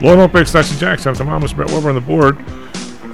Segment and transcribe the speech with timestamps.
[0.00, 2.38] Loan Opex, Nazi Jacks, I'm Thomas Brett Weber on the board.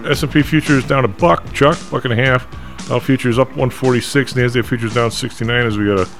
[0.07, 2.47] S&P futures down a buck, Chuck, buck and a half.
[2.89, 4.35] Dow futures up 146.
[4.35, 6.11] Nasdaq futures down 69 as we got a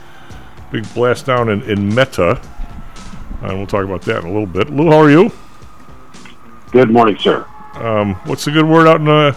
[0.73, 2.41] big blast down in, in Meta.
[3.43, 4.71] And we'll talk about that in a little bit.
[4.71, 5.31] Lou, how are you?
[6.73, 7.47] Good morning, sir.
[7.75, 9.37] Um, what's the good word out in uh,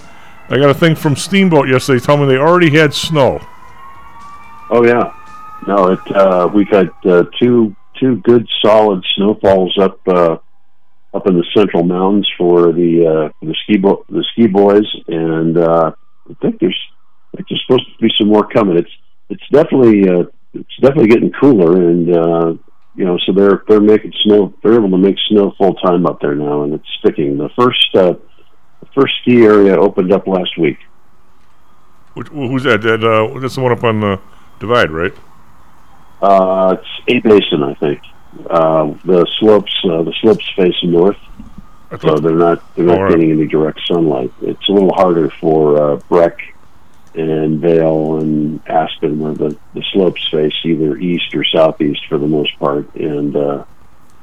[0.50, 3.46] I got a thing from Steamboat yesterday telling me they already had snow.
[4.70, 5.14] Oh yeah,
[5.68, 6.16] no, it.
[6.16, 10.38] Uh, we've had uh, two two good solid snowfalls up uh,
[11.14, 15.58] up in the central mountains for the uh, the ski bo- the ski boys, and
[15.58, 15.92] uh,
[16.30, 16.80] I think there's
[17.34, 18.78] I think there's supposed to be some more coming.
[18.78, 18.92] It's
[19.30, 20.24] it's definitely uh,
[20.54, 22.54] it's definitely getting cooler, and uh,
[22.96, 24.54] you know, so they're they're making snow.
[24.64, 27.38] They're able to make snow full time up there now, and it's sticking.
[27.38, 28.14] The first uh,
[28.80, 30.78] the first ski area opened up last week.
[32.14, 32.82] Which, who's that?
[32.82, 34.20] that uh, that's the one up on the
[34.60, 35.14] divide, right?
[36.22, 38.02] Uh, it's A Basin, I think.
[38.50, 41.18] Uh, the slopes, uh, the slopes face north,
[42.02, 43.12] so they're not they're not right.
[43.12, 44.32] getting any direct sunlight.
[44.42, 46.40] It's a little harder for uh, Breck
[47.16, 52.28] and Vail and Aspen, where the, the slopes face either east or southeast for the
[52.28, 53.64] most part, and uh,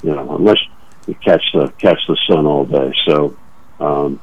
[0.03, 0.59] you know unless
[1.06, 2.92] you catch the catch the sun all day.
[3.06, 3.37] So
[3.81, 4.20] um,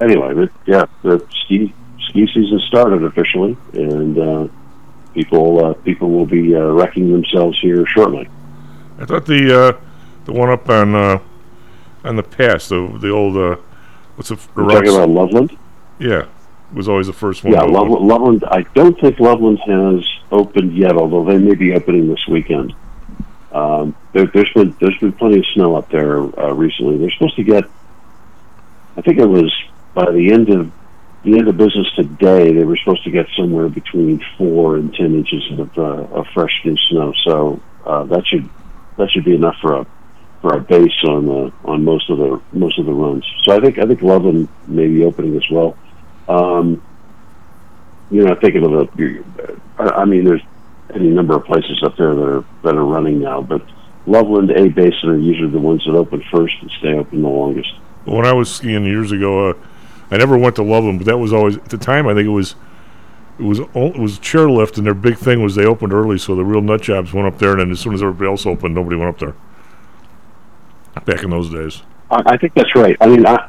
[0.00, 1.72] anyway, but yeah, the ski
[2.08, 4.48] ski season started officially, and uh,
[5.14, 8.28] people uh, people will be uh, wrecking themselves here shortly.
[8.98, 9.80] I thought the uh,
[10.24, 11.18] the one up on uh,
[12.04, 13.56] on the pass, the the old uh,
[14.16, 15.56] what's the, the We're talking about Loveland.
[15.98, 16.26] Yeah,
[16.72, 17.52] was always the first one.
[17.52, 17.62] Yeah.
[17.62, 18.44] Loveland, Loveland.
[18.44, 22.74] I don't think Loveland has opened yet, although they may be opening this weekend.
[23.52, 26.98] Um, there, there's been there's been plenty of snow up there uh, recently.
[26.98, 27.64] They're supposed to get.
[28.96, 29.52] I think it was
[29.94, 30.70] by the end of
[31.24, 32.52] the end of business today.
[32.52, 35.82] They were supposed to get somewhere between four and ten inches of, uh,
[36.18, 37.12] of fresh new snow.
[37.24, 38.48] So uh, that should
[38.98, 39.86] that should be enough for a
[40.40, 43.24] for a base on the on most of the most of the runs.
[43.44, 45.76] So I think I think Loveland may be opening as well.
[46.28, 46.82] Um,
[48.10, 49.24] you know, thinking of the,
[49.78, 50.42] I mean, there's
[50.94, 53.62] any number of places up there that are that are running now, but
[54.06, 57.72] Loveland, A Basin are usually the ones that open first and stay open the longest.
[58.04, 59.54] When I was skiing years ago, uh,
[60.10, 62.06] I never went to Loveland, but that was always at the time.
[62.06, 62.54] I think it was
[63.38, 66.44] it was it was chairlift, and their big thing was they opened early, so the
[66.44, 68.96] real nut jobs went up there, and then as soon as everybody else opened, nobody
[68.96, 69.34] went up there.
[71.04, 72.96] Back in those days, I, I think that's right.
[73.00, 73.48] I mean, I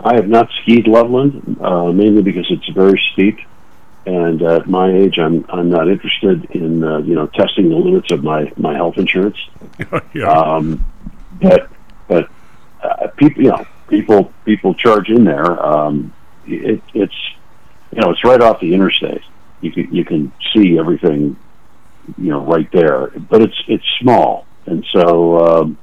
[0.00, 3.38] I have not skied Loveland uh, mainly because it's very steep,
[4.04, 7.76] and uh, at my age, I'm I'm not interested in uh, you know testing the
[7.76, 9.38] limits of my my health insurance.
[10.14, 10.28] yeah.
[10.28, 10.84] Um,
[11.40, 11.70] but
[12.08, 12.28] but
[12.82, 15.64] uh, people, you know, people people charge in there.
[15.64, 16.12] Um,
[16.46, 17.14] it, it's
[17.92, 19.22] you know, it's right off the interstate.
[19.60, 21.36] You can you can see everything,
[22.18, 23.08] you know, right there.
[23.08, 25.78] But it's it's small, and so um,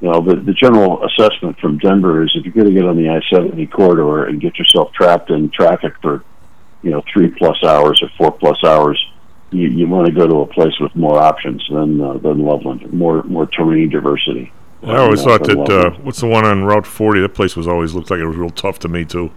[0.00, 2.96] you know the the general assessment from Denver is if you're going to get on
[2.96, 6.24] the I seventy corridor and get yourself trapped in traffic for
[6.82, 8.98] you know three plus hours or four plus hours.
[9.50, 12.90] You, you want to go to a place with more options than uh, than Loveland,
[12.94, 14.50] more more terrain diversity.
[14.84, 17.20] I always thought that uh, what's the one on Route 40?
[17.20, 19.30] That place was always looked like it was real tough to me too.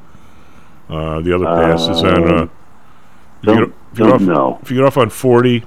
[0.89, 2.31] Uh, the other pass is on.
[2.31, 2.47] Uh,
[3.41, 4.59] if, you get, if, you off, know.
[4.61, 5.63] if you get off on 40,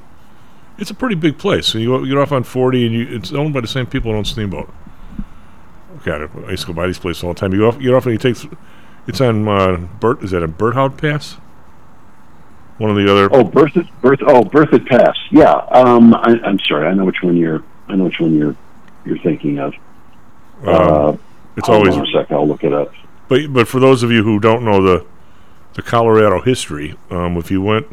[0.79, 1.67] it's a pretty big place.
[1.67, 4.13] So you, you get off on 40, and you, it's owned by the same people
[4.13, 4.69] that own Steamboat.
[6.05, 7.53] God, I used to go by these places all the time.
[7.53, 8.51] You get off, you get off and you take.
[9.07, 10.23] It's on uh, Bert.
[10.23, 11.35] Is that a Berthoud Pass?
[12.79, 13.29] One of the other.
[13.33, 15.17] Oh, Bertha, Bertha, oh, Bertha Pass.
[15.31, 15.55] Yeah.
[15.73, 16.87] Um, I, I'm sorry.
[16.87, 17.65] I know which one you're.
[17.89, 18.57] I know which one you're.
[19.09, 19.75] You're thinking of.
[20.67, 21.21] Uh, um,
[21.57, 22.31] it's always a sec.
[22.31, 22.93] I'll look it up.
[23.29, 25.07] But but for those of you who don't know the
[25.73, 27.87] the Colorado history, um, if you went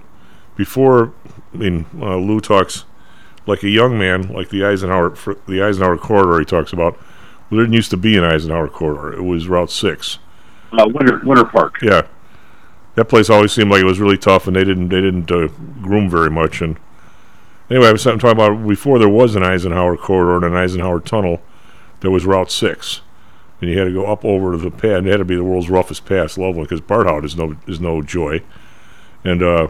[0.58, 1.14] before,
[1.54, 2.84] I mean, uh, Lou talks
[3.48, 5.16] like a young man, like the Eisenhower
[5.48, 6.40] the Eisenhower corridor.
[6.40, 6.98] He talks about.
[7.50, 9.14] Well, there didn't used to be an Eisenhower corridor.
[9.14, 10.20] It was Route Six.
[10.74, 11.76] Uh, Winter Winter Park.
[11.82, 12.08] Yeah,
[12.96, 15.48] that place always seemed like it was really tough, and they didn't they didn't uh,
[15.82, 16.62] groom very much.
[16.62, 16.78] And
[17.70, 21.42] anyway, I was talking about before there was an Eisenhower corridor and an Eisenhower tunnel.
[22.02, 23.02] There was Route Six,
[23.62, 25.00] and you had to go up over to the pad.
[25.00, 27.80] And it had to be the world's roughest pass, Loveland, because Berthoud is no is
[27.80, 28.42] no joy.
[29.24, 29.70] And uh,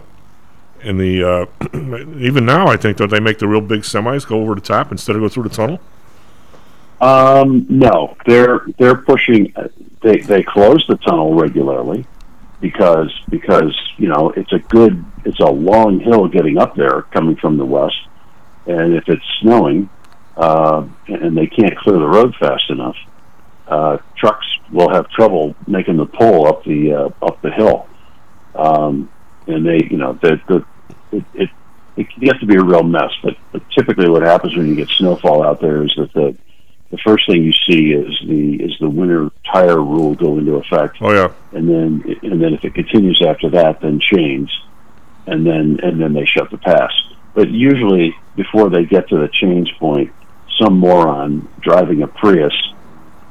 [0.81, 1.45] And the uh,
[2.19, 4.91] even now, I think don't they make the real big semis go over the top
[4.91, 5.79] instead of go through the tunnel?
[7.01, 9.53] Um, no, they're they're pushing.
[10.01, 12.05] They they close the tunnel regularly
[12.65, 17.35] because because you know it's a good it's a long hill getting up there coming
[17.35, 17.95] from the west,
[18.65, 19.87] and if it's snowing
[20.35, 22.95] uh, and they can't clear the road fast enough,
[23.67, 27.87] uh, trucks will have trouble making the pull up the uh, up the hill,
[28.55, 29.11] um,
[29.45, 30.65] and they you know the the
[31.11, 31.49] it, it
[31.97, 33.11] it gets to be a real mess.
[33.21, 36.35] But, but typically, what happens when you get snowfall out there is that the
[36.91, 40.97] the first thing you see is the is the winter tire rule go into effect,
[41.01, 44.51] Oh yeah, and then and then if it continues after that, then chains,
[45.27, 46.91] and then and then they shut the pass.
[47.33, 50.13] But usually, before they get to the change point,
[50.61, 52.53] some moron driving a Prius,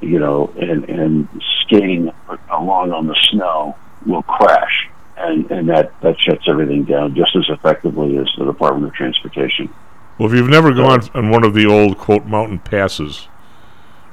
[0.00, 1.28] you know, and and
[1.62, 2.12] skating
[2.50, 7.44] along on the snow will crash, and and that that shuts everything down just as
[7.48, 9.72] effectively as the Department of Transportation.
[10.18, 13.28] Well, if you've never gone on one of the old quote mountain passes,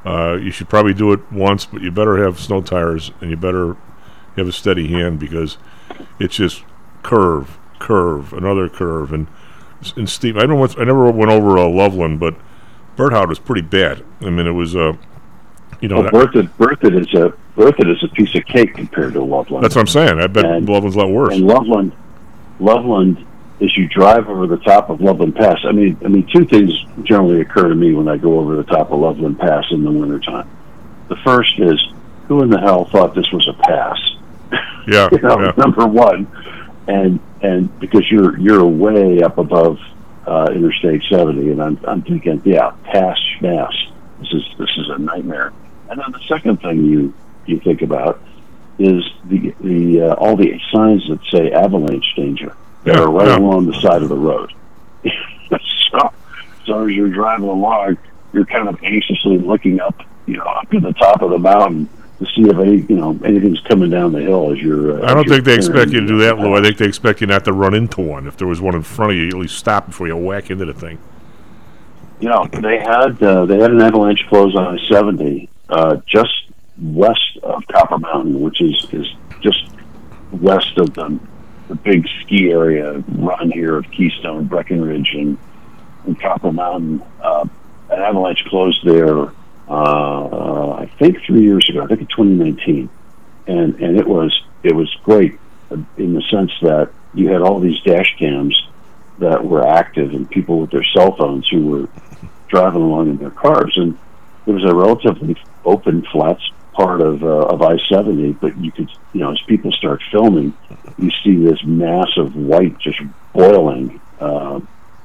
[0.06, 3.38] uh, you should probably do it once, but you better have snow tires and you
[3.38, 3.76] better
[4.36, 5.58] have a steady hand because
[6.20, 6.64] it's just
[7.04, 9.28] curve, curve, another curve, and
[9.96, 10.36] and steep.
[10.38, 10.80] I don't.
[10.80, 12.36] I never went over uh, Loveland, but
[12.98, 14.04] Berthoud was pretty bad.
[14.22, 14.94] I mean, it was uh,
[15.82, 19.24] you know, Well, Berthoud, Berthoud is a Berthoud is a piece of cake compared to
[19.24, 19.64] Loveland.
[19.64, 20.20] that's what I'm saying.
[20.20, 21.36] I bet And- Loveland's a lot worse.
[21.36, 21.94] And Loveland,
[22.60, 23.26] Loveland,
[23.62, 26.74] as you drive over the top of Loveland Pass, I mean, I mean, two things
[27.04, 29.92] generally occur to me when I go over the top of Loveland Pass in the
[29.92, 30.50] wintertime.
[31.10, 31.80] The first is,
[32.28, 33.98] who in the hell thought this was a pass?
[34.88, 35.52] yeah, you know, yeah.
[35.58, 36.28] number one,
[36.88, 39.80] and and because you're you're way up above
[40.26, 43.74] uh, Interstate 70, and I'm I'm thinking, yeah, pass mass.
[44.20, 45.54] This is this is a nightmare.
[45.90, 47.14] And then the second thing you
[47.46, 48.22] you think about
[48.80, 53.28] is the the uh, all the signs that say avalanche danger that Yeah, are right
[53.28, 53.38] yeah.
[53.38, 54.52] along the side of the road.
[55.04, 56.14] so,
[56.66, 57.98] so as you're driving along,
[58.34, 61.90] you're kind of anxiously looking up, you know, up to the top of the mountain
[62.20, 65.04] to see if any, you know, anything's coming down the hill as you're.
[65.04, 66.38] Uh, I don't think they expect you to do that.
[66.38, 66.56] Lou.
[66.56, 68.28] I think they expect you not to run into one.
[68.28, 70.50] If there was one in front of you, you at least stop before you whack
[70.52, 71.00] into the thing.
[72.20, 76.32] You know, they had uh, they had an avalanche close on I seventy uh, just
[76.80, 79.08] west of Copper Mountain, which is is
[79.42, 79.72] just
[80.32, 81.20] west of the
[81.72, 85.38] the big ski area run here of Keystone, Breckenridge, and,
[86.06, 87.02] and Copper Mountain.
[87.22, 87.48] Uh,
[87.90, 89.32] an avalanche closed there.
[89.70, 91.82] Uh, I think three years ago.
[91.82, 92.90] I think in 2019,
[93.48, 95.40] and and it was it was great
[95.98, 98.68] in the sense that you had all these dash cams
[99.20, 101.90] that were active and people with their cell phones who were
[102.50, 103.98] driving along in their cars, and
[104.46, 106.38] it was a relatively open, flat
[106.74, 108.34] part of uh, of I seventy.
[108.34, 110.54] But you could, you know, as people start filming,
[110.98, 113.00] you see this mass of white just
[113.34, 114.60] boiling, uh,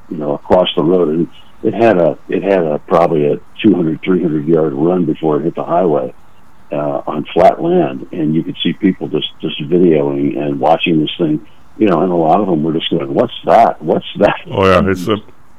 [0.09, 1.29] you know, across the road, and
[1.63, 5.55] it had a it had a probably a 200, 300 yard run before it hit
[5.55, 6.15] the highway.
[6.73, 11.13] Uh, on flat land, and you could see people just just videoing and watching this
[11.17, 11.47] thing,
[11.79, 13.81] you know, and a lot of them were just going, "What's that?
[13.81, 15.17] What's that?" Oh yeah, it's a,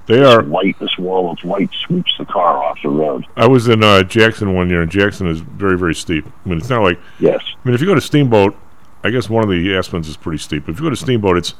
[0.07, 0.41] they are.
[0.43, 0.79] white.
[0.79, 3.25] This wall of white sweeps the car off the road.
[3.35, 6.25] I was in uh, Jackson one year, and Jackson is very, very steep.
[6.25, 7.41] I mean, it's not like Yes.
[7.43, 8.55] I mean, if you go to Steamboat,
[9.03, 10.65] I guess one of the Aspens is pretty steep.
[10.65, 11.53] But if you go to Steamboat, it's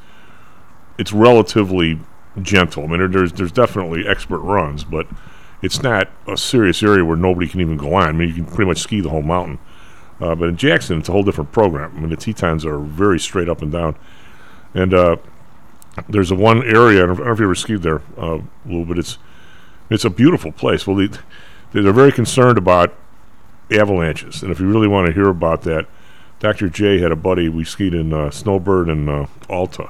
[0.98, 2.00] it's relatively
[2.42, 2.84] gentle.
[2.84, 5.08] I mean, there's there's definitely expert runs, but
[5.62, 8.08] it's not a serious area where nobody can even go on.
[8.08, 9.60] I mean, you can pretty much ski the whole mountain.
[10.20, 11.96] Uh, but in Jackson, it's a whole different program.
[11.96, 13.96] I mean, the Tetons are very straight up and down,
[14.74, 15.18] and uh,
[16.10, 17.04] there's a one area.
[17.04, 19.18] I don't, know if you ever skied there, uh, Lou, but it's
[19.90, 20.86] it's a beautiful place.
[20.86, 21.10] Well, they,
[21.72, 22.96] they're very concerned about
[23.72, 25.88] avalanches, and if you really want to hear about that,
[26.40, 26.70] Dr.
[26.70, 27.50] J had a buddy.
[27.50, 29.90] We skied in uh, Snowbird and uh, Alta.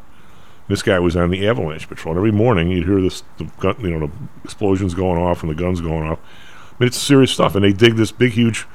[0.67, 2.13] This guy was on the avalanche patrol.
[2.13, 4.11] And every morning, you'd hear this, the gun, you know, the
[4.43, 6.19] explosions going off and the guns going off.
[6.19, 7.55] I mean, it's serious stuff.
[7.55, 8.67] And they dig this big, huge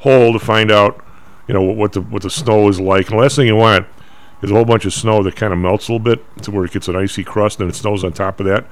[0.00, 1.04] hole to find out,
[1.48, 3.06] you know, what the what the snow is like.
[3.06, 3.86] And the last thing you want
[4.42, 6.64] is a whole bunch of snow that kind of melts a little bit to where
[6.64, 8.66] it gets an icy crust and it snows on top of that.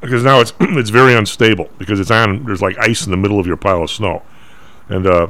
[0.00, 2.44] Because now it's it's very unstable because it's on.
[2.44, 4.22] There's like ice in the middle of your pile of snow.
[4.88, 5.28] And uh,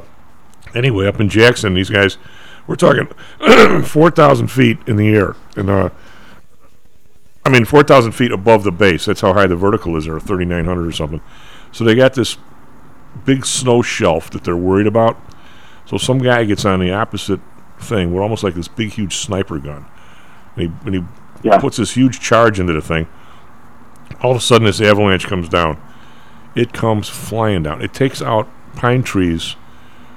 [0.73, 2.17] anyway, up in Jackson, these guys,
[2.67, 3.07] we're talking
[3.83, 5.35] 4,000 feet in the air.
[5.55, 5.89] And, uh,
[7.45, 9.05] I mean, 4,000 feet above the base.
[9.05, 11.21] That's how high the vertical is, or 3,900 or something.
[11.71, 12.37] So they got this
[13.25, 15.19] big snow shelf that they're worried about.
[15.85, 17.39] So some guy gets on the opposite
[17.81, 19.85] thing with almost like this big, huge sniper gun.
[20.55, 21.03] And he, and he
[21.43, 21.59] Yeah.
[21.59, 23.07] puts this huge charge into the thing.
[24.21, 25.77] All of a sudden, this avalanche comes down.
[26.55, 27.81] It comes flying down.
[27.81, 29.55] It takes out pine trees.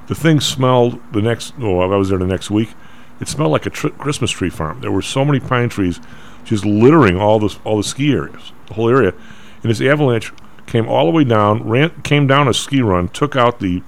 [0.09, 1.55] The thing smelled the next.
[1.61, 2.75] Oh, I was there the next week.
[3.21, 4.81] It smelled like a tr- Christmas tree farm.
[4.81, 6.01] There were so many pine trees
[6.45, 9.15] just littering all this all the ski areas, the whole area.
[9.63, 10.33] And this avalanche
[10.67, 13.83] came all the way down, ran, came down a ski run, took out the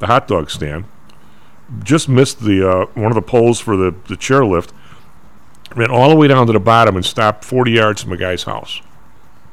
[0.00, 0.84] the hot dog stand,
[1.82, 4.70] just missed the uh, one of the poles for the the chairlift,
[5.74, 8.44] ran all the way down to the bottom and stopped 40 yards from a guy's
[8.44, 8.80] house.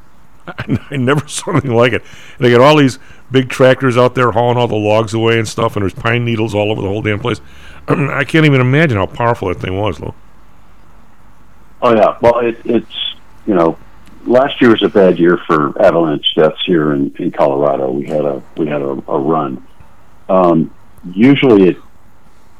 [0.48, 2.04] I, never saw anything like it.
[2.38, 3.00] And they got all these
[3.32, 6.56] big tractors out there hauling all the logs away and stuff, and there's pine needles
[6.56, 7.40] all over the whole damn place.
[7.88, 10.14] I can't even imagine how powerful that thing was, Lou.
[11.82, 13.78] Oh yeah, well it, it's you know
[14.26, 17.92] last year was a bad year for avalanche deaths here in, in Colorado.
[17.92, 19.66] We had a we had a, a run.
[20.28, 20.74] Um,
[21.14, 21.78] usually, it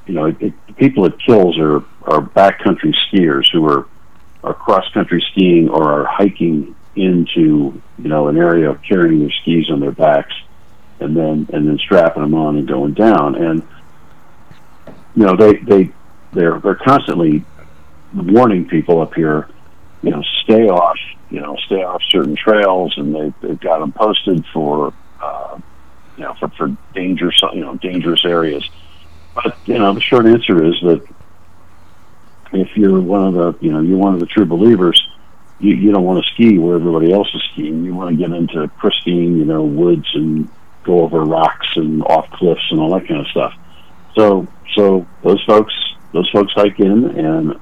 [0.10, 3.88] you know it, it, the people it kills are are backcountry skiers who are
[4.44, 9.32] are cross country skiing or are hiking into you know an area of carrying their
[9.44, 10.34] skis on their backs
[11.00, 13.36] and then and then strapping them on and going down.
[13.36, 13.62] And
[15.16, 15.92] you know they they
[16.34, 17.46] they're they're constantly
[18.12, 19.48] warning people up here
[20.02, 20.98] you know stay off
[21.30, 25.60] you know stay off certain trails and they they've got them posted for uh,
[26.18, 28.68] you know for for dangerous you know dangerous areas
[29.36, 31.06] but you know the short answer is that
[32.52, 35.02] if you're one of the you know you're one of the true believers
[35.60, 37.84] you, you don't want to ski where everybody else is skiing.
[37.84, 40.50] You want to get into pristine, you know, woods and
[40.84, 43.54] go over rocks and off cliffs and all that kind of stuff.
[44.16, 45.74] So, so those folks,
[46.14, 47.60] those folks hike in, and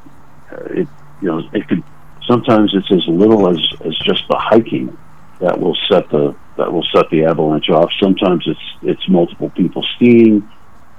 [0.77, 0.87] it,
[1.21, 1.83] you know, it could.
[2.27, 4.97] Sometimes it's as little as as just the hiking
[5.39, 7.89] that will set the that will set the avalanche off.
[7.99, 10.47] Sometimes it's it's multiple people skiing.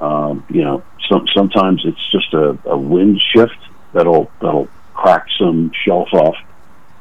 [0.00, 3.58] Um, you know, some sometimes it's just a, a wind shift
[3.92, 6.36] that'll that'll crack some shelf off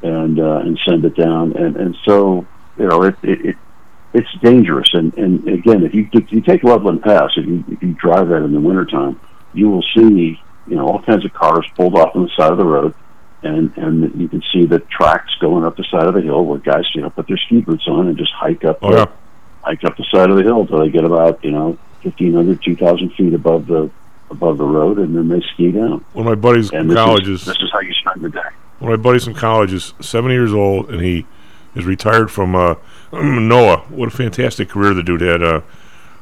[0.02, 1.56] and uh, and send it down.
[1.56, 2.46] And and so
[2.78, 3.56] you know it it, it
[4.14, 4.88] it's dangerous.
[4.92, 8.28] And and again, if you if you take Loveland Pass, if you if you drive
[8.28, 9.20] that in the wintertime,
[9.52, 12.58] you will see you know all kinds of cars pulled off on the side of
[12.58, 12.94] the road.
[13.40, 16.58] And and you can see the tracks going up the side of the hill where
[16.58, 19.06] guys you know put their ski boots on and just hike up Oh the, yeah,
[19.62, 23.10] hike up the side of the hill till they get about you know 1,500, 2,000
[23.14, 23.90] feet above the
[24.30, 26.04] above the road, and then they ski down.
[26.12, 28.28] one of my buddies And this college is, is this is how you spend the
[28.28, 28.40] day.
[28.78, 31.26] one of my buddies in college is 70 years old, and he
[31.74, 32.74] is retired from uh,
[33.12, 33.90] NOAA.
[33.90, 35.42] What a fantastic career the dude had.
[35.42, 35.62] Uh,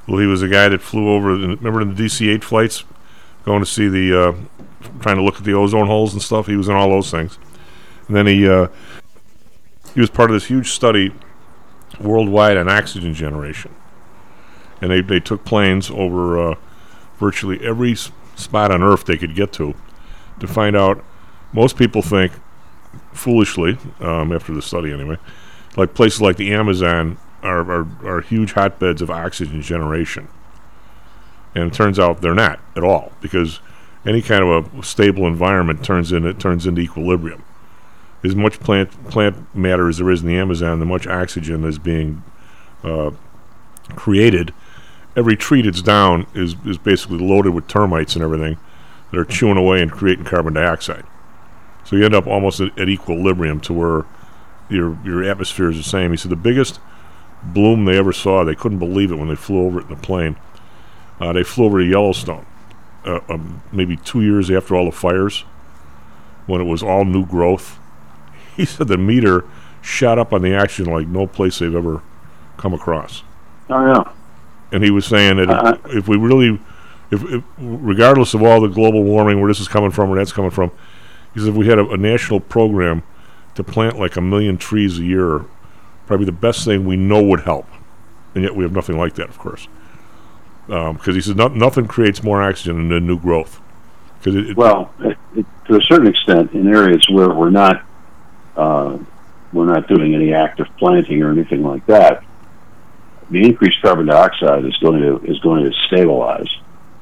[0.07, 1.31] well, he was a guy that flew over.
[1.31, 2.85] Remember in the DC-8 flights,
[3.45, 4.33] going to see the, uh,
[5.01, 6.47] trying to look at the ozone holes and stuff.
[6.47, 7.39] He was in all those things,
[8.07, 8.69] and then he uh,
[9.95, 11.13] he was part of this huge study
[12.01, 13.75] worldwide on oxygen generation,
[14.81, 16.55] and they they took planes over uh,
[17.19, 19.75] virtually every spot on Earth they could get to
[20.41, 21.03] to find out.
[21.53, 22.33] Most people think
[23.13, 25.17] foolishly, um, after the study anyway,
[25.77, 30.29] like places like the Amazon are, are, are huge hotbeds of oxygen generation.
[31.55, 33.61] And it turns out they're not at all because
[34.05, 37.43] any kind of a stable environment turns in it turns into equilibrium.
[38.23, 41.79] As much plant plant matter as there is in the Amazon, the much oxygen is
[41.79, 42.23] being
[42.83, 43.13] uh,
[43.91, 44.53] created.
[45.17, 48.59] Every tree that's down is, is basically loaded with termites and everything
[49.11, 51.05] that are chewing away and creating carbon dioxide.
[51.85, 54.05] So you end up almost at, at equilibrium to where
[54.69, 56.11] your your atmosphere is the same.
[56.11, 56.81] He said the biggest
[57.43, 59.97] bloom they ever saw, they couldn't believe it when they flew over it in the
[59.97, 60.37] plane.
[61.21, 62.45] Uh, they flew over to Yellowstone,
[63.05, 65.45] uh, um, maybe two years after all the fires,
[66.47, 67.79] when it was all new growth.
[68.57, 69.45] He said the meter
[69.83, 72.01] shot up on the oxygen like no place they've ever
[72.57, 73.23] come across.
[73.69, 74.13] Oh yeah.
[74.73, 76.61] And he was saying that Uh, if, if we really,
[77.11, 80.33] if, if regardless of all the global warming, where this is coming from, where that's
[80.33, 80.71] coming from,
[81.35, 83.03] he said if we had a, a national program
[83.55, 85.45] to plant like a million trees a year,
[86.07, 87.67] probably the best thing we know would help.
[88.35, 89.69] And yet we have nothing like that, of course.
[90.67, 93.61] Because he said no, nothing creates more oxygen than new growth.
[94.19, 95.17] Because it, it, Well, it,
[95.67, 97.85] to a certain extent, in areas where we're not
[98.57, 98.99] uh,
[99.53, 102.25] we're not doing any active planting or anything like that,
[103.31, 106.49] the increased carbon dioxide is going to is going to stabilize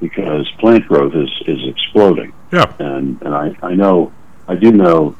[0.00, 2.32] because plant growth is is exploding.
[2.52, 4.12] yeah, And and I I know
[4.48, 5.16] I do know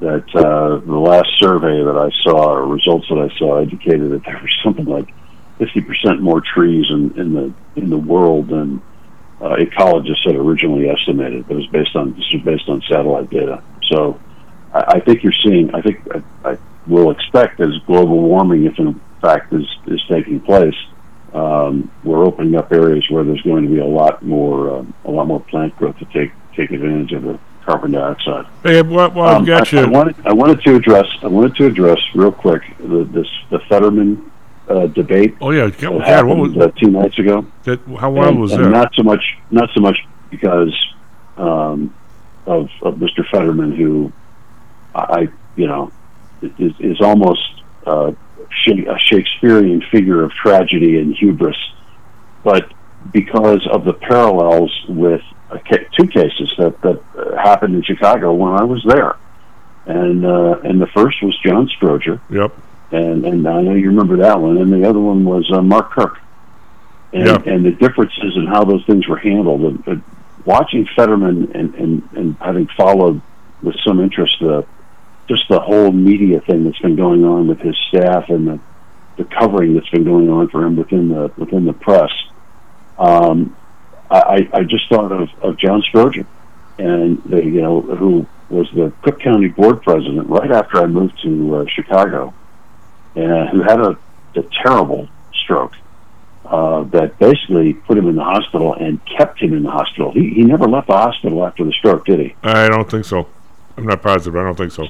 [0.00, 4.24] that uh, the last survey that I saw or results that I saw indicated that
[4.24, 5.08] there was something like
[5.58, 8.82] fifty percent more trees in, in the in the world than
[9.40, 11.48] uh, ecologists had originally estimated.
[11.48, 13.62] It was based on this was based on satellite data.
[13.90, 14.20] So
[14.72, 15.74] I, I think you're seeing.
[15.74, 20.40] I think I, I will expect as global warming, if in fact is is taking
[20.40, 20.74] place,
[21.32, 25.10] um, we're opening up areas where there's going to be a lot more um, a
[25.10, 28.44] lot more plant growth to take take advantage of the carbon dioxide.
[28.62, 29.90] hey, well, well I've Um, got I, I you.
[29.90, 34.30] wanted I wanted to address I wanted to address real quick the, this the Fetterman
[34.68, 37.46] uh, debate oh yeah, God, what was uh, two nights ago.
[37.64, 37.80] that?
[37.98, 38.68] How wild and, was that?
[38.68, 39.98] not so much not so much
[40.30, 40.74] because
[41.36, 41.94] um,
[42.46, 43.26] of, of Mr.
[43.30, 44.12] Fetterman who
[44.94, 45.90] I, you know,
[46.42, 47.42] is, is almost
[47.86, 48.12] uh,
[48.68, 51.56] a Shakespearean figure of tragedy and hubris.
[52.42, 52.72] But
[53.12, 58.52] because of the parallels with ca- two cases that that uh, happened in Chicago when
[58.52, 59.16] I was there,
[59.86, 62.52] and uh, and the first was John Stroger, Yep.
[62.92, 65.92] and and I know you remember that one, and the other one was uh, Mark
[65.92, 66.18] Kirk,
[67.12, 67.42] and Yeah.
[67.46, 69.62] and the differences in how those things were handled.
[69.62, 70.02] And, and
[70.44, 73.20] watching Fetterman and, and and having followed
[73.62, 74.66] with some interest the
[75.28, 78.60] just the whole media thing that's been going on with his staff and the
[79.16, 82.10] the covering that's been going on for him within the within the press.
[82.98, 83.56] Um,
[84.10, 86.26] I, I just thought of, of John Stroger,
[86.78, 91.20] and the you know who was the Cook County Board President right after I moved
[91.22, 92.34] to uh, Chicago,
[93.14, 93.96] and who had a,
[94.36, 95.72] a terrible stroke
[96.44, 100.12] uh, that basically put him in the hospital and kept him in the hospital.
[100.12, 102.36] He he never left the hospital after the stroke, did he?
[102.42, 103.28] I don't think so.
[103.76, 104.36] I'm not positive.
[104.36, 104.88] I don't think so.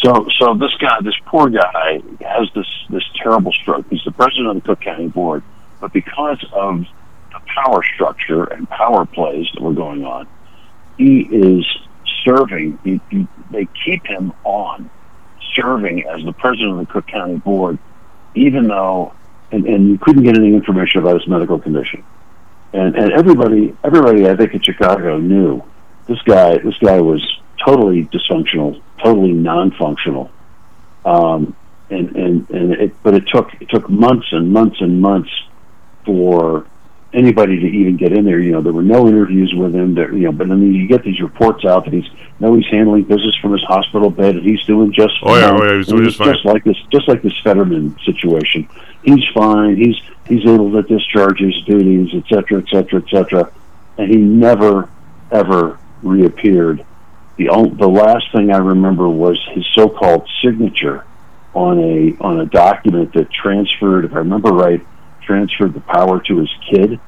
[0.00, 3.86] So, so this guy, this poor guy, has this this terrible stroke.
[3.90, 5.42] He's the president of the Cook County Board,
[5.80, 6.84] but because of
[7.32, 10.28] the power structure and power plays that were going on,
[10.96, 11.66] he is
[12.24, 12.78] serving.
[12.84, 14.88] He, he, they keep him on
[15.54, 17.78] serving as the president of the Cook County Board,
[18.36, 19.12] even though,
[19.50, 22.04] and, and you couldn't get any information about his medical condition.
[22.72, 25.64] And and everybody, everybody, I think in Chicago knew
[26.06, 26.58] this guy.
[26.58, 30.30] This guy was totally dysfunctional, totally non-functional.
[31.04, 31.54] Um,
[31.90, 35.30] and and and it, but it took it took months and months and months
[36.04, 36.66] for
[37.14, 38.38] anybody to even get in there.
[38.40, 39.94] You know, there were no interviews with him.
[39.94, 42.08] There, you know, but then you get these reports out that he's
[42.40, 45.60] no, he's handling business from his hospital bed, and he's doing just Oh, yeah, fine.
[45.60, 46.32] oh, yeah, he's doing just fine.
[46.34, 48.68] just like this, just like this Fetterman situation.
[49.02, 49.76] He's fine.
[49.76, 49.96] He's
[50.26, 53.50] he's able to discharge his duties, et cetera, et cetera, et cetera,
[53.96, 54.90] and he never
[55.30, 56.84] ever reappeared.
[57.38, 57.46] The
[57.78, 61.04] the last thing I remember was his so-called signature
[61.54, 64.84] on a on a document that transferred, if I remember right,
[65.22, 67.00] transferred the power to his kid,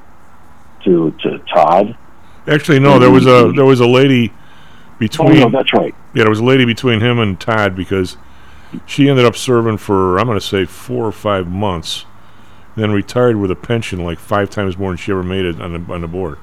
[0.85, 1.97] to to Todd.
[2.47, 2.97] Actually, no.
[2.97, 3.55] There was a mm-hmm.
[3.55, 5.39] there was a lady Oh between.
[5.39, 5.95] no, that's right.
[6.13, 8.17] Yeah, there was a lady between him and Todd because
[8.85, 12.05] she ended up serving for I'm going to say four or five months,
[12.75, 15.73] then retired with a pension like five times more than she ever made it on
[15.73, 16.37] the on the board.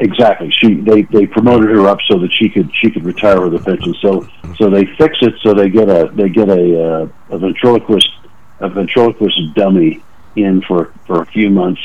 [0.00, 0.50] Exactly.
[0.50, 3.62] She they they promoted her up so that she could she could retire with a
[3.62, 3.94] pension.
[4.00, 8.08] So so they fix it so they get a they get a uh, a ventriloquist
[8.60, 10.02] a ventriloquist dummy
[10.36, 11.82] in for for a few months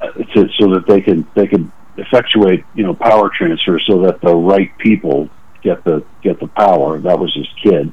[0.00, 4.22] uh, to, so that they can they can effectuate you know power transfer so that
[4.22, 5.28] the right people
[5.62, 6.98] get the get the power.
[6.98, 7.92] That was his kid.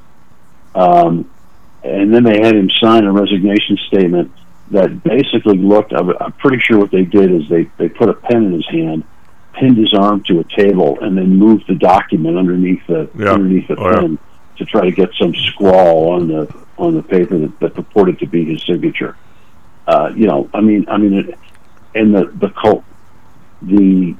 [0.74, 1.30] Um,
[1.84, 4.32] and then they had him sign a resignation statement
[4.72, 5.92] that basically looked.
[5.92, 8.68] I'm, I'm pretty sure what they did is they they put a pen in his
[8.70, 9.04] hand,
[9.54, 13.32] pinned his arm to a table, and then moved the document underneath the Yeah.
[13.34, 14.00] underneath the Oh, yeah.
[14.02, 14.20] pen
[14.58, 18.26] to try to get some squall on the on the paper that, that purported to
[18.28, 19.16] be his signature.
[19.88, 21.38] Uh, you know, I mean, I mean, it,
[21.96, 22.84] and the the cult,
[23.62, 24.16] the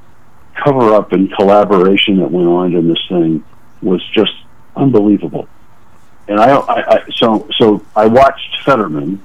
[0.64, 3.42] cover up and collaboration that went on in this thing
[3.82, 4.32] was just
[4.76, 5.48] unbelievable.
[6.28, 9.22] And I, I, I so so I watched Fetterman.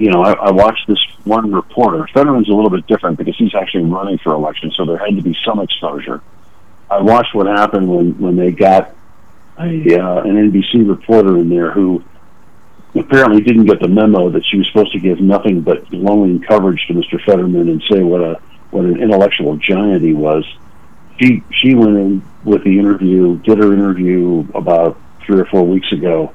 [0.00, 2.08] You know, I, I watched this one reporter.
[2.14, 5.20] Fetterman's a little bit different because he's actually running for election, so there had to
[5.20, 6.22] be some exposure.
[6.90, 8.96] I watched what happened when when they got
[9.58, 12.02] a uh, an NBC reporter in there who
[12.94, 16.82] apparently didn't get the memo that she was supposed to give nothing but glowing coverage
[16.86, 17.22] to Mr.
[17.22, 20.46] Fetterman and say what a what an intellectual giant he was.
[21.20, 25.92] She she went in with the interview, did her interview about three or four weeks
[25.92, 26.34] ago,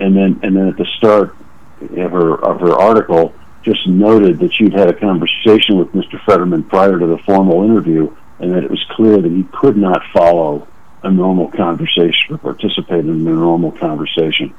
[0.00, 1.36] and then and then at the start
[1.82, 6.22] of her of her article just noted that she'd had a conversation with Mr.
[6.24, 10.02] Fetterman prior to the formal interview, and that it was clear that he could not
[10.12, 10.66] follow
[11.02, 14.54] a normal conversation or participate in a normal conversation.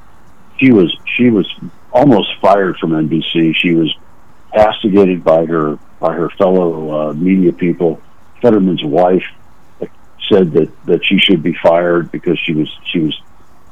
[0.58, 1.52] She was she was
[1.92, 3.54] almost fired from NBC.
[3.56, 3.94] She was
[4.52, 8.00] castigated by her by her fellow uh, media people.
[8.40, 9.24] Fetterman's wife
[10.28, 13.20] said that that she should be fired because she was she was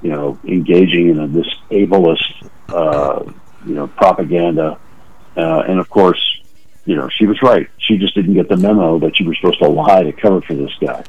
[0.03, 3.31] you know engaging in a, this ableist uh,
[3.67, 4.79] you know propaganda,
[5.37, 6.21] uh, and of course
[6.85, 7.69] you know she was right.
[7.79, 10.55] She just didn't get the memo that you were supposed to lie to cover for
[10.55, 11.05] this guy.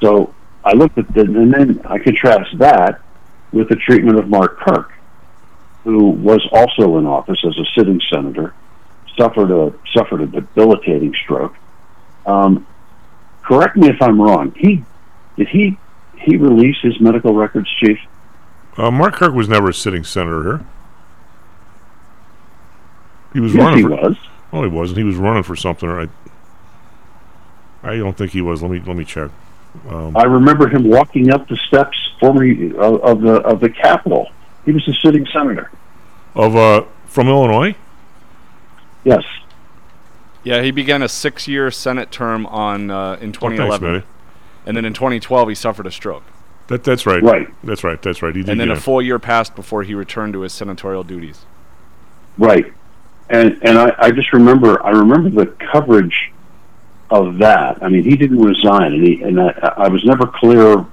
[0.00, 3.00] So I looked at the, and then I contrast that
[3.52, 4.92] with the treatment of Mark Kirk,
[5.84, 8.54] who was also in office as a sitting senator,
[9.18, 11.54] suffered a suffered a debilitating stroke.
[12.26, 12.66] Um,
[13.42, 14.52] correct me if I'm wrong.
[14.56, 14.84] He
[15.36, 15.78] did he
[16.18, 17.98] he release his medical records, chief?
[18.76, 20.66] Uh, Mark Kirk was never a sitting senator.
[23.36, 23.90] He was Yes, running he for.
[23.90, 24.16] was.
[24.50, 24.96] Oh, he wasn't.
[24.96, 25.86] He was running for something.
[25.86, 26.08] Right.
[27.82, 28.62] I don't think he was.
[28.62, 29.30] Let me let me check.
[29.90, 32.44] Um, I remember him walking up the steps former
[32.80, 34.30] of, of the of the Capitol.
[34.64, 35.70] He was a sitting senator.
[36.34, 37.74] Of uh, from Illinois.
[39.04, 39.22] Yes.
[40.42, 44.02] Yeah, he began a six-year Senate term on uh, in Oh, thanks, 2011,
[44.64, 46.22] and then in 2012 he suffered a stroke.
[46.68, 47.22] That that's right.
[47.22, 47.48] Right.
[47.62, 48.00] That's right.
[48.00, 48.34] That's right.
[48.34, 51.04] He did And then get a full year passed before he returned to his senatorial
[51.04, 51.44] duties.
[52.38, 52.72] Right.
[53.28, 56.32] And and I, I just remember I remember the coverage
[57.10, 57.82] of that.
[57.82, 60.84] I mean, he didn't resign, and he and I, I was never clear.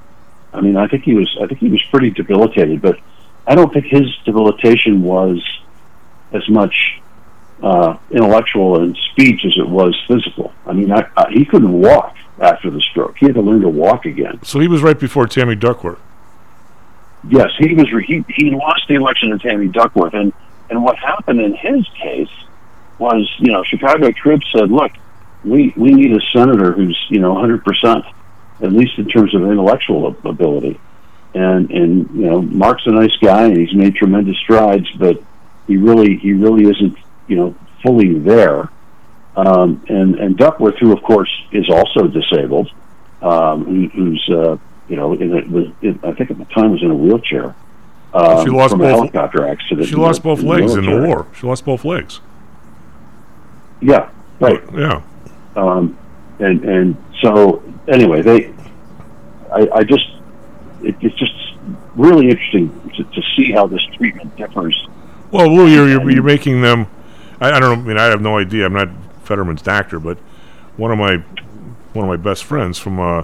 [0.53, 2.99] I mean, I think he was I think he was pretty debilitated, but
[3.45, 5.41] I don't think his debilitation was
[6.31, 7.01] as much
[7.61, 10.53] uh, intellectual and speech as it was physical.
[10.65, 13.17] I mean, I, I, he couldn't walk after the stroke.
[13.17, 14.39] He had to learn to walk again.
[14.43, 15.99] So he was right before Tammy Duckworth.
[17.29, 17.91] Yes, he was.
[17.91, 20.33] Re- he he lost the election to Tammy Duckworth, and
[20.69, 22.29] and what happened in his case
[22.99, 24.91] was, you know, Chicago Tribune said, "Look,
[25.43, 28.05] we we need a senator who's you know 100 percent,
[28.61, 30.79] at least in terms of intellectual ability."
[31.33, 35.21] And and you know, Mark's a nice guy, and he's made tremendous strides, but
[35.67, 36.97] he really he really isn't
[37.27, 38.69] you know fully there.
[39.35, 42.71] Um, and and Duckworth, who of course is also disabled,
[43.21, 46.71] um, who, who's uh, you know, in a, was in, I think at the time
[46.71, 47.55] was in a wheelchair.
[48.13, 49.87] Um, She lost from a both- helicopter accident.
[49.87, 51.25] She lost the- both in legs in the war.
[51.33, 52.19] She lost both legs.
[53.81, 54.61] Yeah, right.
[54.73, 55.01] Yeah.
[55.55, 55.97] Um,
[56.39, 58.53] and and so anyway, they,
[59.51, 60.05] I, I just,
[60.81, 61.33] it, it's just
[61.95, 64.87] really interesting to, to see how this treatment differs.
[65.31, 66.87] Well, Lou, you're, you're, you're making them.
[67.41, 67.83] I, I don't know.
[67.83, 68.65] I mean, I have no idea.
[68.65, 68.89] I'm not
[69.23, 70.17] Fetterman's doctor, but
[70.77, 71.17] one of my
[71.93, 73.23] one of my best friends from uh,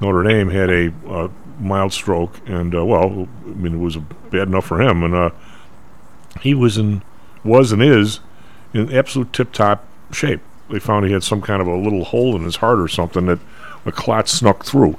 [0.00, 1.28] Notre Dame had a uh,
[1.60, 3.96] mild stroke, and uh, well, I mean, it was
[4.30, 5.30] bad enough for him, and uh,
[6.40, 7.02] he was in
[7.44, 8.20] was and is
[8.74, 10.40] in absolute tip top shape.
[10.70, 13.26] They found he had some kind of a little hole in his heart or something
[13.26, 13.38] that
[13.86, 14.96] a clot snuck through.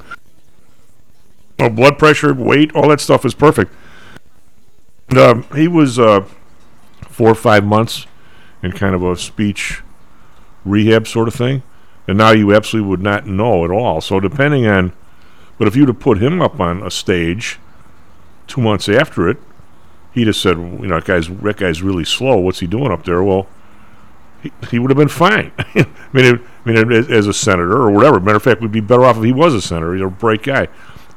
[1.59, 3.73] Oh, blood pressure, weight, all that stuff is perfect.
[5.09, 6.25] And, um, he was uh,
[7.09, 8.07] four or five months
[8.63, 9.81] in kind of a speech
[10.65, 11.63] rehab sort of thing,
[12.07, 14.01] and now you absolutely would not know at all.
[14.01, 14.93] So depending on,
[15.59, 17.59] but if you'd have put him up on a stage
[18.47, 19.37] two months after it,
[20.13, 22.37] he'd have said, you know, that guy's that guy's really slow.
[22.37, 23.21] What's he doing up there?
[23.21, 23.47] Well,
[24.41, 25.51] he, he would have been fine.
[25.59, 28.19] I mean, it, I mean, as, as a senator or whatever.
[28.19, 29.93] Matter of fact, we'd be better off if he was a senator.
[29.93, 30.67] He's a bright guy.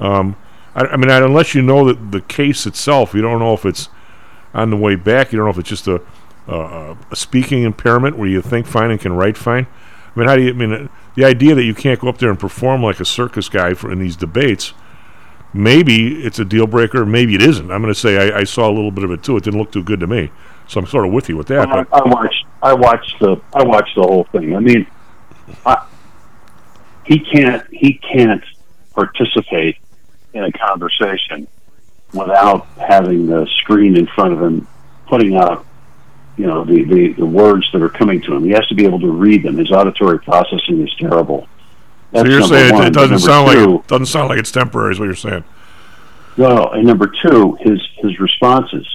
[0.00, 0.36] Um,
[0.74, 3.64] I, I mean, I, unless you know that the case itself, you don't know if
[3.64, 3.88] it's
[4.52, 5.32] on the way back.
[5.32, 6.02] You don't know if it's just a,
[6.48, 9.66] uh, a speaking impairment where you think fine and can write fine.
[10.14, 10.50] I mean, how do you?
[10.50, 13.48] I mean, the idea that you can't go up there and perform like a circus
[13.48, 14.74] guy for in these debates.
[15.54, 17.04] Maybe it's a deal breaker.
[17.04, 17.70] Maybe it isn't.
[17.70, 19.36] I'm going to say I, I saw a little bit of it too.
[19.36, 20.30] It didn't look too good to me.
[20.66, 21.68] So I'm sort of with you with that.
[21.68, 22.46] I, I watched.
[22.62, 23.36] I watched the.
[23.52, 24.56] I watched the whole thing.
[24.56, 24.86] I mean,
[25.66, 25.86] I,
[27.04, 27.66] he can't.
[27.70, 28.42] He can't
[28.94, 29.76] participate
[30.32, 31.48] in a conversation
[32.12, 34.66] without having the screen in front of him,
[35.06, 35.66] putting out,
[36.36, 38.44] you know, the, the, the words that are coming to him.
[38.44, 39.58] He has to be able to read them.
[39.58, 41.46] His auditory processing is terrible.
[42.14, 42.86] so you're saying it, one.
[42.86, 44.92] it doesn't sound two, like it doesn't sound like it's temporary.
[44.92, 45.44] Is what you're saying?
[46.36, 48.86] No, and number two, his his responses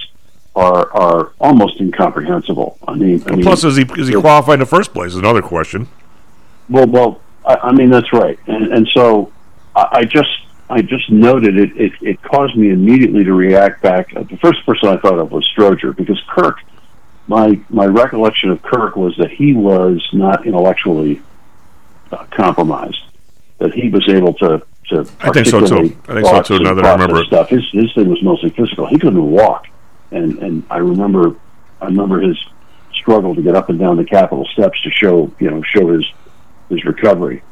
[0.56, 2.78] are are almost incomprehensible.
[2.86, 5.12] I mean, I mean Plus, is he is he qualified in the first place?
[5.12, 5.88] Is another question.
[6.68, 9.32] Well, well, I, I mean that's right, and and so
[9.76, 10.30] I, I just
[10.68, 11.92] I just noted it, it.
[12.02, 14.12] It caused me immediately to react back.
[14.12, 16.58] The first person I thought of was Stroger because Kirk.
[17.28, 21.22] My my recollection of Kirk was that he was not intellectually
[22.10, 23.02] uh, compromised.
[23.58, 25.08] That he was able to to.
[25.20, 25.96] I think so, too.
[26.08, 27.22] I think so, too, now that I remember.
[27.24, 27.50] Stuff.
[27.50, 28.86] His his thing was mostly physical.
[28.86, 29.66] He couldn't walk,
[30.10, 31.36] and and I remember
[31.80, 32.36] I remember his
[32.94, 36.04] struggle to get up and down the Capitol steps to show you know show his
[36.68, 37.42] his recovery.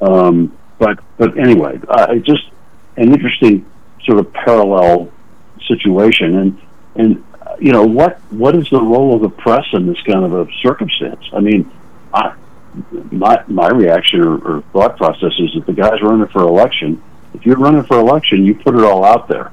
[0.00, 2.50] Um, but but anyway, uh, just
[2.96, 3.64] an interesting
[4.04, 5.10] sort of parallel
[5.66, 6.60] situation, and
[6.96, 7.24] and
[7.62, 10.46] you know what what is the role of the press in this kind of a
[10.62, 11.22] circumstance?
[11.32, 11.70] I mean,
[12.12, 12.34] I,
[13.10, 17.02] my my reaction or, or thought process is that the guy's running for election.
[17.34, 19.52] If you're running for election, you put it all out there.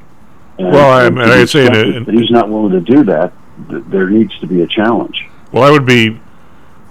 [0.58, 3.32] And, Well, I, and I'd say that he's not willing to do that.
[3.69, 5.26] th- There needs to be a challenge.
[5.52, 6.19] Well, I would be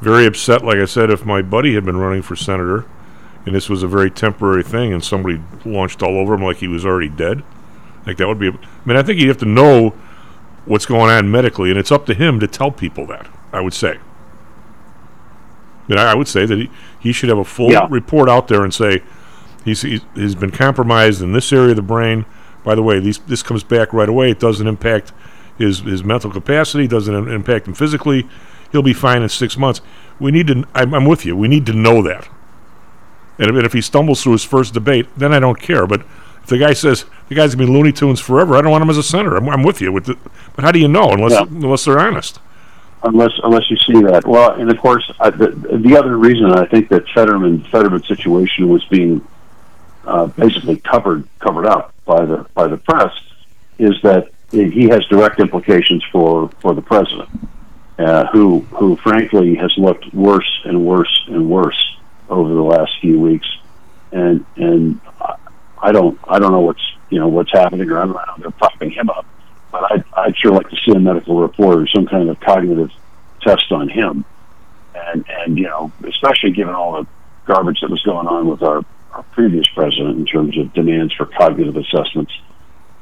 [0.01, 2.87] very upset, like I said, if my buddy had been running for senator,
[3.45, 6.69] and this was a very temporary thing, and somebody launched all over him like he
[6.69, 7.43] was already dead.
[8.07, 8.49] Like that would be.
[8.49, 9.95] I mean, I think you have to know
[10.69, 13.29] what's going on medically, and it's up to him to tell people that.
[13.53, 13.99] I would say.
[13.99, 17.87] I, mean, I I would say that he, he should have a full Yeah.
[17.91, 19.03] report out there and say
[19.65, 22.27] he's, he's been compromised in this area of the brain.
[22.65, 24.31] By the way, these, this comes back right away.
[24.31, 25.13] It doesn't impact
[25.57, 26.87] his his mental capacity.
[26.87, 28.29] Doesn't im- impact him physically.
[28.71, 29.81] He'll be fine in six months.
[30.21, 30.65] We need to.
[30.75, 31.35] I'm, I'm with you.
[31.37, 32.29] We need to know that.
[33.39, 35.87] And if, and if he stumbles through his first debate, then I don't care.
[35.87, 36.03] But
[36.49, 38.99] the guy says the guy's gonna be Looney Tunes forever, I don't want him as
[38.99, 39.37] a center.
[39.37, 39.93] I'm, I'm with you.
[39.93, 40.17] With the,
[40.57, 41.45] but how do you know unless Yeah.
[41.49, 42.41] unless they're honest?
[43.05, 44.27] unless unless you see that.
[44.27, 45.49] Well, and of course, I, the,
[45.85, 49.25] the other reason I think that Fetterman Fetterman's situation was being
[50.05, 53.13] uh, basically covered covered up by the by the press
[53.79, 57.29] is that he has direct implications for for the president,
[57.99, 61.97] uh, who who frankly has looked worse and worse and worse
[62.29, 63.47] over the last few weeks,
[64.13, 65.01] and and
[65.83, 68.51] I- don't I don't know what's you know what's happening or I don't know they're
[68.51, 69.27] propping him up,
[69.73, 72.91] but I'd, I'd sure like to see a medical report or some kind of cognitive
[73.41, 74.25] test on him,
[74.95, 77.09] and and you know especially given all the
[77.47, 81.27] garbage that was going on with our, our previous president in terms of demands for
[81.27, 82.33] cognitive assessments,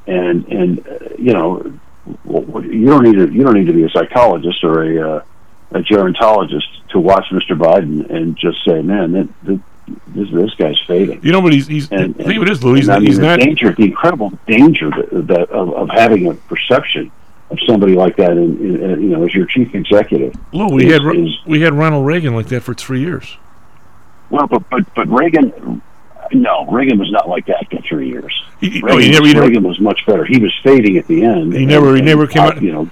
[0.06, 1.78] and and uh, you know
[2.24, 5.24] you don't need to you don't need to be a psychologist or a uh,
[5.72, 7.58] a gerontologist to watch Mr.
[7.58, 9.60] Biden and just say, man, that, that
[10.08, 11.20] this this guy's fading.
[11.22, 11.90] You know, but he's he's.
[11.90, 13.40] And, thing it is, Lou, he's, and I mean, he's the not.
[13.40, 17.10] danger, the incredible danger that, that of, of having a perception
[17.50, 20.34] of somebody like that, in, in, you know, as your chief executive.
[20.52, 23.36] Lou, we is- had is- we had Ronald Reagan like that for three years.
[24.30, 25.80] Well, but but but Reagan,
[26.32, 28.32] no, Reagan was not like that for three years.
[28.60, 30.24] He, no, oh, Reagan, he never, he never, Reagan was much better.
[30.24, 31.52] He was fading at the end.
[31.52, 32.90] He never- he never and, came out- You know,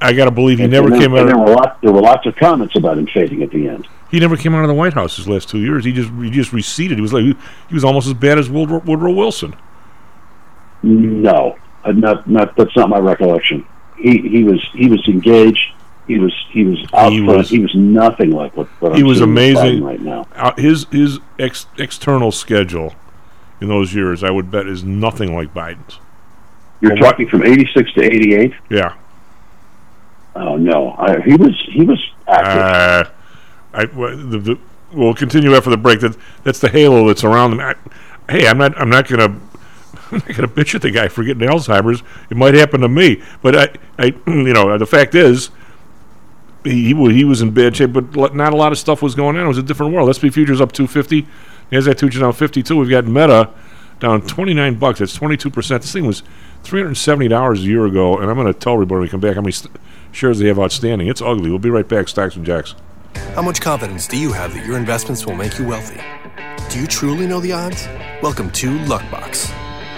[0.00, 1.26] I gotta believe he and- never then- came out.
[1.26, 3.86] there were lot, there were lots of comments about him fading at the end.
[4.10, 5.84] He never came out of the White House his last two years.
[5.84, 6.98] He just he just receded.
[6.98, 9.54] He was like he was almost as bad as Woodrow, Woodrow Wilson.
[10.82, 13.64] No, not not that's not my recollection.
[13.96, 15.72] He he was he was engaged.
[16.06, 17.38] He was he was out He front.
[17.38, 19.84] was- he was nothing like what, what He I'm was amazing.
[19.84, 20.26] Right now.
[20.34, 22.94] Uh, his his ex, external schedule
[23.60, 25.98] in those years, I would bet, is nothing like Biden's.
[26.80, 28.54] You're Well, talking from '86 to '88.
[28.70, 28.94] Yeah.
[30.36, 32.62] Oh no, I, he was he was active.
[32.62, 33.04] Uh,
[33.72, 34.58] I the, the,
[34.92, 36.00] we'll continue after the break.
[36.00, 37.60] That that's the halo that's around him.
[37.60, 37.74] I,
[38.28, 39.24] hey, I'm not I'm not gonna
[40.10, 42.02] I'm not gonna bitch at the guy for getting Alzheimer's.
[42.30, 45.50] It might happen to me, but I I you know the fact is.
[46.62, 49.44] He, he was in bad shape, but not a lot of stuff was going on.
[49.46, 50.14] It was a different world.
[50.14, 51.26] SP futures up 250.
[51.72, 52.76] NASDAQ futures down 52.
[52.76, 53.48] We've got Meta
[53.98, 54.98] down 29 bucks.
[54.98, 55.80] That's 22 percent.
[55.80, 56.22] This thing was
[56.64, 59.36] 370 dollars a year ago, and I'm going to tell everybody when we come back
[59.36, 59.74] how many st-
[60.12, 61.08] shares they have outstanding.
[61.08, 61.48] It's ugly.
[61.50, 62.08] We'll be right back.
[62.08, 62.74] Stocks and Jocks.
[63.34, 66.00] How much confidence do you have that your investments will make you wealthy?
[66.68, 67.88] Do you truly know the odds?
[68.22, 69.50] Welcome to Luckbox,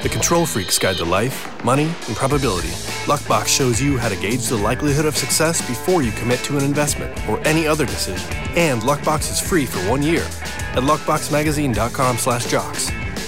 [0.03, 2.71] the control freak's guide to life, money, and probability.
[3.07, 6.65] Luckbox shows you how to gauge the likelihood of success before you commit to an
[6.65, 8.33] investment or any other decision.
[8.57, 10.23] And Luckbox is free for one year
[10.75, 12.91] at luckboxmagazine.com/jocks.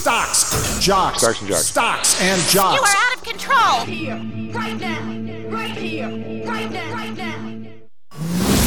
[0.00, 1.66] Stocks, jocks, Stocks and jocks.
[1.66, 3.84] stocks and You are out of control.
[3.84, 4.14] here,
[4.54, 6.08] right now, right here,
[6.46, 8.60] right now, right now.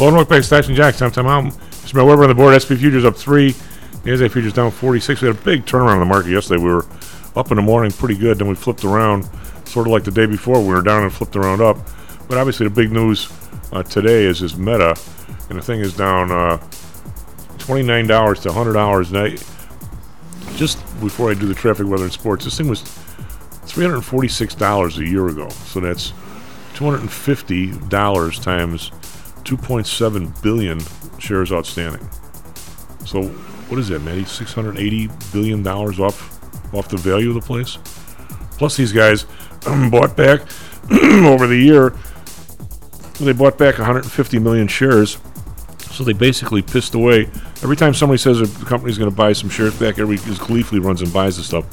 [0.00, 0.98] Lone Rock Bank, Stocks and Jocks.
[0.98, 1.44] Time, time out.
[1.44, 1.94] Mr.
[1.94, 2.60] Mel Weber on the board.
[2.60, 3.52] SP futures up three.
[4.04, 5.22] NASDAQ futures down 46.
[5.22, 6.62] We had a big turnaround in the market yesterday.
[6.62, 6.84] We were
[7.36, 8.38] up in the morning pretty good.
[8.38, 9.28] Then we flipped around,
[9.64, 10.60] sort of like the day before.
[10.60, 11.78] We were down and flipped around up.
[12.28, 13.30] But obviously, the big news
[13.72, 14.96] uh, today is this Meta,
[15.50, 16.56] and the thing is down uh,
[17.58, 19.10] twenty nine dollars to hundred dollars.
[19.12, 19.28] And I
[20.56, 22.82] just before I do the traffic, weather, and sports, this thing was
[23.66, 25.48] three hundred forty six dollars a year ago.
[25.48, 26.12] So that's
[26.74, 28.90] two hundred and fifty dollars times
[29.44, 30.80] two point seven billion
[31.18, 32.08] shares outstanding.
[33.04, 33.24] So
[33.68, 34.24] what is that, Matty?
[34.24, 36.30] Six hundred eighty billion dollars off
[36.74, 37.78] off the value of the place.
[38.58, 39.24] Plus, these guys
[39.90, 40.40] bought back
[40.90, 41.94] over the year.
[43.20, 45.18] They bought back 150 million shares.
[45.78, 47.26] So they basically pissed away.
[47.62, 50.80] Every time somebody says a company's going to buy some shares back, everybody just gleefully
[50.80, 51.64] runs and buys the stuff.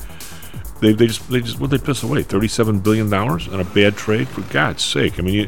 [0.79, 3.95] They, they just they just what they piss away 37 billion dollars on a bad
[3.95, 5.19] trade for God's sake.
[5.19, 5.47] I mean you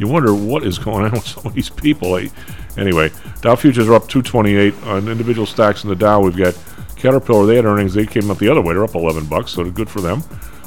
[0.00, 2.10] you wonder what is going on with some of these people.
[2.10, 2.32] Like,
[2.76, 3.12] anyway,
[3.42, 6.20] Dow futures are up 228 on individual stocks in the Dow.
[6.20, 6.58] We've got
[6.96, 7.46] Caterpillar.
[7.46, 7.94] They had earnings.
[7.94, 8.74] They came up the other way.
[8.74, 10.22] They're up 11 bucks, so good for them.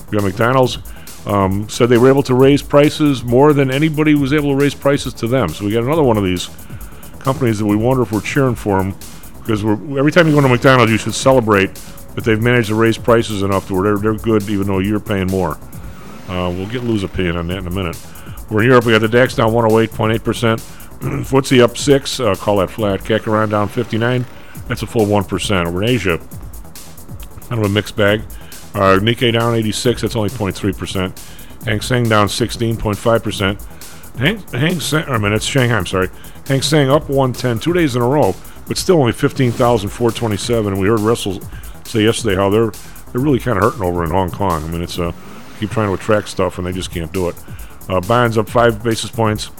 [0.09, 0.77] We got McDonald's.
[1.25, 4.73] Um, said they were able to raise prices more than anybody was able to raise
[4.73, 5.49] prices to them.
[5.49, 6.49] So we got another one of these
[7.19, 8.93] companies that we wonder if we're cheering for them
[9.39, 11.73] because we're, every time you go to McDonald's, you should celebrate
[12.15, 14.99] that they've managed to raise prices enough to where they're, they're good, even though you're
[14.99, 15.57] paying more.
[16.27, 17.97] Uh, we'll get Lou's opinion on that in a minute.
[18.49, 18.85] We're in Europe.
[18.85, 20.59] We got the DAX down 108.8 percent.
[21.03, 22.19] FTSE up six.
[22.19, 23.09] Uh, call that flat.
[23.27, 24.25] Around down 59.
[24.67, 25.67] That's a full one percent.
[25.67, 26.17] Over in Asia,
[27.49, 28.21] kind of a mixed bag.
[28.73, 30.01] Uh, Nikkei down 86.
[30.01, 31.19] That's only 0.3 percent.
[31.65, 33.61] Hang Seng down 16.5 percent.
[34.17, 35.05] Hang Hang Seng.
[35.05, 35.77] I mean, it's Shanghai.
[35.77, 36.09] I'm sorry.
[36.47, 38.35] Hang Seng up 110 two days in a row,
[38.67, 40.73] but still only 15,427.
[40.73, 41.39] And we heard Russell
[41.85, 42.71] say yesterday how they're
[43.11, 44.63] they're really kind of hurting over in Hong Kong.
[44.63, 45.11] I mean, it's uh,
[45.59, 47.35] keep trying to attract stuff and they just can't do it.
[47.87, 49.51] Uh, bonds up five basis points.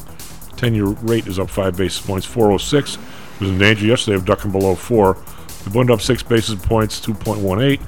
[0.57, 2.25] 10 year rate is up five basis points.
[2.25, 2.97] 406
[3.39, 5.17] was in danger yesterday of ducking below four.
[5.63, 7.81] The bond up six basis points, 2.18.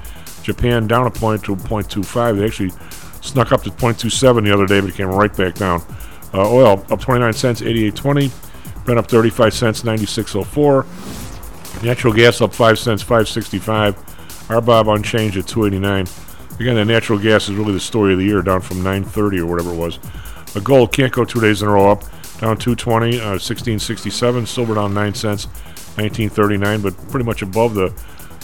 [0.46, 2.38] Japan down a point to 0.25.
[2.38, 2.70] They actually
[3.20, 5.82] snuck up to 0.27 the other day, but came right back down.
[6.32, 8.84] Uh, oil up 29 cents, 88.20.
[8.84, 11.82] Brent up 35 cents, 96.04.
[11.82, 13.94] Natural gas up 5 cents, 5.65.
[14.46, 16.06] RBOB unchanged at 289.
[16.60, 19.46] Again, the natural gas is really the story of the year, down from 930 or
[19.46, 19.98] whatever it was.
[20.62, 22.02] Gold can't go two days in a row up,
[22.38, 24.46] down 220, uh, 1667.
[24.46, 25.46] Silver down 9 cents,
[25.96, 27.92] 1939, but pretty much above the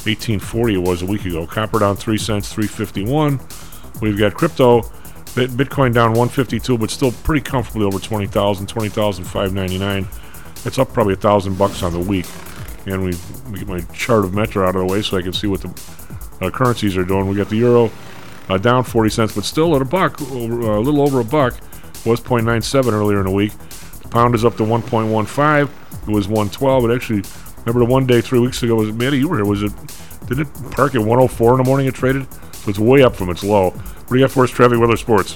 [0.05, 1.47] 1840 it was a week ago.
[1.47, 3.41] Copper down 3 cents, 351.
[4.01, 4.83] We've got crypto,
[5.35, 10.09] Bitcoin down 152, but still pretty comfortably over 20,000, 20,599.
[10.65, 12.27] It's up probably a thousand bucks on the week.
[12.87, 13.15] And we,
[13.51, 15.61] we get my chart of Metro out of the way so I can see what
[15.61, 15.69] the
[16.41, 17.29] uh, currencies are doing.
[17.29, 17.91] We got the euro
[18.49, 21.25] uh, down 40 cents, but still at a buck, over, uh, a little over a
[21.25, 21.55] buck.
[22.05, 23.53] Was 0.97 earlier in the week.
[24.03, 25.63] The pound is up to 1.15.
[26.03, 26.91] It was 112.
[26.91, 27.23] It actually,
[27.65, 29.45] remember the one day three weeks ago was it Manny, you were here.
[29.45, 29.73] Was it?
[30.27, 31.87] Didn't it park at 104 in the morning?
[31.87, 33.71] It traded, so it's way up from its low.
[33.71, 35.35] What do you got for us, traffic, weather, sports?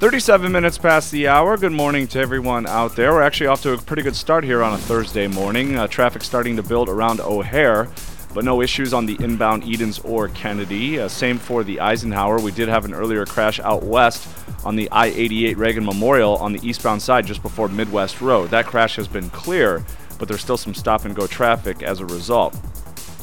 [0.00, 1.56] 37 minutes past the hour.
[1.56, 3.12] Good morning to everyone out there.
[3.12, 5.76] We're actually off to a pretty good start here on a Thursday morning.
[5.76, 7.88] Uh, traffic starting to build around O'Hare
[8.34, 11.00] but no issues on the inbound Edens or Kennedy.
[11.00, 12.38] Uh, same for the Eisenhower.
[12.38, 14.28] We did have an earlier crash out west
[14.64, 18.50] on the I 88 Reagan Memorial on the eastbound side just before Midwest Road.
[18.50, 19.84] That crash has been clear,
[20.18, 22.56] but there's still some stop and go traffic as a result.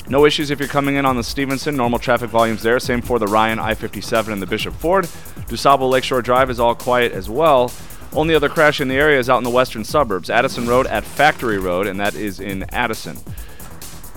[0.08, 1.76] No issues if you're coming in on the Stevenson.
[1.76, 2.80] Normal traffic volumes there.
[2.80, 5.06] Same for the Ryan I 57 and the Bishop Ford.
[5.48, 7.72] DuSable Lakeshore Drive is all quiet as well.
[8.14, 10.30] Only other crash in the area is out in the western suburbs.
[10.30, 13.18] Addison Road at Factory Road, and that is in Addison.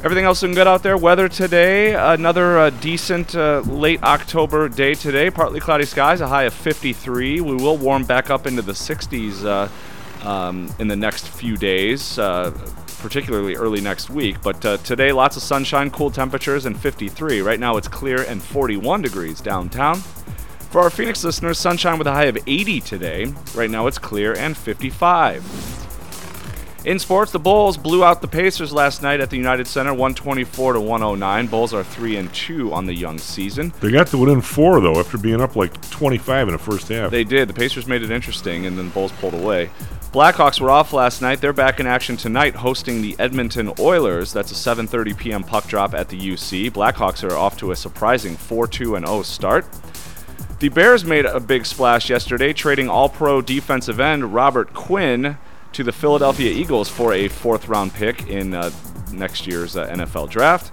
[0.05, 0.97] Everything else looking good out there.
[0.97, 5.29] Weather today, another uh, decent uh, late October day today.
[5.31, 7.41] Partly cloudy skies, a high of 53.
[7.41, 9.69] We will warm back up into the 60s uh,
[10.23, 12.51] um, in the next few days, uh,
[12.99, 14.41] particularly early next week.
[14.43, 17.41] But uh, today, lots of sunshine, cool temperatures, and 53.
[17.41, 20.01] Right now, it's clear and 41 degrees downtown.
[20.71, 23.33] For our Phoenix listeners, sunshine with a high of 80 today.
[23.55, 25.79] Right now, it's clear and 55.
[26.85, 30.75] In sports, the Bulls blew out the Pacers last night at the United Center, 124
[30.75, 31.47] to 109.
[31.49, 33.73] Bulls are three and two on the young season.
[33.81, 37.11] They got to within four though after being up like 25 in the first half.
[37.11, 37.49] They did.
[37.49, 39.71] The Pacers made it interesting, and then the Bulls pulled away.
[40.13, 41.43] Blackhawks were off last night.
[41.43, 44.33] They're back in action tonight, hosting the Edmonton Oilers.
[44.33, 45.45] That's a 7:30 p.m.
[45.45, 46.71] puck drop at the UC.
[46.71, 49.67] Blackhawks are off to a surprising 4-2 and 0 start.
[50.61, 55.37] The Bears made a big splash yesterday, trading All-Pro defensive end Robert Quinn
[55.73, 58.71] to the Philadelphia Eagles for a fourth round pick in uh,
[59.13, 60.73] next year's uh, NFL draft.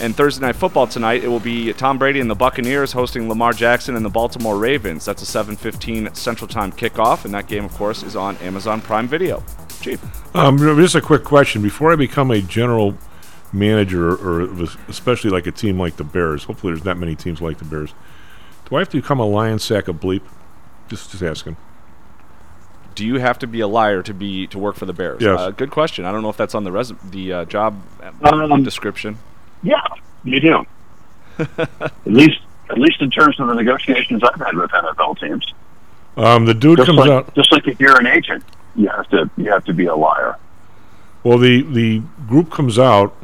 [0.00, 3.52] And Thursday Night Football tonight, it will be Tom Brady and the Buccaneers hosting Lamar
[3.52, 5.04] Jackson and the Baltimore Ravens.
[5.04, 9.06] That's a 7:15 Central Time kickoff, and that game, of course, is on Amazon Prime
[9.06, 9.42] Video.
[9.82, 10.00] Chief,
[10.34, 12.94] um, just a quick question: Before I become a general
[13.52, 14.48] manager, or
[14.88, 17.92] especially like a team like the Bears, hopefully there's not many teams like the Bears.
[18.68, 20.22] Do I have to become a lion sack of bleep?
[20.88, 21.56] Just, just asking
[22.96, 25.22] do you have to be a liar to be to work for the Bears?
[25.22, 25.38] Yes.
[25.38, 26.04] Uh, good question.
[26.04, 27.80] I don't know if that's on the res- the uh, job
[28.22, 29.16] Um, description.
[29.62, 29.82] Yeah,
[30.24, 30.64] you do.
[31.38, 35.52] at least, at least in terms of the negotiations I've had with NFL teams.
[36.16, 37.34] Um, the dude just comes like, out.
[37.34, 38.44] Just like if you're an agent,
[38.74, 40.36] you have to you have to be a liar.
[41.22, 43.16] Well, the the group comes out.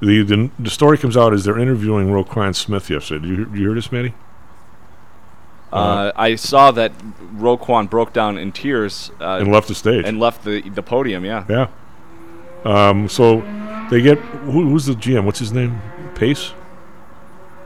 [0.00, 3.26] The, the the story comes out is they're interviewing Roquan Smith yesterday.
[3.26, 4.14] Did you, did you hear this, Matty?
[5.72, 10.04] Uh, I saw that Roquan broke down in tears uh, And left the stage.
[10.04, 11.24] and left the the podium.
[11.24, 11.44] Yeah.
[11.48, 11.68] Yeah.
[12.64, 13.40] Um, so
[13.90, 15.24] they get who, who's the GM?
[15.24, 15.80] What's his name?
[16.14, 16.52] Pace.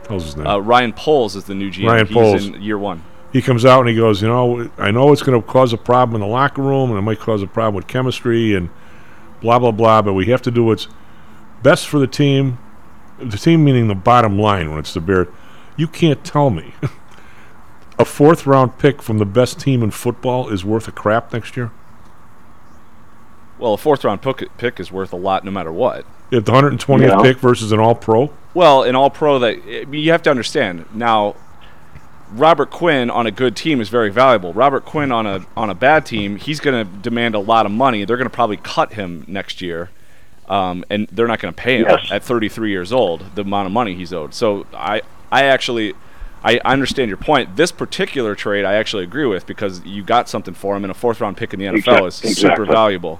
[0.07, 0.47] How's his name?
[0.47, 1.87] Uh, Ryan Poles is the new GM.
[1.87, 2.45] Ryan He's Poles.
[2.47, 3.03] in year one.
[3.33, 5.77] he comes out and he goes, you know, I know it's going to cause a
[5.77, 8.69] problem in the locker room and it might cause a problem with chemistry and
[9.41, 10.87] blah blah blah, but we have to do what's
[11.63, 12.57] best for the team.
[13.17, 15.27] The team meaning the bottom line when it's the Bears.
[15.77, 16.73] You can't tell me
[17.99, 21.57] a fourth round pick from the best team in football is worth a crap next
[21.57, 21.71] year.
[23.59, 26.05] Well, a fourth round pick, pick is worth a lot no matter what.
[26.31, 27.21] If the 120th Yeah.
[27.21, 30.29] pick versus an All Pro, Well, an all pro, that I mean, you have to
[30.29, 31.35] understand now.
[32.33, 34.51] Robert Quinn on a good team is very valuable.
[34.51, 37.71] Robert Quinn on a on a bad team, he's going to demand a lot of
[37.71, 38.03] money.
[38.03, 39.91] They're going to probably cut him next year,
[40.49, 42.07] um, and they're not going to pay him Yes.
[42.11, 44.33] at 33 years old the amount of money he's owed.
[44.33, 45.93] So I I actually
[46.43, 47.57] I I understand your point.
[47.57, 50.95] This particular trade I actually agree with because you got something for him, and a
[50.95, 52.29] fourth round pick in the NFL Exact- is super
[52.63, 52.67] exactly.
[52.67, 53.19] valuable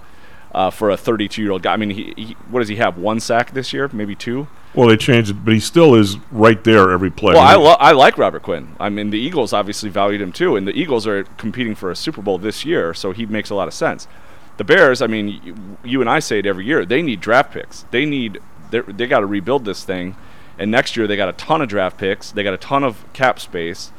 [0.55, 1.73] uh, for a 32 year old guy.
[1.73, 2.97] I mean, he, he, what does he have?
[2.97, 4.47] One sack this year, maybe two.
[4.73, 7.33] well, they changed it, but he still is right there every play.
[7.33, 8.73] Well, I, lo- I like Robert Quinn.
[8.79, 11.95] I mean, the Eagles obviously valued him too, and the Eagles are competing for a
[11.95, 14.07] Super Bowl this year, so he makes a lot of sense.
[14.55, 16.85] The Bears, I mean, you, you and I say it every year.
[16.85, 17.83] They need draft picks.
[17.91, 18.39] They need
[18.71, 20.15] they got to rebuild this thing,
[20.57, 22.31] and next year they got a ton of draft picks.
[22.31, 23.91] They got a ton of cap space,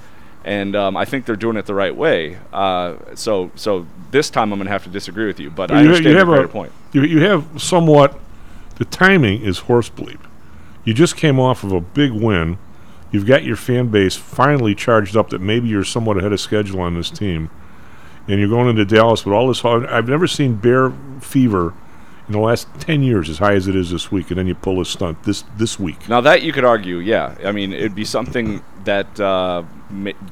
[0.46, 2.38] and um, I think they're doing it the right way.
[2.52, 5.82] Uh, so so this time I'm going to have to disagree with you, but I
[5.82, 6.72] you, understand you your have greater a point.
[6.92, 8.18] You, you have somewhat.
[8.76, 10.20] The timing is horse bleep.
[10.84, 12.58] You just came off of a big win.
[13.10, 16.80] You've got your fan base finally charged up that maybe you're somewhat ahead of schedule
[16.80, 17.50] on this team,
[18.28, 19.64] and you're going into Dallas with all this.
[19.64, 21.74] I've never seen Bear fever
[22.26, 24.54] in the last ten years as high as it is this week, and then you
[24.54, 26.08] pull a stunt this this week.
[26.08, 27.34] Now that you could argue, yeah.
[27.44, 29.62] I mean, it'd be something that, uh,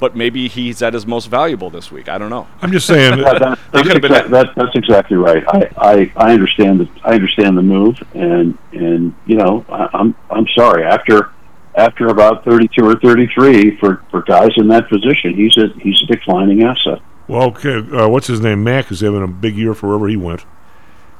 [0.00, 2.08] but maybe he's at his most valuable this week.
[2.08, 2.46] I don't know.
[2.62, 3.18] I'm just saying.
[3.24, 5.44] That- that- It that's, could've exact- that, that's exactly right.
[5.48, 10.14] I, I, I understand the I understand the move, and and you know I, I'm
[10.30, 11.30] I'm sorry after
[11.76, 16.06] after about 32 or 33 for for guys in that position, he's a he's a
[16.06, 17.00] declining asset.
[17.26, 18.62] Well, okay, uh, what's his name?
[18.64, 20.44] Mac is having a big year for wherever he went.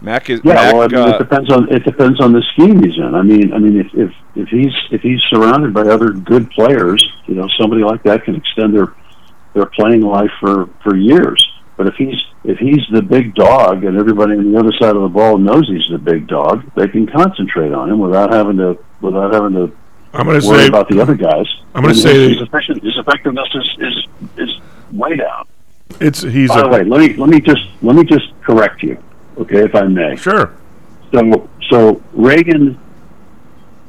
[0.04, 2.42] Mac is Yeah, Mac, well, I mean, uh, it depends on it depends on the
[2.52, 3.14] scheme he's in.
[3.14, 7.02] I mean, I mean, if if if he's if he's surrounded by other good players,
[7.26, 8.92] you know, somebody like that can extend their
[9.54, 11.44] their playing life for for years.
[11.76, 15.02] But if he's if he's the big dog and everybody on the other side of
[15.02, 18.78] the ball knows he's the big dog, they can concentrate on him without having to
[19.00, 19.72] without having to
[20.12, 21.46] I'm going to worry say about the other guys.
[21.74, 24.60] I'm gonna say- his, his, efficient, his effectiveness is, is is
[24.92, 25.46] way down.
[26.00, 28.82] it's he's By a the way, let me let me just let me just correct
[28.82, 28.96] you,
[29.38, 30.16] okay, if I may.
[30.16, 30.54] sure.
[31.12, 32.78] So, so Reagan,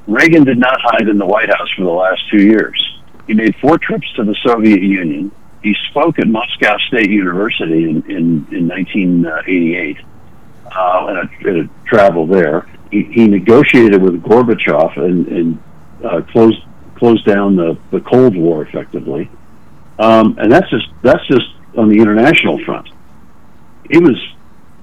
[0.08, 3.00] Reagan did not hide in the White House for the last two years.
[3.28, 5.32] He made four trips to the Soviet Union.
[5.64, 9.98] He spoke at Moscow State University in in, in 1988,
[10.66, 12.68] uh, a, and a travel there.
[12.92, 15.64] He, he negotiated with Gorbachev and, and
[16.04, 16.62] uh, closed
[16.96, 19.30] closed down the, the Cold War effectively.
[20.00, 22.90] Um, and that's just that's just on the international front.
[23.90, 24.18] He was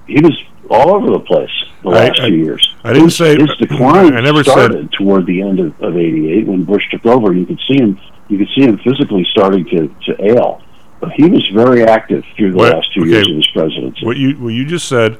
[0.07, 0.37] he was
[0.69, 1.49] all over the place
[1.83, 2.73] the last I- few years.
[2.83, 6.47] I didn't say- his decline I never said- started toward the end of, of '88
[6.47, 7.33] when Bush took over.
[7.33, 7.99] You could see him
[8.29, 10.61] you could see him physically starting to, to ail,
[11.01, 13.09] but he was very active through the What- last two okay.
[13.11, 14.05] years of his presidency.
[14.05, 15.17] What you what you just said.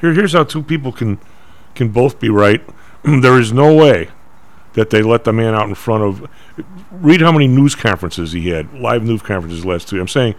[0.00, 1.18] Here, here's how two people can
[1.74, 2.62] can both be right.
[3.04, 4.08] there is no way
[4.74, 6.28] that they let the man out in front of.
[6.90, 10.00] Read how many news conferences he had, live news conferences last two.
[10.00, 10.34] I'm saying,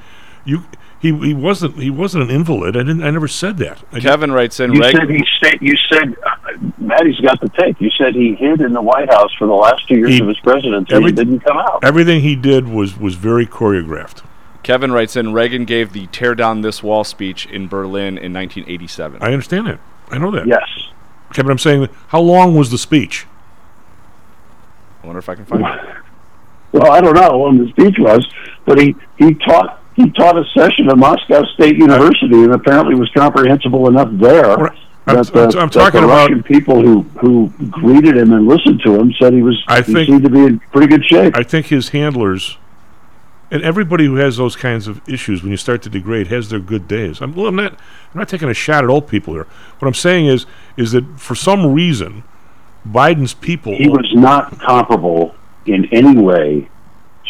[0.46, 0.64] you
[1.00, 2.76] he he wasn't he wasn't an invalid.
[2.76, 3.04] I didn't.
[3.04, 3.84] I never said that.
[3.92, 4.74] I Kevin writes in.
[4.74, 5.62] You Reg- said he stayed.
[5.62, 7.80] You said uh, Maddie's got the tape.
[7.80, 10.28] You said he hid in the White House for the last two years He- of
[10.28, 11.84] his presidency every- and didn't come out.
[11.84, 14.24] Everything he did was was very choreographed.
[14.64, 15.34] Kevin writes in.
[15.34, 19.22] Reagan gave the "Tear Down This Wall" speech in Berlin in 1987.
[19.22, 19.80] I understand that.
[20.10, 20.48] I know that.
[20.48, 20.68] Yes.
[21.34, 23.28] Kevin, I'm saying, how long was the speech?
[25.04, 25.96] I wonder if I can find it.
[26.72, 28.26] Well, I don't know how long the speech was,
[28.66, 33.10] but he he taught he taught a session at Moscow State University, and apparently was
[33.10, 34.48] comprehensible enough there.
[34.62, 34.76] I'm-
[35.06, 39.14] that the, I'm- talking about- Russian people who who greeted him and listened to him
[39.20, 41.34] said he was I he think- seemed to be in pretty good shape.
[41.36, 42.58] I think his handlers
[43.50, 46.60] And everybody who has those kinds of issues, when you start to degrade, has their
[46.60, 47.22] good days.
[47.22, 47.72] I'm, I'm not.
[47.74, 49.48] I'm not taking a shot at old people here.
[49.80, 50.46] What I'm saying is,
[50.76, 52.24] is that for some reason,
[52.86, 53.74] Biden's people.
[53.78, 55.34] He was not comparable
[55.66, 56.68] in any way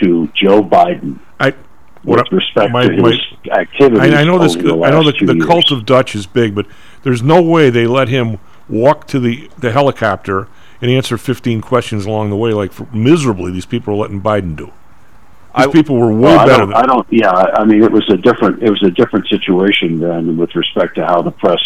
[0.01, 1.19] to Joe Biden.
[1.39, 1.53] I
[2.07, 3.01] with what I- respect my- to his
[3.45, 4.13] my- activities.
[4.13, 4.55] I, I know this.
[4.55, 6.65] over the I know last the, the cult of Dutch is big, but
[7.03, 8.39] there's no way they let him
[8.69, 10.47] walk to the, the helicopter
[10.81, 14.55] and answer 15 questions along the way, like for, miserably these people are letting Biden
[14.55, 14.71] do.
[15.57, 16.77] These people were way Well, I better don't, than.
[16.77, 17.07] I don't.
[17.09, 18.61] Yeah, I I mean, it was a different.
[18.61, 21.59] It was a different situation then with respect to how the press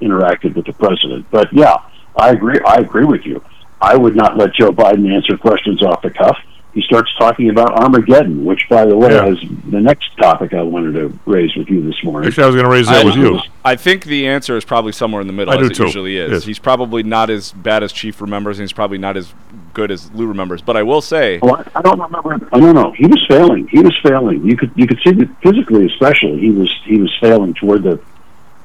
[0.00, 1.26] interacted with the president.
[1.32, 1.74] But yeah,
[2.14, 2.60] I agree.
[2.64, 3.42] I agree with you.
[3.80, 6.38] I would not let Joe Biden answer questions off the cuff.
[6.74, 9.26] He starts talking about Armageddon, which, by the way, Yeah.
[9.26, 12.28] is the next topic I wanted to raise with you this morning.
[12.28, 13.40] Actually, I was going to raise that I- with you.
[13.64, 15.84] I think the answer is probably somewhere in the middle, I as do it too.
[15.84, 16.30] usually is.
[16.32, 16.44] Yes.
[16.44, 19.34] He's probably not as bad as Chief remembers, and he's probably not as
[19.74, 20.62] good as Lou remembers.
[20.62, 22.48] But I will say, Well, I, I don't remember.
[22.52, 22.92] I don't know.
[22.92, 23.68] He was failing.
[23.68, 24.42] He was failing.
[24.46, 28.00] You could you could see that physically, especially, he was he was failing toward the,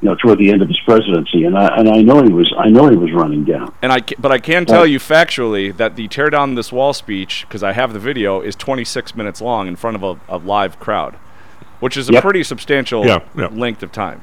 [0.02, 1.44] you know, toward the end of his presidency.
[1.46, 3.74] And I and I know he was I know he was running down.
[3.82, 7.46] and I, but I can tell you factually that the tear down this wall speech,
[7.48, 10.80] because I have the video, is 26 minutes long in front of a, a live
[10.80, 11.16] crowd,
[11.80, 12.24] which is a Yep.
[12.24, 13.48] pretty substantial Yeah, yeah.
[13.48, 14.22] length of time.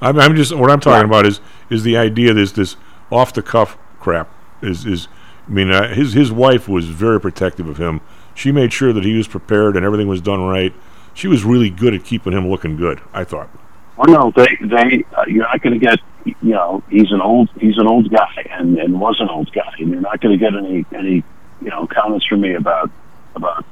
[0.00, 1.40] I'm, I'm just what I'm talking about is
[1.70, 2.76] is the idea this this
[3.10, 4.28] off the cuff crap
[4.62, 5.08] is is
[5.48, 8.00] I mean uh, his his wife was very protective of him.
[8.34, 10.74] She made sure that he was prepared and everything was done right.
[11.14, 13.00] She was really good at keeping him looking good.
[13.14, 13.48] I thought.
[13.96, 17.48] Well, no, they they uh, you're not going to get you know he's an old
[17.58, 20.44] he's an old guy and and was an old guy, and you're not going to
[20.44, 21.24] get any any
[21.62, 22.90] you know comments from me about
[23.34, 23.64] about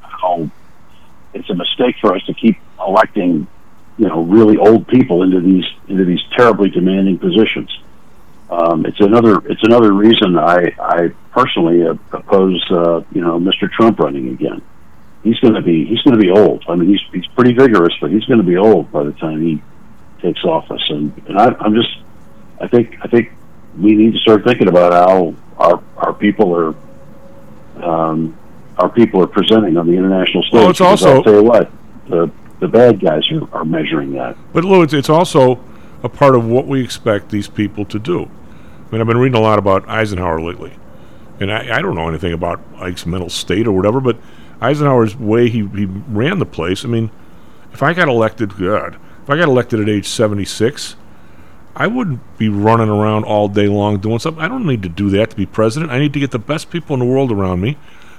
[0.00, 0.48] how
[1.34, 3.46] it's a mistake for us to keep electing
[3.98, 7.70] you know really old people into these into these terribly demanding positions.
[8.48, 13.70] Um, it's another it's another reason I I personally oppose uh, you know Mr.
[13.70, 14.62] Trump running again.
[15.26, 16.64] He's going to be he's going to be old.
[16.68, 19.42] I mean he's he's pretty vigorous, but he's going to be old by the time
[19.42, 19.60] he
[20.22, 20.82] takes office.
[20.88, 21.98] And and I, I'm just
[22.60, 23.32] I think I think
[23.76, 26.74] we need to start thinking about how our our people are
[27.82, 28.36] um,
[28.78, 30.52] our people are presenting on the international stage.
[30.54, 31.70] Well, it's also- I'll tell you what
[32.08, 34.34] the the bad guys are, are measuring that.
[34.54, 35.60] But Lou, it's, it's also
[36.02, 38.22] a part of what we expect these people to do.
[38.22, 40.72] I mean, I've been reading a lot about Eisenhower lately,
[41.40, 44.16] and I, I don't know anything about Ike's mental state or whatever, but
[44.60, 46.84] Eisenhower's way he, he ran the place.
[46.84, 47.10] I mean,
[47.72, 50.96] if I got elected, God, if I got elected at age 76,
[51.74, 54.42] I wouldn't be running around all day long doing something.
[54.42, 55.92] I don't need to do that to be president.
[55.92, 57.76] I need to get the best people in the world around me,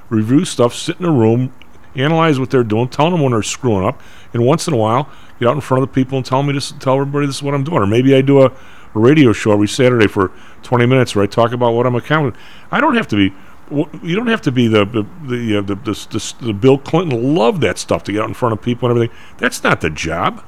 [0.10, 1.52] review stuff, sit in a room,
[1.96, 4.00] analyze what they're doing, tell them when they're screwing up,
[4.32, 5.10] and once in a while,
[5.40, 7.44] get out in front of the people and tell me this, tell everybody this is
[7.44, 7.80] what I'm doing.
[7.80, 8.54] Or maybe I do a, a
[9.00, 10.32] radio show every Saturday for
[10.62, 12.40] 20 minutes where I talk about what I'm accounting.
[12.72, 13.36] I don't have to be.
[13.70, 17.36] You don't have to be the the the, uh, the, the, the, the Bill Clinton
[17.36, 19.18] love that stuff to get out in front of people and everything.
[19.38, 20.44] That's not the job.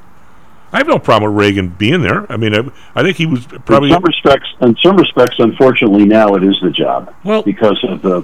[0.72, 2.32] I have no problem with Reagan being there.
[2.32, 6.06] I mean, I, I think he was probably in some respects, in some respects, unfortunately,
[6.06, 7.14] now it is the job.
[7.24, 8.24] Well, because of the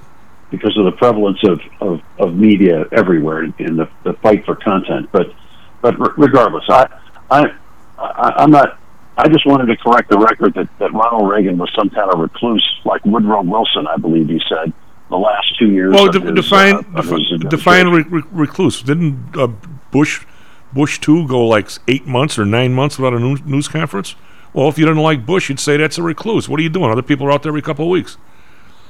[0.52, 5.10] because of the prevalence of, of, of media everywhere in the, the fight for content.
[5.12, 5.34] But
[5.82, 6.88] but regardless, I
[7.32, 7.54] I
[7.98, 8.80] I I'm not.
[9.18, 12.20] I just wanted to correct the record that, that Ronald Reagan was some kind of
[12.20, 14.74] recluse, like Woodrow Wilson, I believe he said,
[15.10, 15.93] the last two years.
[15.93, 18.82] Well, de- his, define uh, defi- define re- re- recluse.
[18.82, 19.47] Didn't uh,
[19.91, 20.26] Bush
[20.74, 24.16] Bush two go like eight months or nine months without a news, news conference?
[24.53, 26.47] Well, if you didn't like Bush, you'd say that's a recluse.
[26.49, 26.89] What are you doing?
[26.91, 28.18] Other people are out there every couple of weeks.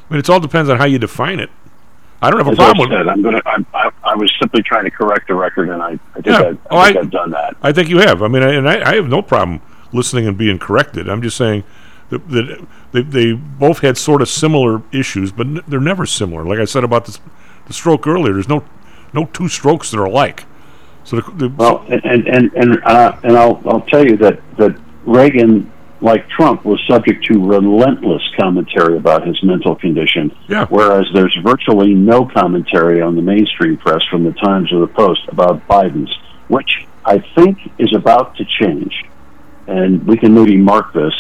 [0.10, 1.50] I mean, it all depends on how you define it.
[2.22, 3.42] I don't have a As I problem with said, I'm gonna.
[3.46, 6.40] I, I, I was simply trying to correct the record, and I, I think, Yeah.
[6.40, 7.58] I, I Oh, think I- I've done that.
[7.62, 8.22] I think you have.
[8.24, 9.62] I mean, I, and I, I have no problem
[9.92, 11.10] listening and being corrected.
[11.10, 11.64] I'm just saying
[12.10, 16.46] that, that they, they both had sort of similar issues, but n- they're never similar.
[16.46, 17.20] Like I said about this,
[17.68, 18.64] the stroke earlier, there's no
[19.14, 20.46] no two strokes that are alike.
[21.04, 24.80] So the, the, Well, and and and uh, and I'll I'll tell you that that
[25.06, 30.36] Reagan, like Trump, was subject to relentless commentary about his mental condition.
[30.48, 30.66] Yeah.
[30.68, 35.22] Whereas there's virtually no commentary on the mainstream press from the Times or the Post
[35.28, 36.14] about Biden's,
[36.48, 39.06] which I think is about to change,
[39.68, 41.14] and we can maybe mark this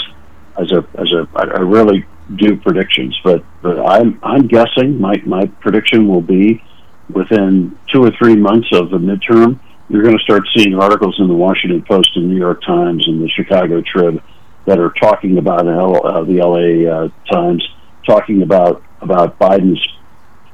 [0.58, 5.16] as a as a I, I rarely do predictions, but but I'm I'm guessing my
[5.26, 6.64] my prediction will be
[7.10, 11.28] within two or three months of the midterm, you're going to start seeing articles in
[11.28, 14.22] the Washington Post and New York Times and the Chicago Trib
[14.66, 17.68] that are talking about L, uh, the LA uh, Times
[18.06, 19.86] talking about about Biden's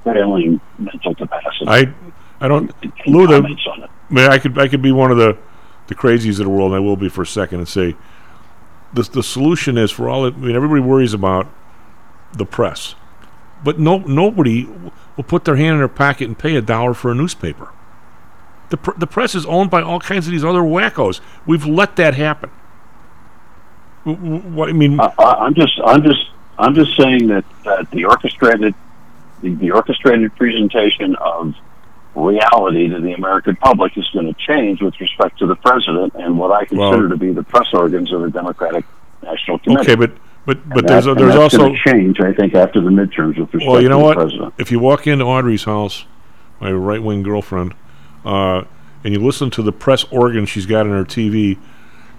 [0.03, 1.65] failing mental capacity.
[1.67, 1.93] I
[2.41, 2.73] I don't
[3.07, 3.27] Lou.
[3.27, 3.89] The, on it.
[4.09, 5.37] I mean, I could I could be one of the
[5.87, 7.95] the crazies of the world, and I will be for a second, and say
[8.93, 10.25] the the solution is for all.
[10.25, 11.47] I mean, everybody worries about
[12.33, 12.95] the press,
[13.63, 14.65] but no nobody
[15.15, 17.69] will put their hand in their pocket and pay a dollar for a newspaper.
[18.69, 21.19] The pr- the press is owned by all kinds of these other wackos.
[21.45, 22.49] We've let that happen.
[24.03, 28.73] What I mean, I- I'm just, I'm just, I'm just saying that, that the orchestrated,
[29.41, 31.53] the, the orchestrated presentation of
[32.15, 36.37] reality to the American public is going to change with respect to the president and
[36.37, 38.85] what I consider Well- to be the press organs of the Democratic
[39.23, 39.81] National Committee.
[39.91, 40.11] okay, but
[40.45, 43.65] but And but that- there's there's also change, I think, after the midterms with respect
[43.71, 44.17] well, you know to the what?
[44.17, 44.53] president.
[44.57, 46.05] If you walk into Audrey's house,
[46.59, 47.73] my right wing girlfriend,
[48.25, 48.63] uh,
[49.03, 51.57] and you listen to the press organ she's got in her TV,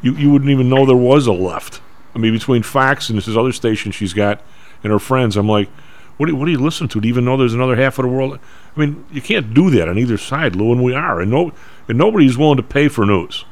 [0.03, 1.81] you you wouldn't even know there was a left.
[2.15, 4.41] I mean, between Fox and this other station she's got
[4.85, 5.69] and her friends, I'm like,
[6.17, 8.11] what do, what do you listen to to even know there's another half of the
[8.11, 8.39] world?
[8.77, 11.53] I mean, you can't do that on either side, Lou, and we are, and no,
[11.89, 13.45] and nobody's willing to pay for news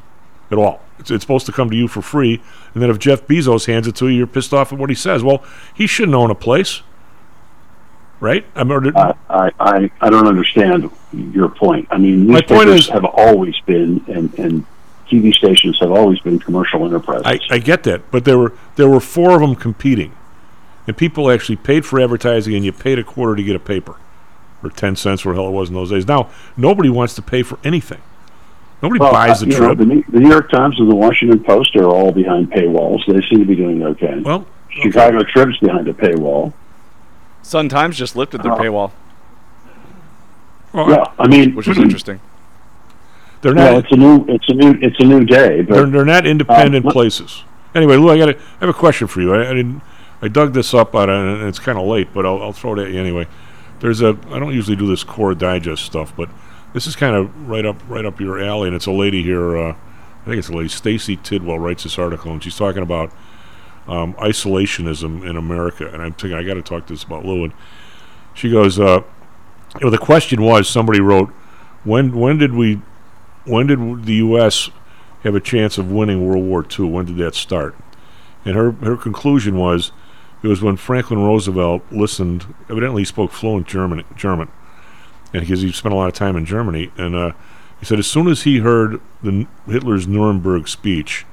[0.50, 0.82] at all.
[0.98, 2.42] It's, it's supposed to come to you for free,
[2.74, 4.94] and then if Jeff Bezos hands it to you, you're pissed off at what he
[4.94, 5.22] says.
[5.22, 5.42] Well,
[5.74, 6.82] he shouldn't own a place,
[8.20, 8.44] right?
[8.54, 9.14] I mean, I,
[9.58, 11.88] I, I, don't understand your point.
[11.90, 14.66] I mean, My point newspapers is- have always been, and, and
[15.10, 17.26] TV stations have always been commercial enterprises.
[17.50, 20.14] I, I get that, but there were there were four of them competing,
[20.90, 23.94] and people actually paid for advertising, and you paid a quarter to get a paper,
[24.60, 26.04] or ten cents, or hell it was in those days.
[26.08, 28.00] Now nobody wants to pay for anything.
[28.82, 29.78] Nobody Well, buys uh, the you know, Trib.
[29.78, 33.06] the, New- the New York Times and the Washington Post are all behind paywalls.
[33.06, 34.18] They seem to be doing okay.
[34.18, 36.52] Well, Chicago Trib's behind a paywall.
[37.42, 38.90] Sun Times just lifted their Uh, paywall,
[40.74, 42.20] yeah, I mean, which is interesting.
[43.42, 43.84] They're well, not.
[43.84, 45.62] it's a new, it's a new, it's a new day.
[45.62, 47.44] But They're, they're not independent Uh, places.
[47.74, 49.32] Anyway, Lou, I got I have a question for you.
[49.32, 49.80] I, I didn't.
[50.22, 52.78] I dug this up of, and it's kind of late, but I'll, I'll throw it
[52.80, 53.26] at you anyway.
[53.80, 54.18] There's a.
[54.28, 56.28] I don't usually do this Quora digest stuff, but
[56.74, 59.56] this is kind of right up right up your alley, and it's a lady here.
[59.56, 60.68] Uh, I think it's a lady.
[60.68, 63.10] Stacy Tidwell writes this article, and she's talking about
[63.88, 65.88] um, isolationism in America.
[65.90, 67.44] And I'm thinking I got to talk to this about Lou.
[67.44, 67.52] And
[68.34, 69.02] she goes, uh,
[69.74, 71.30] you know, the question was somebody wrote,
[71.84, 72.82] when when did we,
[73.44, 74.70] when did the U.S.
[75.22, 76.86] have a chance of winning World War II?
[76.86, 77.74] When did that start?
[78.44, 79.92] And her her conclusion was,
[80.42, 82.54] it was when Franklin Roosevelt listened.
[82.68, 84.48] Evidently, he spoke fluent German German,
[85.32, 87.32] and because he spent a lot of time in Germany, and uh,
[87.78, 91.26] he said as soon as he heard the Hitler's Nuremberg speech,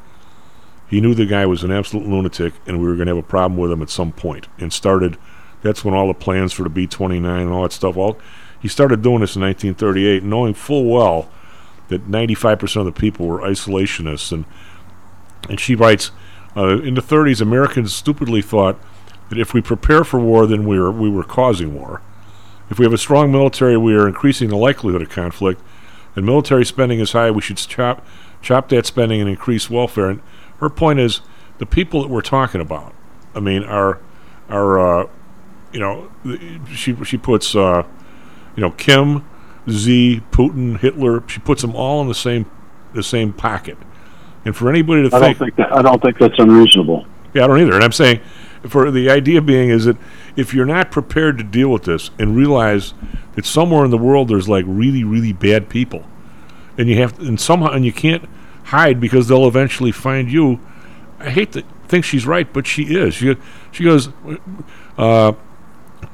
[0.89, 3.27] he knew the guy was an absolute lunatic, and we were going to have a
[3.27, 4.47] problem with him at some point.
[4.57, 5.17] And started.
[5.63, 7.97] That's when all the plans for the B twenty nine and all that stuff.
[7.97, 8.19] All
[8.61, 11.29] he started doing this in 1938, knowing full well
[11.89, 14.31] that 95 percent of the people were isolationists.
[14.31, 14.45] And
[15.49, 16.11] and she writes,
[16.55, 18.79] uh, in the 30s, Americans stupidly thought
[19.29, 22.01] that if we prepare for war, then we were we were causing war.
[22.69, 25.61] If we have a strong military, we are increasing the likelihood of conflict.
[26.15, 27.31] And military spending is high.
[27.31, 28.05] We should chop
[28.41, 30.09] chop that spending and increase welfare.
[30.09, 30.21] And
[30.59, 31.21] her point is,
[31.59, 32.93] the people that we're talking about,
[33.35, 33.99] I mean, are
[34.49, 35.09] are uh,
[35.71, 36.09] you know,
[36.73, 37.83] she she puts uh,
[38.55, 39.27] you know Kim,
[39.69, 41.23] Z, Putin, Hitler.
[41.27, 42.49] She puts them all in the same
[42.93, 43.77] the same pocket.
[44.45, 47.05] And for anybody to I don't think, think that, I don't think that's unreasonable.
[47.33, 47.75] yeah, I don't either.
[47.75, 48.21] And I'm saying,
[48.67, 49.97] for the idea being is that
[50.35, 52.93] if you're not prepared to deal with this and realize
[53.35, 56.05] that somewhere in the world there's like really, really bad people,
[56.77, 58.27] and you have and somehow and you can't
[58.65, 60.59] hide because they'll eventually find you.
[61.19, 63.15] I hate to think she's right, but she is.
[63.15, 63.35] She
[63.71, 64.09] she goes.
[64.97, 65.33] Uh,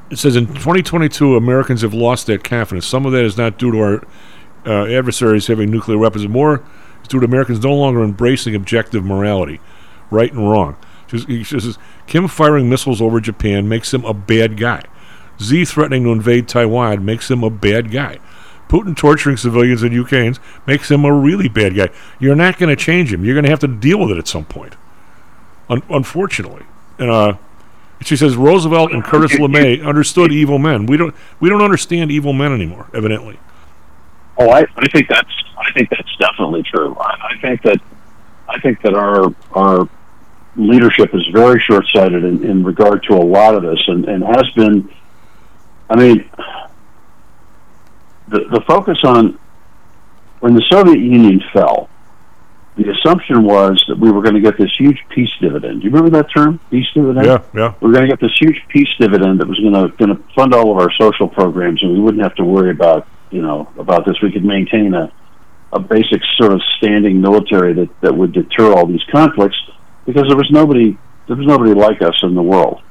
[0.10, 2.86] it says in 2022, Americans have lost that confidence.
[2.86, 4.08] Some of that is not due to our
[4.66, 6.64] uh, adversaries having nuclear weapons, and more
[7.02, 9.60] is due to Americans no longer embracing objective morality,
[10.12, 10.78] right and wrong.
[11.14, 14.82] She says- says Kim firing missiles over Japan makes him a bad guy.
[15.42, 18.20] Z threatening to invade Taiwan makes him a bad guy.
[18.70, 20.36] Putin torturing civilians in Ukraine
[20.66, 21.90] makes him a really bad guy.
[22.20, 23.24] You're not going to change him.
[23.24, 24.76] You're going to have to deal with it at some point.
[25.70, 26.64] Un- unfortunately,
[26.98, 27.34] and uh,
[28.02, 30.86] she says Roosevelt and Curtis LeMay understood evil men.
[30.88, 31.14] We don't.
[31.40, 32.88] We don't understand evil men anymore.
[32.94, 33.40] Evidently.
[34.38, 36.96] Oh, I, I think that's I think that's definitely true.
[37.00, 37.80] I, I think that
[38.50, 39.88] I think that our our
[40.56, 44.24] leadership is very short sighted in, in regard to a lot of this, and, and
[44.24, 44.92] has been.
[45.90, 46.30] I mean,
[48.28, 49.38] the the focus on
[50.40, 51.90] when the Soviet Union fell,
[52.76, 55.82] the assumption was that we were going to get this huge peace dividend.
[55.82, 57.26] Do you remember that term, peace dividend?
[57.26, 57.74] Yeah, yeah.
[57.80, 60.24] We are going to get this huge peace dividend that was going to going to
[60.34, 63.72] fund all of our social programs, and we wouldn't have to worry about you know
[63.78, 64.16] about this.
[64.22, 65.12] We could maintain a
[65.74, 69.58] a basic sort of standing military that that would deter all these conflicts
[70.06, 70.98] because there was nobody
[71.28, 72.82] there was nobody like us in the world.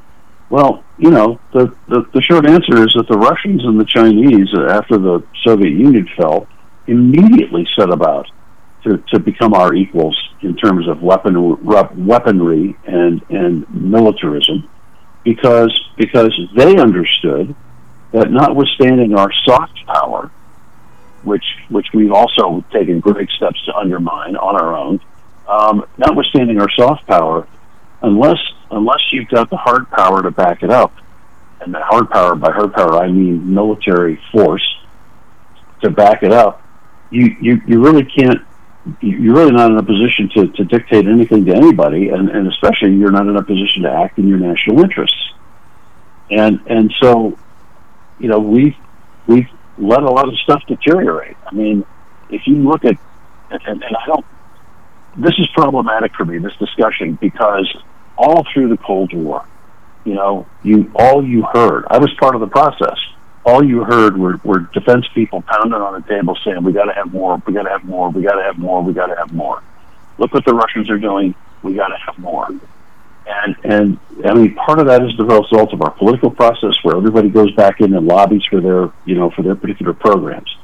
[0.48, 4.48] Well, you know, the, the, the short answer is that the Russians and the Chinese,
[4.54, 6.46] uh, after the Soviet Union fell,
[6.86, 8.30] immediately set about
[8.84, 14.68] to, to become our equals in terms of weapon, weaponry and, and militarism
[15.24, 17.54] because, because they understood
[18.12, 20.30] that notwithstanding our soft power,
[21.22, 25.00] which, which we've also taken great steps to undermine on our own.
[25.48, 27.46] Um, notwithstanding our soft power,
[28.02, 28.38] unless
[28.70, 30.94] unless you've got the hard power to back it up,
[31.60, 34.66] and the hard power by hard power I mean military force
[35.82, 36.62] to back it up,
[37.10, 38.40] you you, you really can't.
[39.00, 42.96] You're really not in a position to, to dictate anything to anybody, and, and especially
[42.96, 45.32] you're not in a position to act in your national interests.
[46.30, 47.38] And and so,
[48.18, 48.74] you know, we've
[49.26, 49.46] we've
[49.78, 51.36] let a lot of stuff deteriorate.
[51.46, 51.84] I mean,
[52.28, 52.96] if you look at
[53.52, 54.24] and, and I don't.
[55.16, 56.38] This is problematic for me.
[56.38, 57.70] This discussion because
[58.16, 59.44] all through the Cold War,
[60.04, 61.84] you know, you all you heard.
[61.90, 62.98] I was part of the process.
[63.44, 66.94] All you heard were, were defense people pounding on the table saying, "We got to
[66.94, 67.42] have more.
[67.46, 68.10] We got to have more.
[68.10, 68.82] We got to have more.
[68.82, 69.62] We got to have more."
[70.18, 71.34] Look what the Russians are doing.
[71.62, 72.48] We got to have more.
[73.26, 76.96] And and I mean, part of that is the result of our political process, where
[76.96, 80.56] everybody goes back in and lobbies for their you know for their particular programs.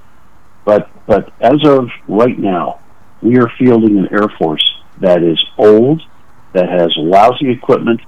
[0.65, 2.81] But but as of right now,
[3.23, 4.65] we are fielding an air force
[5.01, 6.03] that is old,
[6.53, 8.01] that has lousy equipment,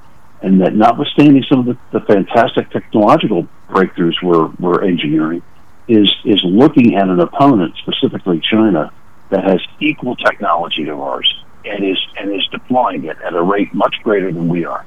[0.43, 5.43] and that notwithstanding some of the, the fantastic technological breakthroughs we're, we're engineering,
[5.89, 8.93] is, is looking at an opponent, specifically China,
[9.31, 13.73] that has equal technology to ours and is, and is deploying it at a rate
[13.75, 14.85] much greater than we are.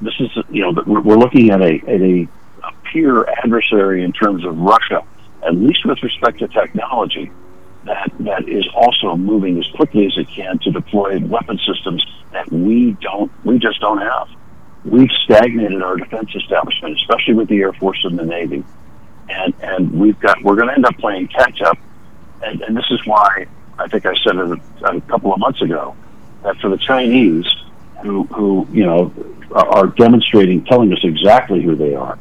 [0.00, 2.28] This is, you know, we're, looking at a, at a,
[2.64, 5.02] a peer adversary in terms of Russia,
[5.46, 7.30] at least with respect to technology,
[7.84, 12.50] that that is also moving as quickly as it can to deploy weapon systems that
[12.52, 14.28] we don't we just don't have.
[14.84, 18.64] We've stagnated our defense establishment, especially with the Air Force and the Navy,
[19.28, 21.78] and and we've got we're going to end up playing catch up,
[22.42, 23.46] and, and this is why
[23.78, 25.96] I think I said it a, a couple of months ago
[26.42, 27.46] that for the Chinese
[28.02, 29.12] who who you know
[29.52, 32.18] are demonstrating, telling us exactly who they are.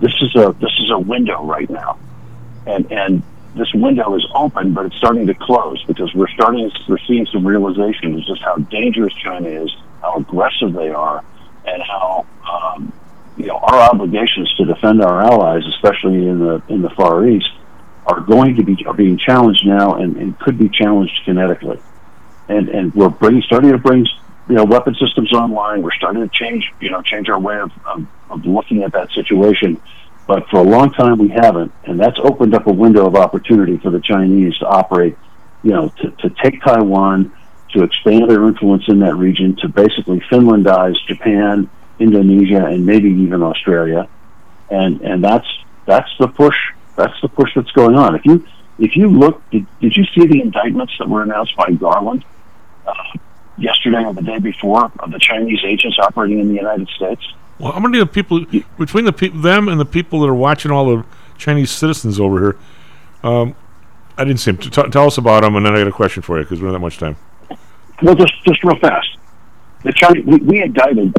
[0.00, 1.98] This is a this is a window right now,
[2.66, 3.22] and and
[3.56, 7.46] this window is open, but it's starting to close because we're starting we're seeing some
[7.46, 11.24] realization of just how dangerous China is, how aggressive they are,
[11.66, 12.92] and how um,
[13.36, 17.50] you know our obligations to defend our allies, especially in the in the Far East,
[18.06, 21.80] are going to be are being challenged now and, and could be challenged kinetically.
[22.48, 24.06] And and we're bringing starting to bring
[24.48, 25.82] you know weapon systems online.
[25.82, 29.10] We're starting to change you know change our way of, of, of looking at that
[29.12, 29.80] situation
[30.26, 33.76] but for a long time, we haven't, and that's opened up a window of opportunity
[33.76, 35.16] for the Chinese to operate,
[35.62, 37.32] you know, to, to take Taiwan,
[37.72, 41.70] to expand their influence in that region, to basically Finlandize Japan,
[42.00, 44.08] Indonesia, and maybe even Australia,
[44.68, 45.46] and and that's
[45.86, 46.56] that's the push.
[46.96, 48.16] That's the push that's going on.
[48.16, 48.46] If you
[48.78, 52.24] if you look, did, did you see the indictments that were announced by Garland
[52.86, 52.92] uh,
[53.56, 57.22] yesterday or the day before of the Chinese agents operating in the United States?
[57.58, 58.44] Well, how many of the people
[58.78, 61.04] between the pe- them and the people that are watching all the
[61.38, 62.56] Chinese citizens over here?
[63.22, 63.54] Um,
[64.18, 64.60] I didn't see them.
[64.60, 66.66] T- tell us about them, and then I got a question for you because we
[66.66, 67.16] don't have that much time.
[68.02, 69.08] Well, just just real fast.
[69.84, 71.16] The Chinese, we, we indicted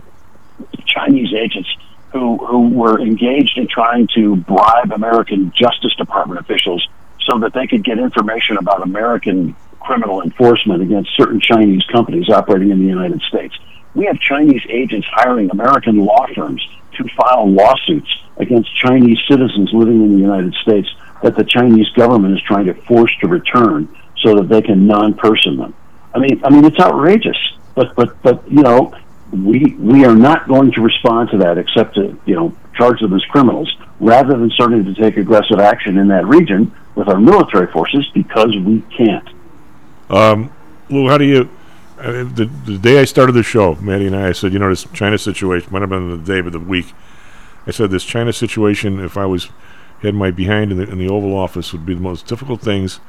[0.85, 1.69] Chinese agents
[2.11, 6.87] who who were engaged in trying to bribe American Justice Department officials
[7.21, 12.71] so that they could get information about American criminal enforcement against certain Chinese companies operating
[12.71, 13.55] in the United States.
[13.97, 16.61] We have Chinese agents hiring American law firms
[16.97, 20.87] to file lawsuits against Chinese citizens living in the United States
[21.23, 25.57] that the Chinese government is trying to force to return so that they can non-person
[25.57, 25.73] them.
[26.13, 27.37] I mean, I mean, it's outrageous.
[27.73, 28.93] But but but you know,
[29.31, 33.15] we we are not going to respond to that except to you know charge them
[33.15, 37.65] as criminals rather than starting to take aggressive action in that region with our military
[37.71, 39.27] forces because we can't.
[40.11, 40.51] Um,
[40.87, 41.49] Lou, how do you?
[41.97, 44.69] Uh, the, the day I started the show, Maddie and I, I said, you know,
[44.69, 46.93] this China situation might have been the day of the week.
[47.65, 49.49] I said this China situation, if I was
[50.03, 52.99] had my behind in the in the Oval Office, would be the most difficult things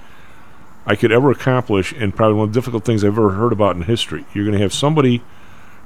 [0.87, 3.77] I could ever accomplish, and probably one of the difficult things I've ever heard about
[3.77, 4.25] in history.
[4.33, 5.23] You're going to have somebody.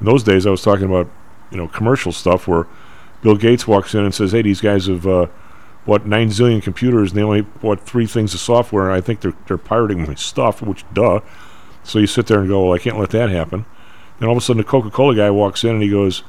[0.00, 1.11] In those days, I was talking about,
[1.50, 2.66] you know, commercial stuff where
[3.20, 5.26] Bill Gates walks in and says, "Hey, these guys have." Uh,
[5.84, 9.20] what nine zillion computers and they only bought three things of software and I think
[9.20, 11.20] they're they're pirating my stuff, which duh.
[11.84, 13.64] So you sit there and go, well, I can't let that happen.
[14.18, 16.22] Then all of a sudden, the Coca Cola guy walks in and he goes,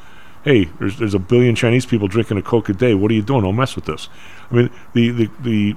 [0.43, 2.93] hey, there's, there's a billion Chinese people drinking a Coke a day.
[2.93, 3.43] What are you doing?
[3.43, 4.09] Don't mess with this.
[4.51, 5.75] I mean, the, the, the,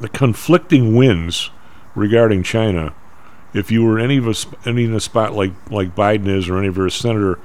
[0.00, 1.50] the conflicting winds
[1.94, 2.94] regarding China,
[3.52, 6.58] if you were any of us any in a spot like, like Biden is or
[6.58, 7.38] any of our senator,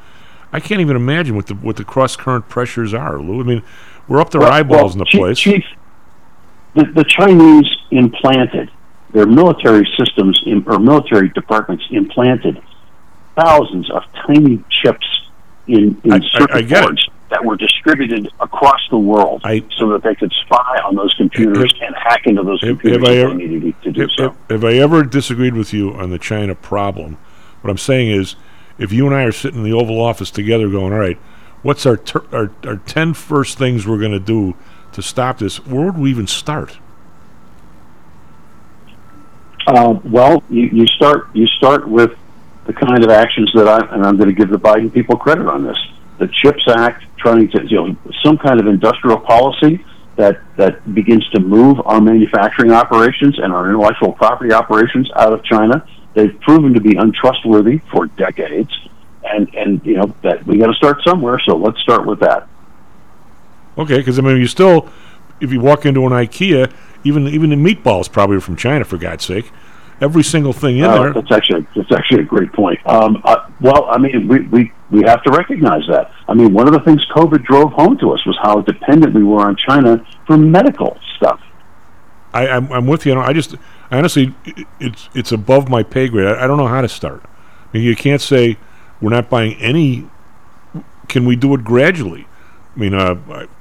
[0.54, 3.42] I can't even imagine what the what the cross current pressures are, Lou.
[3.42, 3.64] I mean,
[4.08, 5.40] we're up to our eyeballs well, in the Chief- place.
[5.40, 5.66] Chief,
[6.74, 8.72] the, the Chinese implanted
[9.18, 12.62] their military systems in, or military departments implanted
[13.36, 15.08] thousands of tiny chips
[15.68, 16.70] in, in I- I- circuit I it.
[16.84, 19.42] boards that were distributed across the world
[19.78, 23.12] so that they could spy on those computers and hack into those Have, computers have
[23.12, 24.24] I ever, they needed to do have, so.
[24.24, 27.18] have- have I ever disagreed with you on the China problem?
[27.62, 28.36] What I'm saying is,
[28.78, 31.18] if you and I are sitting in the Oval Office together going, all right,
[31.64, 34.56] what's our, ter- our, our 10 first things we're going to do
[34.94, 36.78] to stop this, where would we even start?
[39.68, 42.18] Uh, well, you, you start you start with
[42.68, 45.46] the kind of actions that I and I'm going to give the Biden people credit
[45.46, 45.78] on this.
[46.20, 49.84] The CHIPS Act, trying to you know some kind of industrial policy
[50.16, 55.44] that that begins to move our manufacturing operations and our intellectual property operations out of
[55.44, 55.86] China.
[56.14, 58.72] They've proven to be untrustworthy for decades,
[59.26, 61.42] and and you know that we got to start somewhere.
[61.46, 62.48] So let's start with that.
[63.78, 64.88] Okay, because I mean, you still,
[65.42, 68.98] if you walk into an IKEA, even even the meatballs probably are from China, for
[68.98, 69.52] God's sake.
[70.00, 71.14] Every single thing in Uh, there.
[71.14, 72.80] That's actually that's actually a great point.
[72.86, 76.12] Um, uh, well, I mean, we, we we have to recognize that.
[76.28, 79.24] I mean, one of the things COVID drove home to us was how dependent we
[79.24, 81.40] were on China for medical stuff.
[82.34, 83.18] I, I'm, I'm with you.
[83.20, 83.56] I just,
[83.90, 86.28] I honestly, i- it's it's above my pay grade.
[86.28, 87.24] I, I don't know how to start.
[87.26, 88.58] I mean, you can't say
[89.02, 90.08] we're not buying any.
[91.08, 92.28] Can we do it gradually?
[92.76, 93.16] I mean, uh,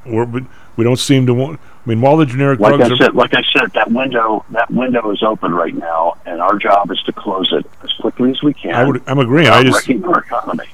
[0.05, 1.61] we we don't seem to want.
[1.87, 4.45] I mean, while the generic Like drugs I are, said, like I said, that window
[4.51, 8.33] that window is open right now, and our job is to close it as quickly
[8.33, 8.75] as we can.
[8.75, 9.49] I would, I'm agreeing.
[9.49, 10.67] I just, wrecking our economy.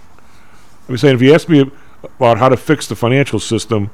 [0.89, 1.71] I'm saying, if you ask me
[2.03, 3.91] about how to fix the financial system,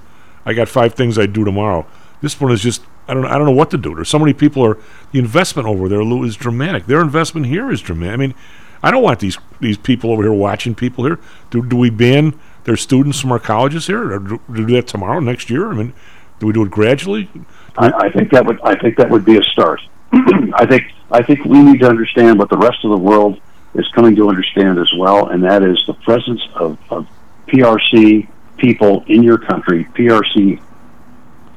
[0.47, 1.87] I got five things I'd do tomorrow.
[2.21, 3.97] This one is just, I don't, I don't know what to do.
[3.97, 4.79] There's so many people are.
[5.11, 6.87] The investment over there, Lou, is dramatic.
[6.87, 8.15] Their investment here is dramatic.
[8.15, 8.35] I mean,
[8.81, 11.19] I don't want these these people over here watching people here.
[11.51, 14.13] Do do we ban their students from our colleges here?
[14.13, 15.71] Or do, do do that tomorrow, next year?
[15.71, 15.93] I mean,
[16.39, 17.29] do we do it gradually?
[17.77, 19.81] I, I think that would I think that would be a start.
[20.13, 23.41] I think I think we need to understand what the rest of the world
[23.75, 27.07] is coming to understand as well, and that is the presence of, of
[27.47, 30.61] PRC people in your country, PRC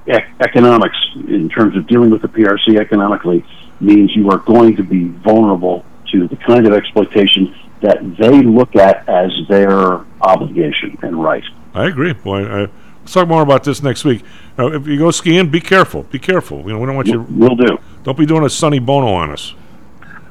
[0.08, 3.46] ec- economics in terms of dealing with the PRC economically
[3.80, 8.76] means you are going to be vulnerable to the kind of exploitation that they look
[8.76, 11.44] at as their obligation and right.
[11.74, 12.14] I agree.
[12.24, 12.68] Well, I, I,
[13.02, 14.24] let's talk more about this next week.
[14.58, 16.04] Now, if you go skiing, be careful.
[16.04, 16.62] Be careful.
[16.62, 17.22] You know, we don't want you.
[17.30, 17.78] We'll do.
[18.04, 19.54] Don't be doing a Sonny Bono on us.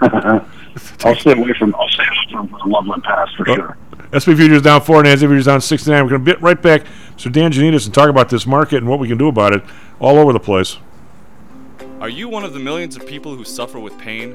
[1.05, 3.77] I'll stay away from I'll stay away from Loveland Pass for oh, sure.
[4.11, 6.03] SP futures down four, and NASDAQ futures down 69.
[6.03, 6.85] We're going to be right back,
[7.17, 7.31] Mr.
[7.31, 9.63] Dan Janitas, and talk about this market and what we can do about it
[10.01, 10.79] all over the place.
[12.01, 14.35] Are you one of the millions of people who suffer with pain?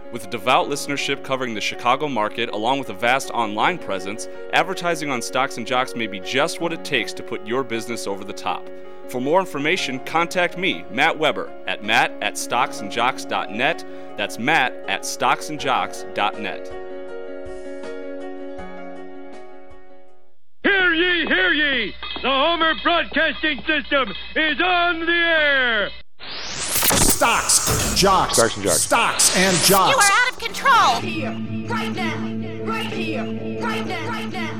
[0.11, 5.21] With devout listenership covering the Chicago market along with a vast online presence, advertising on
[5.21, 8.33] Stocks and Jocks may be just what it takes to put your business over the
[8.33, 8.69] top.
[9.07, 13.85] For more information, contact me, Matt Weber, at matt at stocksandjocks.net.
[14.17, 16.67] That's matt at stocksandjocks.net.
[20.63, 21.95] Hear ye, hear ye!
[22.21, 25.89] The Homer Broadcasting System is on the air!
[27.21, 28.81] Stocks, jocks, stocks and jocks.
[28.81, 29.91] Stocks and jocks.
[29.93, 30.73] You are out of control.
[30.73, 31.29] Right here,
[31.69, 32.17] right now,
[32.65, 33.23] right here,
[33.61, 34.51] right now, right now.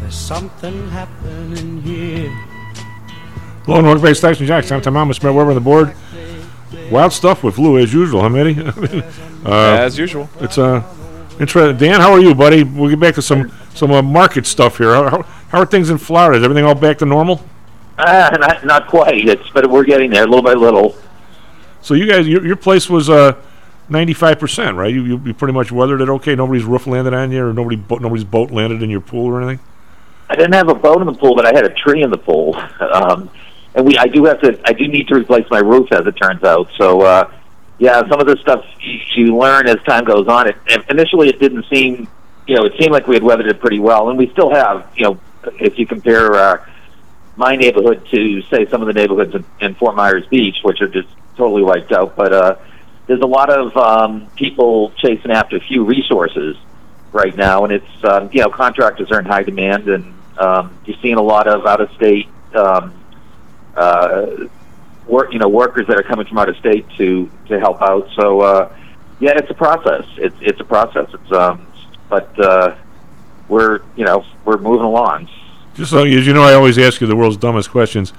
[0.00, 2.30] There's something happening here.
[3.64, 4.72] Hello and welcome back to Stocks and Jocks.
[4.72, 5.94] I'm Tom Thomas, Matt Weber on the board.
[6.90, 8.60] Wild stuff with Lou as usual, huh, Mitty?
[8.66, 9.04] I mean,
[9.46, 10.28] uh, as usual.
[10.40, 10.82] It's uh,
[11.40, 11.76] interesting.
[11.76, 12.64] Dan, how are you, buddy?
[12.64, 14.92] We'll get back to some some uh, market stuff here.
[14.92, 16.38] How, how are things in Florida?
[16.38, 17.42] Is everything all back to normal?
[17.96, 19.28] Uh, not not quite.
[19.28, 20.96] It's but we're getting there little by little.
[21.80, 23.40] So you guys, your, your place was uh,
[23.88, 24.92] 95%, right?
[24.92, 26.34] You, you you pretty much weathered it okay.
[26.34, 29.40] Nobody's roof landed on you, or nobody bo- nobody's boat landed in your pool or
[29.40, 29.64] anything.
[30.28, 32.18] I didn't have a boat in the pool, but I had a tree in the
[32.18, 32.60] pool.
[32.80, 33.30] Um,
[33.74, 36.12] and we, I do have to, I do need to replace my roof, as it
[36.12, 36.68] turns out.
[36.78, 37.30] So, uh,
[37.78, 40.48] yeah, some of this stuff you, learn as time goes on.
[40.48, 40.56] It,
[40.90, 42.08] initially, it didn't seem,
[42.46, 44.90] you know, it seemed like we had weathered it pretty well, and we still have.
[44.96, 45.20] You know,
[45.60, 46.66] if you compare uh,
[47.36, 50.88] my neighborhood to, say, some of the neighborhoods in, in Fort Myers Beach, which are
[50.88, 52.56] just totally wiped out, but uh,
[53.06, 56.56] there's a lot of um, people chasing after a few resources
[57.12, 60.98] right now, and it's um, you know contractors are in high demand, and um, you're
[61.00, 62.92] seeing a lot of out of state um,
[63.76, 64.26] uh,
[65.08, 68.08] work you know workers that are coming from out of state to to help out.
[68.14, 68.76] So uh,
[69.20, 70.04] yeah, it's a process.
[70.16, 71.08] It's it's a process.
[71.12, 71.66] It's um,
[72.08, 72.76] but uh,
[73.48, 75.28] we're you know we're moving along.
[75.74, 78.10] Just so you know, I always ask you the world's dumbest questions.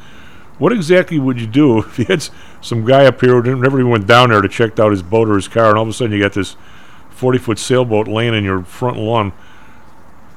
[0.57, 2.27] What exactly would you do if you had
[2.61, 5.29] some guy up here who never even went down there to check out his boat
[5.29, 6.55] or his car, and all of a sudden you got this
[7.09, 9.31] forty-foot sailboat laying in your front lawn?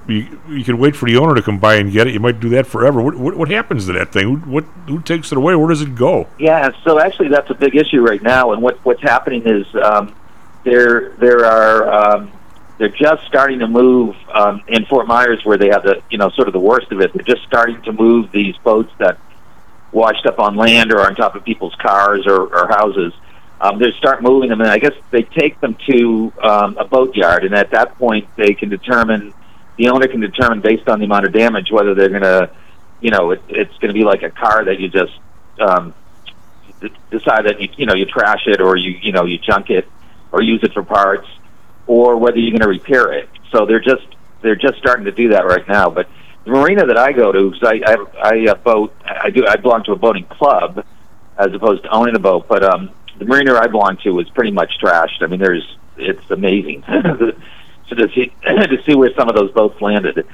[0.09, 2.15] You, you could wait for the owner to come by and get it.
[2.15, 3.01] You might do that forever.
[3.01, 4.25] What, what, what happens to that thing?
[4.25, 5.55] Who, what, who takes it away?
[5.55, 6.27] Where does it go?
[6.39, 10.15] Yeah, so actually that's a big issue right now, and what what's happening is um,
[10.65, 12.33] there there are um,
[12.79, 16.31] they're just starting to move um, in Fort Myers where they have the you know
[16.31, 17.13] sort of the worst of it.
[17.13, 19.19] They're just starting to move these boats that
[19.93, 23.13] washed up on land or on top of people's cars or, or houses.
[23.61, 27.15] Um, they start moving them, and I guess they take them to um, a boat
[27.15, 29.33] yard, and at that point they can determine
[29.77, 32.51] the owner can determine based on the amount of damage whether they're going to,
[33.01, 35.13] you know, it, it's going to be like a car that you just
[35.61, 35.95] um,
[37.11, 39.89] decide that you you know you trash it or you you know you junk it
[40.33, 41.29] or use it for parts
[41.87, 43.29] or whether you're going to repair it.
[43.51, 44.07] So they're just
[44.41, 45.91] they're just starting to do that right now.
[45.91, 46.09] But
[46.45, 49.57] the marina that I go to, because I I, I uh, boat, I do I
[49.57, 50.85] belong to a boating club
[51.39, 52.47] as opposed to owning a boat.
[52.49, 55.23] But um, the marina I belong to is pretty much trashed.
[55.23, 56.83] I mean, there's it's amazing
[57.99, 58.07] to
[58.67, 60.27] to see where some of those boats landed.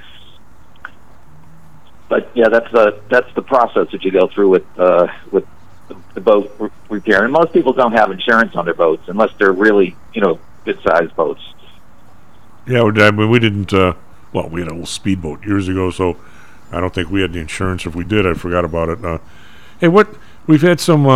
[2.08, 5.44] But yeah, that's the that's the process that you go through with uh, with
[6.14, 7.24] the, boat re- repair.
[7.24, 10.80] And most people don't have insurance on their boats unless they're really you know good
[10.82, 11.42] sized boats.
[12.66, 13.72] Yeah, I mean, we didn't.
[13.72, 13.94] Uh,
[14.32, 16.16] well, we had a little speedboat years ago, so
[16.70, 17.86] I don't think we had the insurance.
[17.86, 19.04] If we did, I forgot about it.
[19.04, 19.18] Uh,
[19.80, 20.08] hey, what
[20.46, 21.06] we've had some.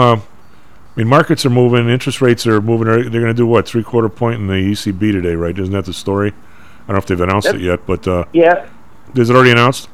[0.94, 1.88] I mean, markets are moving.
[1.88, 2.86] Interest rates are moving.
[2.86, 5.58] They're going to do what three quarter point in the ECB today, right?
[5.58, 6.28] Isn't that the story?
[6.28, 8.68] I don't know if they've announced it yet, but uh, Yeah,
[9.14, 9.88] is it already announced?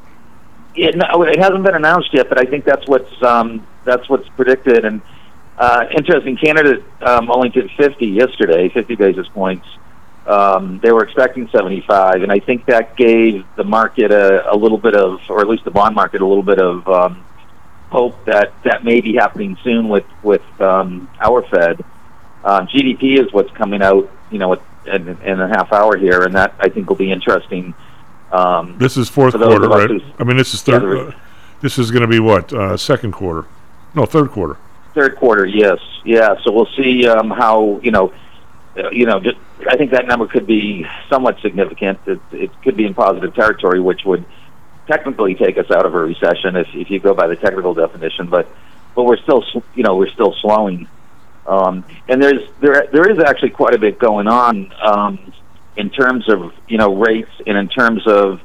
[0.75, 4.27] Yeah, no, it hasn't been announced yet, but I think that's what's um, that's what's
[4.29, 4.83] predicted.
[4.83, 5.01] And
[5.57, 9.67] uh, interesting, Canada um, only did 50 yesterday, 50 basis points.
[10.27, 14.77] Um, they were expecting 75, and I think that gave the market a, a little
[14.77, 17.23] bit of, or at least the bond market, a little bit of um,
[17.89, 21.83] hope that that may be happening soon with with um, our Fed.
[22.43, 24.53] Um, GDP is what's coming out, you know,
[24.85, 27.73] in, in a half hour here, and that I think will be interesting.
[28.31, 29.89] Um, This is fourth quarter, right?
[30.19, 30.83] I mean, this is third.
[30.83, 31.11] uh,
[31.61, 33.47] this is going to be what uh, second quarter?
[33.95, 34.57] No, third quarter.
[34.93, 36.35] Third quarter, yes, yeah.
[36.43, 38.13] So we'll see um, how you know,
[38.77, 39.19] uh, you know.
[39.19, 39.37] Just,
[39.67, 41.99] I think that number could be somewhat significant.
[42.05, 44.25] It, it could be in positive territory, which would
[44.89, 48.27] technically take us out of a recession if, if you go by the technical definition.
[48.27, 48.47] But
[48.95, 49.43] but we're still
[49.75, 50.87] you know we're still slowing,
[51.45, 55.33] um, and there's there there is actually quite a bit going on um,
[55.77, 58.41] in terms of you know rates and in terms of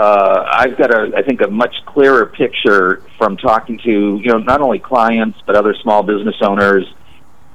[0.00, 4.38] uh, I've got a, I think, a much clearer picture from talking to, you know,
[4.38, 6.90] not only clients but other small business owners,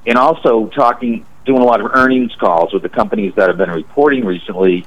[0.06, 3.70] and also talking, doing a lot of earnings calls with the companies that have been
[3.70, 4.86] reporting recently.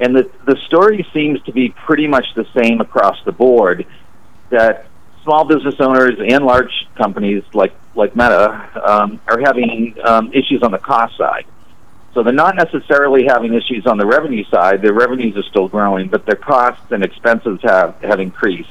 [0.00, 3.86] And the the story seems to be pretty much the same across the board.
[4.48, 4.86] That
[5.22, 10.72] small business owners and large companies like like Meta um, are having um, issues on
[10.72, 11.44] the cost side.
[12.14, 14.82] So they're not necessarily having issues on the revenue side.
[14.82, 18.68] Their revenues are still growing, but their costs and expenses have, have increased.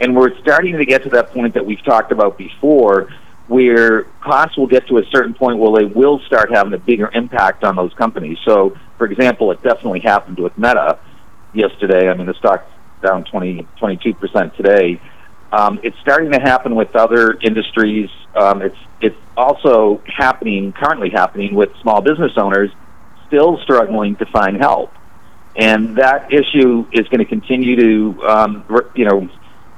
[0.00, 3.12] And we're starting to get to that point that we've talked about before,
[3.48, 7.10] where costs will get to a certain point where they will start having a bigger
[7.14, 8.38] impact on those companies.
[8.44, 10.98] So, for example, it definitely happened with Meta
[11.52, 12.08] yesterday.
[12.08, 12.70] I mean, the stock's
[13.02, 15.00] down 20, 22% today.
[15.52, 18.10] Um, it's starting to happen with other industries.
[18.34, 22.70] Um, it's it's also happening currently happening with small business owners
[23.28, 24.92] still struggling to find help.
[25.56, 29.28] and that issue is going to continue to um, you know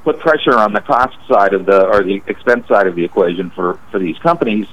[0.08, 3.50] put pressure on the cost side of the or the expense side of the equation
[3.50, 4.66] for for these companies,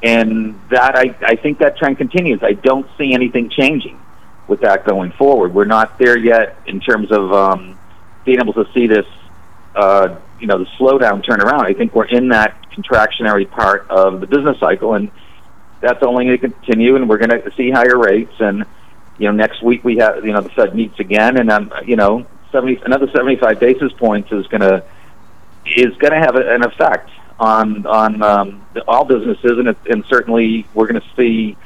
[0.00, 2.40] and that I I think that trend continues.
[2.42, 4.00] I don't see anything changing
[4.46, 5.52] with that going forward.
[5.52, 7.76] We're not there yet in terms of um,
[8.24, 9.06] being able to see this.
[9.74, 11.66] Uh, you know the slowdown turn around.
[11.66, 15.10] I think we're in that contractionary part of the business cycle, and
[15.80, 16.94] that's only going to continue.
[16.94, 18.34] And we're going to see higher rates.
[18.38, 18.64] And
[19.18, 21.96] you know, next week we have you know the Fed meets again, and I'm, you
[21.96, 24.84] know, seventy another seventy five basis points is going to
[25.66, 30.66] is going to have an effect on on um, all businesses, and, it, and certainly
[30.74, 31.56] we're going to see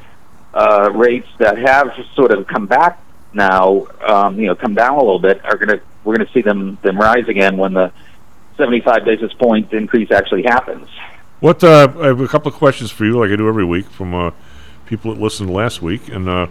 [0.55, 3.01] uh, rates that have sort of come back
[3.33, 5.45] now, um, you know, come down a little bit.
[5.45, 7.93] Are going to we're going to see them them rise again when the
[8.57, 10.89] 75 basis point increase actually happens.
[11.41, 13.87] What uh, I have a couple of questions for you, like I do every week,
[13.87, 14.31] from uh,
[14.87, 16.47] people that listened last week, and uh,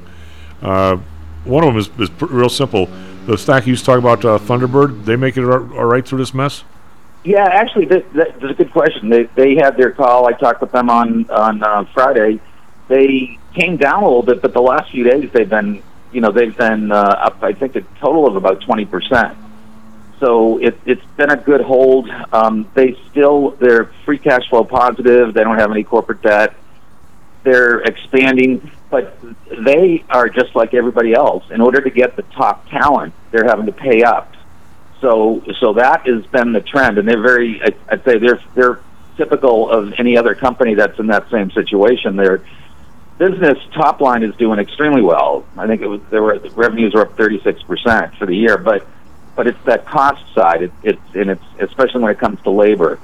[0.61, 0.97] uh,
[1.45, 2.89] one of them is, is real simple.
[3.25, 6.05] The stock you used to talk about, uh, Thunderbird, they make it all all right
[6.05, 6.63] through this mess.
[7.23, 9.09] Yeah, actually, that, that, that's a good question.
[9.09, 10.27] They they had their call.
[10.27, 12.41] I talked with them on on uh, Friday.
[12.89, 16.31] They came down a little bit, but the last few days they've been, you know,
[16.31, 17.41] they've been uh, up.
[17.41, 19.37] I think a total of about twenty percent.
[20.19, 22.09] So it, it's been a good hold.
[22.33, 25.33] Um, they still they're free cash flow positive.
[25.33, 26.53] They don't have any corporate debt.
[27.43, 29.17] They're expanding, but
[29.65, 31.43] they are just like everybody else.
[31.51, 34.33] In order to get the top talent, they're having to pay up.
[35.01, 37.61] So so that has been the trend, and they're very.
[37.61, 38.79] I- I'd say they're they're
[39.17, 42.15] typical of any other company that's in that same situation.
[42.15, 42.41] Their
[43.17, 45.45] business top line is doing extremely well.
[45.57, 48.57] I think it was there were revenues are up thirty six percent for the year,
[48.57, 48.87] but
[49.35, 50.63] but it's that cost side.
[50.63, 52.99] It, it's and it's especially when it comes to labor.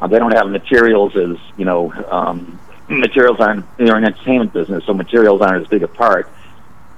[0.00, 1.92] Uh, they don't have materials as you know.
[2.10, 2.58] Um,
[2.98, 6.30] materials aren't they're an entertainment business, so materials aren't as big a part.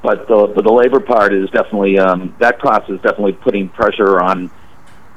[0.03, 4.21] But the but the labor part is definitely um, that cost is definitely putting pressure
[4.21, 4.51] on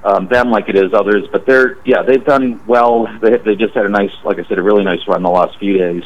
[0.03, 1.27] um, them like it is others.
[1.31, 3.07] But they're yeah they've done well.
[3.19, 5.57] They they just had a nice like I said a really nice run the last
[5.59, 6.03] few days.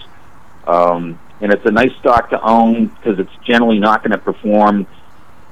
[0.65, 4.85] Um, and it's a nice stock to own because it's generally not going to perform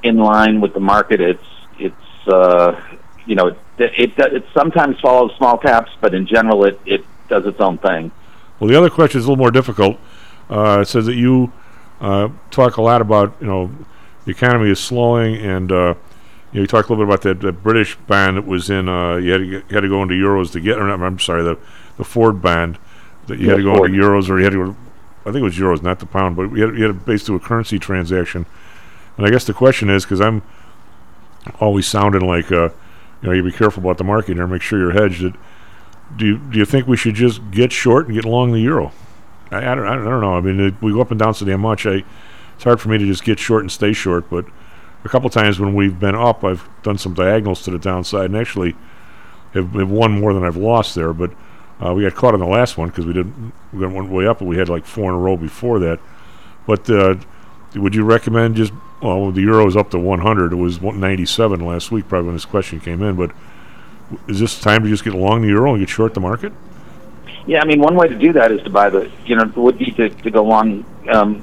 [0.02, 1.20] in line with the market.
[1.20, 1.44] It's
[1.78, 2.80] it's uh,
[3.26, 7.46] you know it, it it sometimes follows small caps, but in general it it does
[7.46, 8.10] its own thing.
[8.60, 9.98] Well, the other question is a little more difficult.
[10.50, 11.52] Uh, it says that you
[12.00, 13.70] uh, talk a lot about you know
[14.24, 15.94] the economy is slowing, and uh,
[16.52, 18.88] you, know, you talk a little bit about that, that British band that was in.
[18.88, 20.78] Uh, you had to get, had to go into euros to get.
[20.78, 21.58] Or not, I'm sorry, the
[21.96, 22.78] the Ford band
[23.26, 23.90] that you had to go Ford.
[23.90, 24.76] into euros, or you had to go.
[25.22, 27.24] I think it was euros, not the pound, but you had, you had to base
[27.26, 28.46] to a currency transaction.
[29.16, 30.42] And I guess the question is because I'm
[31.60, 32.70] always sounding like uh,
[33.22, 35.22] you know you be careful about the market here, make sure you're hedged.
[35.22, 35.34] That
[36.16, 38.92] do you, do you think we should just get short and get long the euro?
[39.50, 40.34] I, I, don't, I don't know.
[40.34, 41.86] I mean, it, we go up and down so damn much.
[41.86, 42.04] I,
[42.54, 44.28] it's hard for me to just get short and stay short.
[44.30, 44.44] But
[45.04, 48.36] a couple times when we've been up, I've done some diagonals to the downside and
[48.36, 48.74] actually
[49.54, 51.12] have, have won more than I've lost there.
[51.12, 51.32] But
[51.84, 54.26] uh, we got caught on the last one because we didn't we went one way
[54.26, 56.00] up, but we had like four in a row before that.
[56.66, 57.16] But uh,
[57.74, 60.52] would you recommend just well, the euro is up to 100.
[60.52, 63.16] It was 197 last week, probably when this question came in.
[63.16, 63.30] But
[64.28, 66.52] is this time to just get long the euro and get short the market?
[67.46, 69.78] Yeah, I mean, one way to do that is to buy the, you know, would
[69.78, 71.42] be to, to go long, um,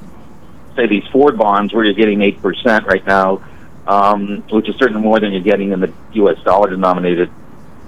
[0.75, 3.43] say, these Ford bonds where you're getting 8% right now,
[3.87, 6.37] um, which is certainly more than you're getting in the U.S.
[6.43, 7.29] dollar denominated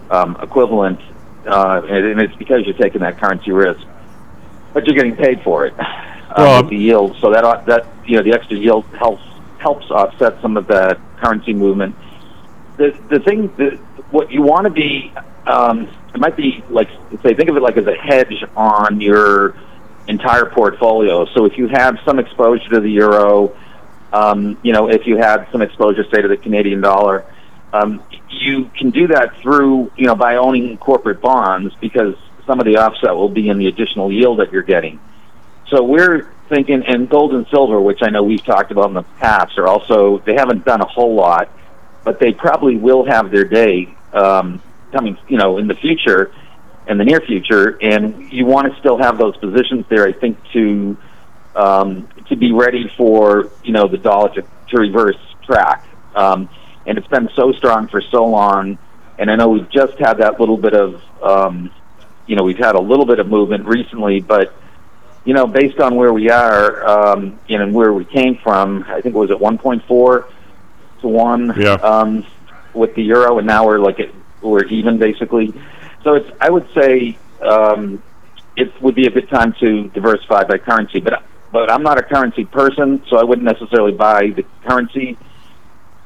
[0.09, 0.99] um, equivalent.
[1.45, 3.85] Uh, and, and it's because you're taking that currency risk.
[4.73, 7.17] But you're getting paid for it uh, Well, with the yield.
[7.21, 9.23] So that, that, you know, the extra yield helps,
[9.59, 11.95] helps offset some of that currency movement
[12.79, 13.77] the the thing that
[14.11, 15.11] what you want to be
[15.45, 16.89] um, it might be like
[17.23, 19.55] say think of it like as a hedge on your
[20.07, 21.25] entire portfolio.
[21.33, 23.55] So if you have some exposure to the euro,
[24.13, 27.25] um, you know if you had some exposure say to the Canadian dollar,
[27.73, 32.15] um, you can do that through you know by owning corporate bonds because
[32.45, 34.99] some of the offset will be in the additional yield that you're getting.
[35.67, 39.03] So we're thinking, and gold and silver, which I know we've talked about in the
[39.03, 41.49] past, are also they haven't done a whole lot
[42.03, 44.61] but they probably will have their day um,
[44.91, 46.31] coming, you know, in the future,
[46.87, 50.05] in the near future, and you want to still have those positions there.
[50.07, 50.97] I think to
[51.55, 56.49] um, to be ready for you know the dollar to, to reverse track, um,
[56.85, 58.77] and it's been so strong for so long,
[59.17, 61.71] and I know we've just had that little bit of, um,
[62.25, 64.53] you know, we've had a little bit of movement recently, but
[65.25, 69.13] you know, based on where we are um, and where we came from, I think
[69.13, 70.25] it was at 1.4
[71.01, 71.73] to one Yeah.
[71.73, 72.25] um,
[72.73, 74.09] with the euro, and now we're like at,
[74.41, 75.53] we're even basically.
[76.03, 78.01] So it's I would say um,
[78.55, 82.03] it would be a good time to diversify by currency, but but I'm not a
[82.03, 85.17] currency person, so I wouldn't necessarily buy the currency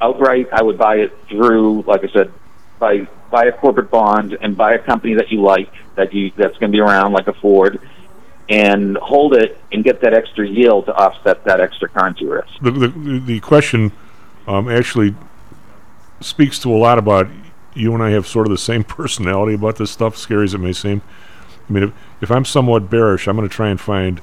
[0.02, 0.48] outright.
[0.52, 2.32] I would buy it through, like I said,
[2.80, 6.58] buy buy a corporate bond and buy a company that you like that you that's
[6.58, 7.80] going to be around, like a Ford,
[8.50, 12.48] and hold it and get that extra yield to offset that extra currency risk.
[12.62, 13.92] The the, the question
[14.48, 15.16] um, actually
[16.22, 17.28] speaks to a lot about
[17.76, 20.60] you and I have sort of the same personality about this stuff, scary as it
[20.60, 21.02] may seem.
[21.70, 24.22] I mean, if, if I'm somewhat bearish, I'm going to try and find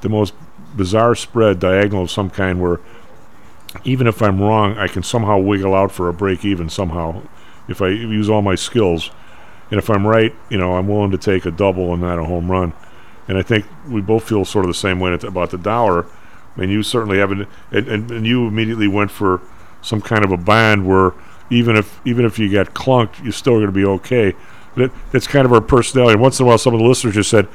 [0.00, 0.34] the most
[0.76, 2.80] bizarre spread diagonal of some kind where
[3.84, 7.22] even if I'm wrong, I can somehow wiggle out for a break even somehow
[7.68, 9.10] if I use all my skills.
[9.70, 12.24] And if I'm right, you know, I'm willing to take a double and not a
[12.24, 12.72] home run.
[13.28, 16.06] And I think we both feel sort of the same way about the dollar.
[16.56, 19.40] I mean, you certainly haven't, and, and, and you immediately went for
[19.82, 21.12] some kind of a bond where
[21.50, 24.34] even if even if you get clunked, you're still going to be okay.
[24.76, 26.14] That, that's kind of our personality.
[26.14, 27.48] And once in a while, some of the listeners just said,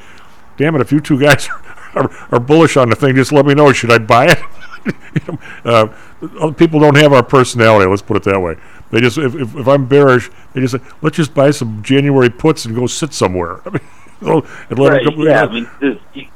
[0.58, 0.82] "Damn it!
[0.82, 1.48] If you two guys
[1.96, 3.72] are, are bullish on the thing, just let me know.
[3.72, 4.40] Should I buy it?"
[4.86, 5.96] you know,
[6.32, 7.90] uh, people don't have our personality.
[7.90, 8.56] Let's put it that way.
[8.92, 12.30] They just if, if, if I'm bearish, they just say, let's just buy some January
[12.30, 13.62] puts and go sit somewhere.
[13.66, 13.82] I mean,
[14.22, 15.70] and let right, them come, yeah, I mean,
[16.14, 16.28] you,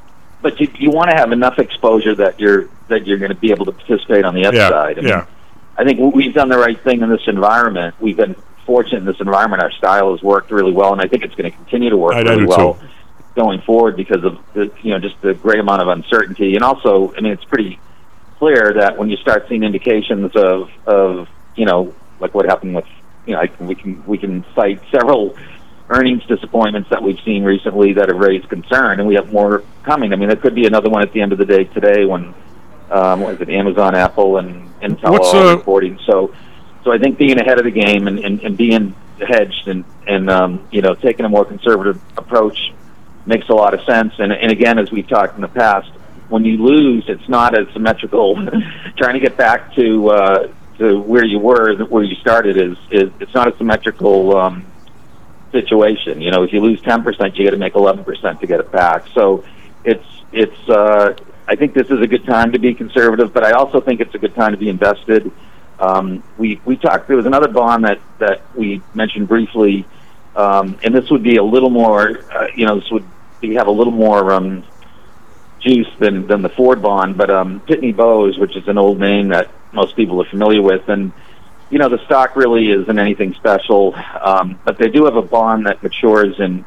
[0.42, 3.50] but you, you want to have enough exposure that you're that you're going to be
[3.50, 4.98] able to participate on the Yeah, upside.
[4.98, 5.26] I mean, yeah.
[5.76, 7.94] I think we've done the right thing in this environment.
[8.00, 8.36] We've been
[8.66, 9.62] fortunate in this environment.
[9.62, 12.14] Our style has worked really well, and I think it's going to continue to work
[12.14, 12.88] I- really well too.
[13.34, 17.14] going forward because of the you know just the great amount of uncertainty, and also
[17.16, 17.78] I mean it's pretty
[18.38, 22.86] clear that when you start seeing indications of of you know like what happened with
[23.26, 25.36] you know I, we can we can cite several
[25.90, 30.12] earnings disappointments that we've seen recently that have raised concern, and we have more coming.
[30.12, 32.32] I mean, there could be another one at the end of the day today when
[32.90, 35.98] um, what is it, Amazon, Apple, and Intel What's, all uh, reporting.
[36.06, 36.34] So,
[36.84, 40.30] so I think being ahead of the game and, and, and being hedged and and
[40.30, 42.72] um, you know taking a more conservative approach
[43.26, 44.14] makes a lot of sense.
[44.18, 45.90] And and again, as we've talked in the past,
[46.28, 48.34] when you lose, it's not as symmetrical.
[48.96, 50.48] Trying to get back to uh,
[50.78, 54.66] to where you were, where you started, is is it's not a symmetrical um,
[55.52, 56.20] situation.
[56.20, 58.60] You know, if you lose ten percent, you got to make eleven percent to get
[58.60, 59.06] it back.
[59.14, 59.44] So
[59.84, 60.68] it's it's.
[60.68, 61.14] Uh,
[61.50, 64.14] I think this is a good time to be conservative, but I also think it's
[64.14, 65.32] a good time to be invested.
[65.80, 67.08] Um, we we talked.
[67.08, 69.84] There was another bond that that we mentioned briefly,
[70.36, 72.20] um, and this would be a little more.
[72.30, 73.04] Uh, you know, this would
[73.40, 74.62] be have a little more um,
[75.58, 79.30] juice than than the Ford bond, but um, Pitney Bowes, which is an old name
[79.30, 81.10] that most people are familiar with, and
[81.68, 85.66] you know the stock really isn't anything special, um, but they do have a bond
[85.66, 86.64] that matures in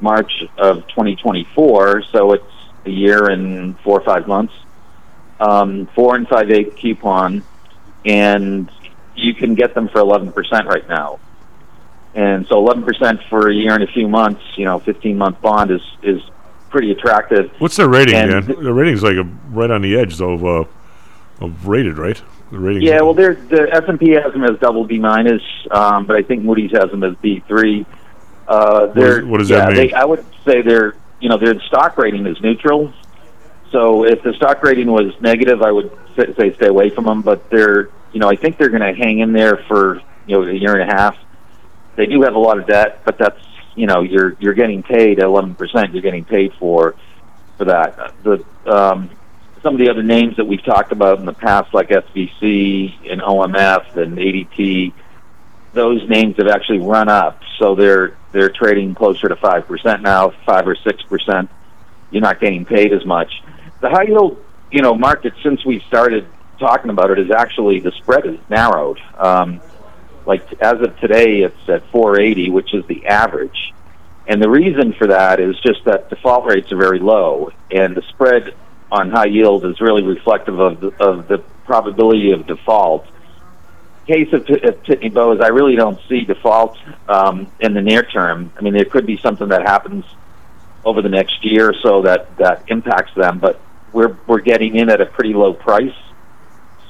[0.00, 2.51] March of 2024, so it's
[2.84, 4.52] a year and four or five months.
[5.40, 7.42] Um, four and five eight coupon,
[8.04, 8.70] and
[9.16, 10.34] you can get them for 11%
[10.66, 11.18] right now.
[12.14, 15.70] And so 11% for a year and a few months, you know, 15 month bond
[15.70, 16.20] is is
[16.70, 17.50] pretty attractive.
[17.58, 18.42] What's their rating, And man?
[18.46, 22.20] th- The rating's like a, right on the edge, though, of, uh, of rated, right?
[22.50, 22.82] The rating.
[22.82, 26.16] Yeah, well, they're, the S and P has them as double B minus, um, but
[26.16, 27.84] I think Moody's has them as B three.
[28.46, 29.94] Uh, they're what does yeah, that They, mean?
[29.94, 32.92] I would say their you know their stock rating is neutral.
[33.70, 37.22] So if the stock rating was negative, I would say, stay away from them.
[37.22, 40.42] But they're you know I think they're going to hang in there for you know
[40.42, 41.16] a year and a half.
[41.94, 43.40] They do have a lot of debt, but that's
[43.76, 45.92] you know you're you're getting paid eleven percent.
[45.92, 46.96] You're getting paid for
[47.56, 48.14] for that.
[48.24, 49.10] The um,
[49.62, 53.20] some of the other names that we've talked about in the past, like SVC and
[53.20, 54.92] OMF and ADT,
[55.72, 57.40] those names have actually run up.
[57.58, 61.50] So they're they're trading closer to five percent now, five or six percent.
[62.10, 63.42] You're not getting paid as much.
[63.80, 66.26] The high yield, you know, market since we started
[66.58, 69.00] talking about it is actually the spread is narrowed.
[69.16, 69.60] Um,
[70.26, 73.72] like as of today, it's at 480, which is the average.
[74.26, 78.02] And the reason for that is just that default rates are very low, and the
[78.02, 78.54] spread
[78.90, 83.06] on high yield is really reflective of the, of the probability of default.
[84.06, 86.76] Case of, of Pitney Bowes, I really don't see default
[87.08, 88.52] um, in the near term.
[88.56, 90.04] I mean, there could be something that happens
[90.84, 93.60] over the next year or so that that impacts them, but
[93.92, 95.94] we're we're getting in at a pretty low price.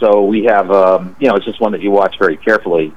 [0.00, 2.92] So we have, um, you know, it's just one that you watch very carefully.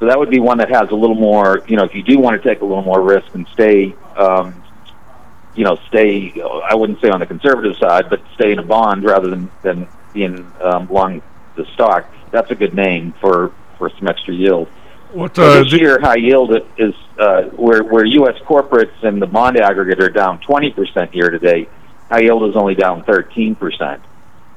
[0.00, 2.18] So that would be one that has a little more, you know, if you do
[2.18, 4.62] want to take a little more risk and stay, um,
[5.54, 9.04] you know, stay, I wouldn't say on the conservative side, but stay in a bond
[9.04, 11.22] rather than, than being um, long
[11.56, 14.68] the stock, that's a good name for, for some extra yield.
[15.12, 18.36] What, uh, this year, high yield is uh, where where U.S.
[18.46, 21.68] corporates and the bond aggregate are down 20% year to date.
[22.08, 24.00] High yield is only down 13%.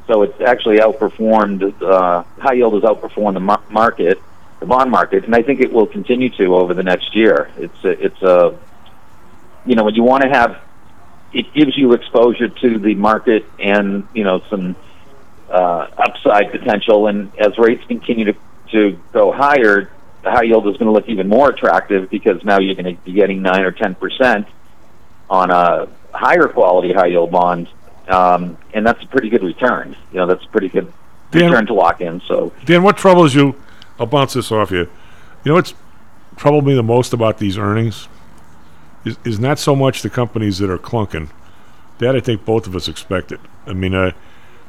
[0.08, 1.82] So it's actually outperformed.
[1.82, 4.22] Uh, high yield has outperformed the mar- market,
[4.60, 7.50] the bond market, and I think it will continue to over the next year.
[7.58, 8.60] It's a, it's a
[9.66, 10.62] you know when you want to have
[11.32, 14.76] it gives you exposure to the market and you know some
[15.50, 17.08] uh, upside potential.
[17.08, 18.36] And as rates continue to
[18.74, 19.90] to go higher,
[20.24, 23.02] the high yield is going to look even more attractive because now you're going to
[23.04, 24.48] be getting nine or ten percent
[25.30, 27.70] on a higher quality high yield bond,
[28.08, 29.96] um, and that's a pretty good return.
[30.12, 30.92] You know, that's a pretty good
[31.32, 32.22] Dan- return to lock in.
[32.28, 33.56] So Dan, what troubles you?
[34.00, 34.90] I'll bounce this off you.
[35.44, 35.74] You know what's
[36.36, 38.08] troubled me the most about these earnings
[39.06, 41.30] is, is not so much the companies that are clunking.
[42.00, 43.40] That I think both of us expected.
[43.68, 44.12] I mean, uh,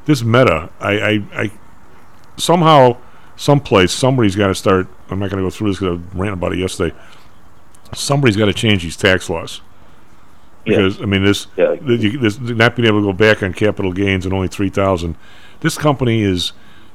[0.05, 1.51] this meta, I, I, I
[2.37, 2.97] somehow,
[3.35, 4.87] someplace, somebody's got to start.
[5.09, 6.95] I'm not going to go through this because I ran about it yesterday.
[7.93, 9.61] Somebody's got to change these tax laws
[10.65, 10.77] Yeah.
[10.77, 13.93] because I mean this, th- you- this not being able to go back on capital
[13.93, 15.15] gains and only three thousand.
[15.61, 16.51] This company is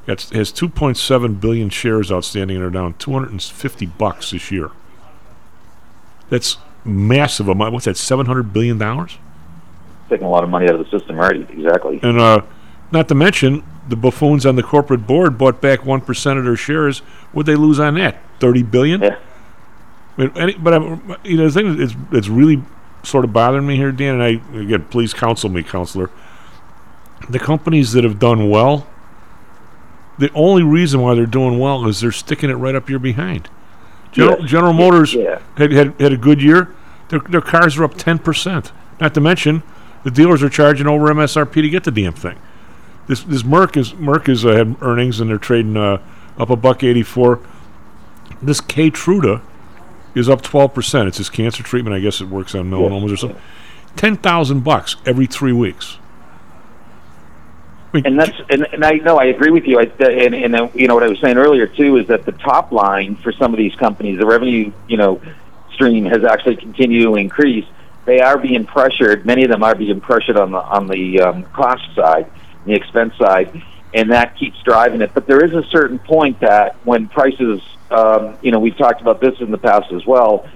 [0.06, 3.86] got has two point seven billion shares outstanding and are down two hundred and fifty
[3.86, 4.70] bucks this year.
[6.28, 7.72] That's massive amount.
[7.72, 7.96] What's that?
[7.96, 9.18] Seven hundred billion dollars.
[10.08, 11.46] taking a lot of money out of the system already.
[11.50, 12.00] Exactly.
[12.02, 12.42] And uh,
[12.92, 16.56] not to mention the buffoons on the corporate board bought back one percent of their
[16.56, 17.02] shares.
[17.32, 18.16] Would they lose on that?
[18.38, 19.00] Thirty billion.
[19.02, 19.18] Yeah.
[20.18, 22.62] I mean, any, but I'm, you know the thing that's it's really
[23.02, 24.20] sort of bothering me here, Dan.
[24.20, 26.10] And I again, please counsel me, counselor.
[27.28, 28.86] The companies that have done well,
[30.18, 33.48] the only reason why they're doing well is they're sticking it right up your behind.
[34.12, 34.50] General, Yes.
[34.50, 35.38] General Motors Yeah.
[35.56, 36.74] had, had had a good year.
[37.08, 38.72] Their their cars are up ten percent.
[39.00, 39.62] Not to mention
[40.02, 42.36] the dealers are charging over MSRP to get the damn thing.
[43.10, 46.00] This this Merck is Merck is uh, had earnings and they're trading uh,
[46.38, 47.40] up a buck eighty four.
[48.40, 49.42] This Keytruda
[50.14, 51.08] is up twelve percent.
[51.08, 51.96] It's his cancer treatment.
[51.96, 53.40] I guess it works on melanomas or something.
[53.96, 55.98] Ten thousand bucks every three weeks.
[57.92, 59.80] and that's and, and I know I agree with you.
[59.80, 62.32] I, and and uh, you know what I was saying earlier too is that the
[62.32, 65.20] top line for some of these companies, the revenue you know
[65.72, 67.66] stream has actually continued to increase.
[68.04, 69.26] They are being pressured.
[69.26, 72.30] Many of them are being pressured on the on the um, cost side,
[72.64, 73.62] the expense side,
[73.94, 75.12] and that keeps driving it.
[75.14, 77.60] But there is a certain point that when prices,
[77.90, 80.48] um, you know, we've talked about this in the past as well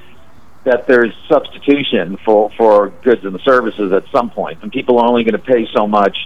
[0.65, 5.23] that there's substitution for, for goods and services at some point, and people are only
[5.23, 6.17] going to pay so much,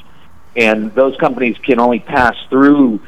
[0.57, 3.01] and those companies can only pass through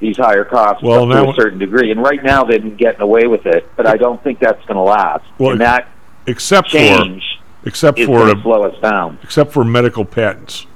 [0.00, 1.90] these higher costs Well, to a certain degree.
[1.90, 4.76] And right now they've been getting away with it, but I don't think that's going
[4.76, 5.24] to last.
[5.38, 5.88] Well, and that
[6.26, 7.24] except change
[7.62, 9.18] for except for slow us down.
[9.22, 10.66] except for medical patents.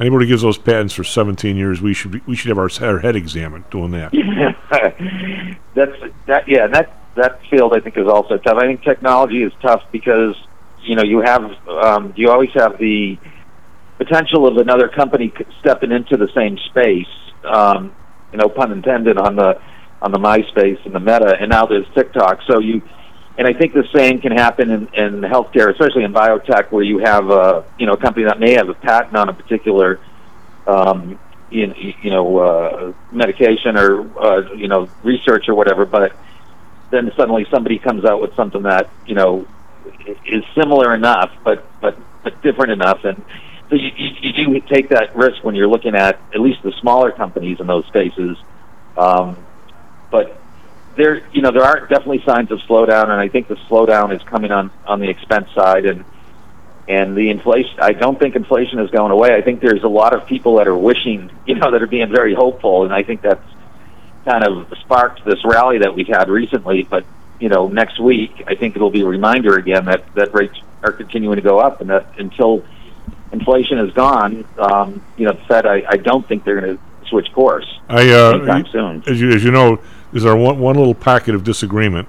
[0.00, 2.98] Anybody gives those patents for 17 years, we should be, we should have our, our
[2.98, 4.12] head examined doing that.
[5.74, 5.92] that's
[6.26, 6.48] that.
[6.48, 8.56] Yeah, that that field I think is also tough.
[8.56, 10.34] I think technology is tough because
[10.82, 13.16] you know you have um, you always have the
[13.98, 17.06] potential of another company stepping into the same space.
[17.44, 17.94] Um,
[18.32, 19.60] you know, pun intended on the
[20.02, 22.40] on the MySpace and the Meta, and now there's TikTok.
[22.50, 22.82] So you,
[23.36, 26.98] and I think the same can happen in, in healthcare, especially in biotech, where you
[26.98, 30.00] have a you know a company that may have a patent on a particular
[30.66, 31.18] um,
[31.50, 36.16] you, you know uh, medication or uh, you know research or whatever, but
[36.90, 39.46] then suddenly somebody comes out with something that you know
[40.26, 43.22] is similar enough, but but but different enough, and
[43.68, 46.72] so you, you, you do take that risk when you're looking at at least the
[46.80, 48.36] smaller companies in those spaces.
[48.96, 49.36] Um,
[50.10, 50.40] but
[50.96, 54.22] there, you know, there are definitely signs of slowdown, and I think the slowdown is
[54.22, 56.04] coming on on the expense side, and
[56.88, 57.80] and the inflation.
[57.80, 59.34] I don't think inflation is going away.
[59.34, 62.10] I think there's a lot of people that are wishing, you know, that are being
[62.10, 63.44] very hopeful, and I think that's
[64.24, 66.82] kind of sparked this rally that we've had recently.
[66.82, 67.04] But
[67.40, 70.92] you know, next week I think it'll be a reminder again that that rates are
[70.92, 72.64] continuing to go up, and that until
[73.32, 76.82] inflation is gone, um, you know, the Fed, I, I don't think they're going to
[77.08, 79.02] switch course I uh, anytime soon.
[79.06, 79.80] as you as you know,
[80.14, 82.06] there's our one, one little pocket of disagreement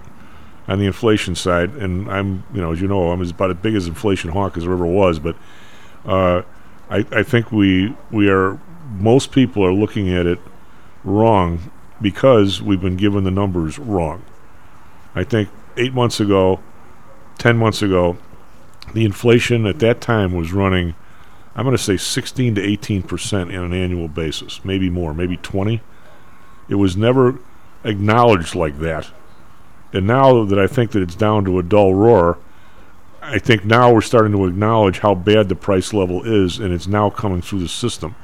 [0.68, 3.58] on the inflation side, and I'm you know as you know I'm as about as
[3.58, 5.36] big as inflation hawk as there ever was, but
[6.06, 6.44] uh,
[6.88, 8.60] I I think we we are
[8.92, 10.38] most people are looking at it
[11.04, 14.24] wrong because we've been given the numbers wrong.
[15.16, 16.60] I think eight months ago,
[17.40, 18.18] ten months ago,
[18.94, 20.94] the inflation at that time was running.
[21.56, 25.38] I'm going to say 16 to 18 percent on an annual basis, maybe more, maybe
[25.38, 25.82] 20.
[26.70, 27.40] It was never
[27.86, 29.10] acknowledged like that.
[29.94, 32.38] And now that I think that it's down to a dull roar,
[33.22, 36.88] I think now we're starting to acknowledge how bad the price level is, and it's
[36.88, 38.16] now coming through the system.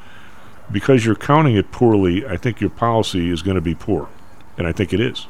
[0.72, 4.10] Because you're counting it poorly, I think your policy is going to be poor,
[4.58, 5.28] and I think it is.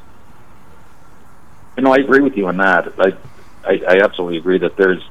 [1.77, 2.93] You know, I agree with you on that.
[2.99, 3.13] I,
[3.63, 5.01] I, I absolutely agree that there's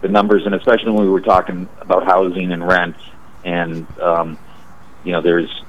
[0.00, 2.96] the numbers, and especially when we were talking about housing and rent,
[3.44, 4.38] and um,
[5.04, 5.62] you know, there's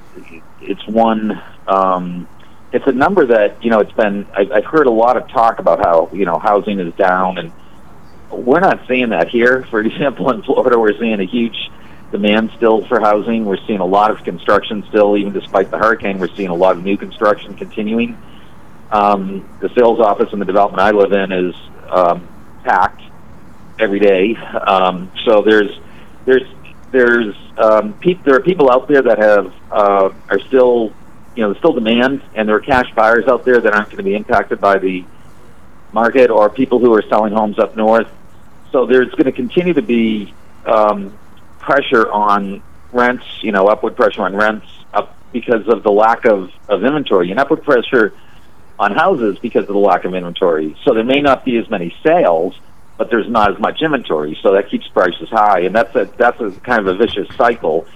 [0.60, 2.28] it's one, um,
[2.72, 4.26] it's a number that you know it's been.
[4.34, 7.52] I've, I've heard a lot of talk about how you know housing is down, and
[8.30, 9.62] we're not seeing that here.
[9.70, 11.70] For example, in Florida, we're seeing a huge
[12.10, 13.44] demand still for housing.
[13.44, 16.18] We're seeing a lot of construction still, even despite the hurricane.
[16.18, 18.18] We're seeing a lot of new construction continuing.
[18.90, 21.54] Um, the sales office in the development I live in is
[21.88, 22.26] um,
[22.64, 23.02] packed
[23.78, 24.34] every day.
[24.36, 25.70] Um, so there's
[26.24, 26.48] there's
[26.90, 30.92] there's um, peop- there are people out there that have uh, are still
[31.34, 33.98] you know there's still demand, and there are cash buyers out there that aren't going
[33.98, 35.04] to be impacted by the
[35.92, 38.08] market, or people who are selling homes up north.
[38.72, 40.32] So there's going to continue to be
[40.64, 41.16] um,
[41.58, 42.62] pressure on
[42.92, 47.30] rents, you know, upward pressure on rents up because of the lack of, of inventory,
[47.30, 48.12] and upward pressure
[48.78, 50.76] on houses because of the lack of inventory.
[50.84, 52.58] So there may not be as many sales,
[52.96, 56.40] but there's not as much inventory, so that keeps prices high, and that's a that's
[56.40, 57.86] a kind of a vicious cycle.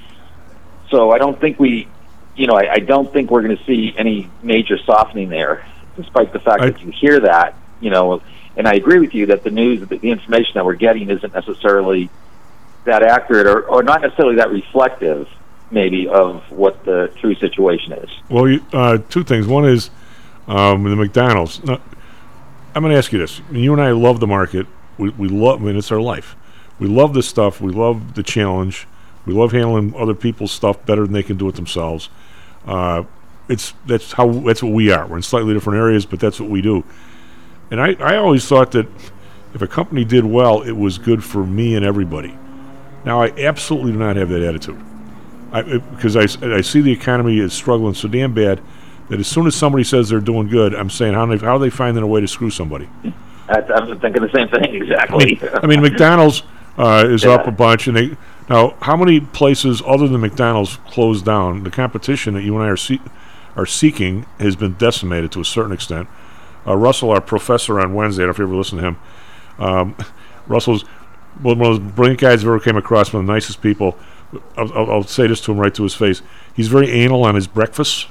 [0.90, 1.88] So I don't think we,
[2.36, 5.66] you know, I, I don't think we're going to see any major softening there,
[5.96, 8.22] despite the fact that you hear that, you know.
[8.56, 11.34] And I agree with you that the news, that the information that we're getting isn't
[11.34, 12.10] necessarily
[12.84, 15.28] that accurate, or, or not necessarily that reflective,
[15.70, 18.10] maybe, of what the true situation is.
[18.28, 19.46] Well, you, uh, two things.
[19.46, 19.90] One is
[20.46, 21.62] um, the McDonald's.
[21.64, 21.80] Now,
[22.74, 24.66] I'm going to ask you this: you and I love the market.
[24.98, 25.60] We, we love.
[25.60, 26.36] I mean, it's our life.
[26.78, 27.60] We love this stuff.
[27.60, 28.86] We love the challenge.
[29.26, 32.08] We love handling other people's stuff better than they can do it themselves.
[32.66, 33.04] Uh,
[33.48, 35.06] it's that's how that's what we are.
[35.06, 36.82] We're in slightly different areas, but that's what we do.
[37.70, 38.86] And I, I always thought that
[39.54, 42.36] if a company did well, it was good for me and everybody.
[43.04, 44.80] Now I absolutely do not have that attitude.
[45.52, 46.22] I, because I,
[46.56, 48.60] I see the economy is struggling so damn bad
[49.08, 51.58] that as soon as somebody says they're doing good, I'm saying how, they, how are
[51.58, 52.88] they finding a way to screw somebody?
[53.48, 55.26] I, I'm thinking the same thing I exactly.
[55.26, 56.42] mean, I mean McDonald's
[56.78, 57.32] uh, is Yeah.
[57.32, 58.16] up a bunch, and they
[58.48, 61.64] now how many places other than McDonald's closed down?
[61.64, 63.00] The competition that you and I are see,
[63.56, 66.08] are seeking has been decimated to a certain extent.
[66.66, 68.98] Uh, Russell, our professor on Wednesday, I don't know if you ever listened to him.
[69.58, 69.96] Um,
[70.46, 70.82] Russell's
[71.40, 73.98] one of those brilliant guys I've ever came across, one of the nicest people.
[74.56, 76.22] I'll, I'll, I'll say this to him right to his face.
[76.54, 78.08] He's very anal on his breakfast.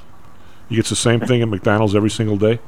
[0.68, 2.60] He gets the same thing at McDonald's every single day.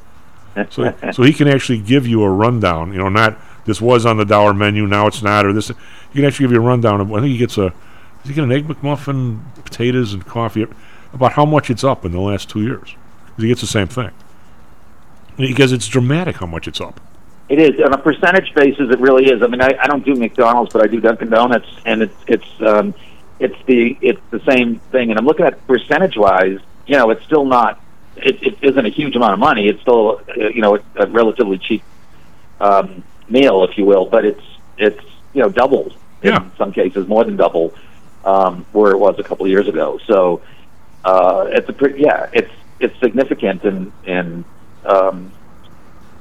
[0.71, 2.93] So, so he can actually give you a rundown.
[2.93, 5.69] You know, not this was on the dollar menu, now it's not, or this.
[5.69, 5.75] He
[6.15, 7.13] can actually give you a rundown of.
[7.13, 7.71] I think he gets a.
[8.23, 10.67] Does he get an egg McMuffin, potatoes, and coffee?
[11.13, 12.95] About how much it's up in the last two years.
[13.37, 14.11] He gets the same thing.
[15.37, 17.01] Because it's dramatic how much it's up.
[17.49, 18.91] It is on a percentage basis.
[18.91, 19.43] It really is.
[19.43, 22.61] I mean, I, I don't do McDonald's, but I do Dunkin' Donuts, and it's it's
[22.61, 22.95] um,
[23.39, 25.11] it's the it's the same thing.
[25.11, 26.59] And I'm looking at percentage wise.
[26.87, 27.81] You know, it's still not.
[28.17, 29.69] It, it isn't a huge amount of money.
[29.69, 31.83] It's still uh, you know a relatively cheap
[32.61, 34.07] um, meal, if you will.
[34.07, 34.43] But it's
[34.79, 35.93] it's you know double
[36.23, 37.75] in some cases, more than double
[38.25, 39.99] um, where it was a couple of years ago.
[40.07, 40.43] So
[41.05, 44.45] uh, it's a pretty yeah, it's it's significant and and
[44.85, 45.33] um,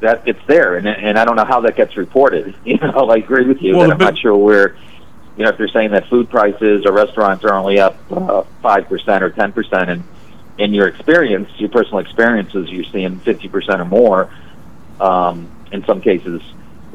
[0.01, 2.55] that it's there, and and I don't know how that gets reported.
[2.65, 4.75] You know, I agree with you Well, that I'm not sure where.
[5.37, 8.87] You know, if they're saying that food prices or restaurants are only up uh, five
[8.87, 10.03] percent or ten percent, and
[10.57, 14.29] in your experience, your personal experiences, you're seeing fifty percent or more.
[15.01, 16.41] Um, in some cases,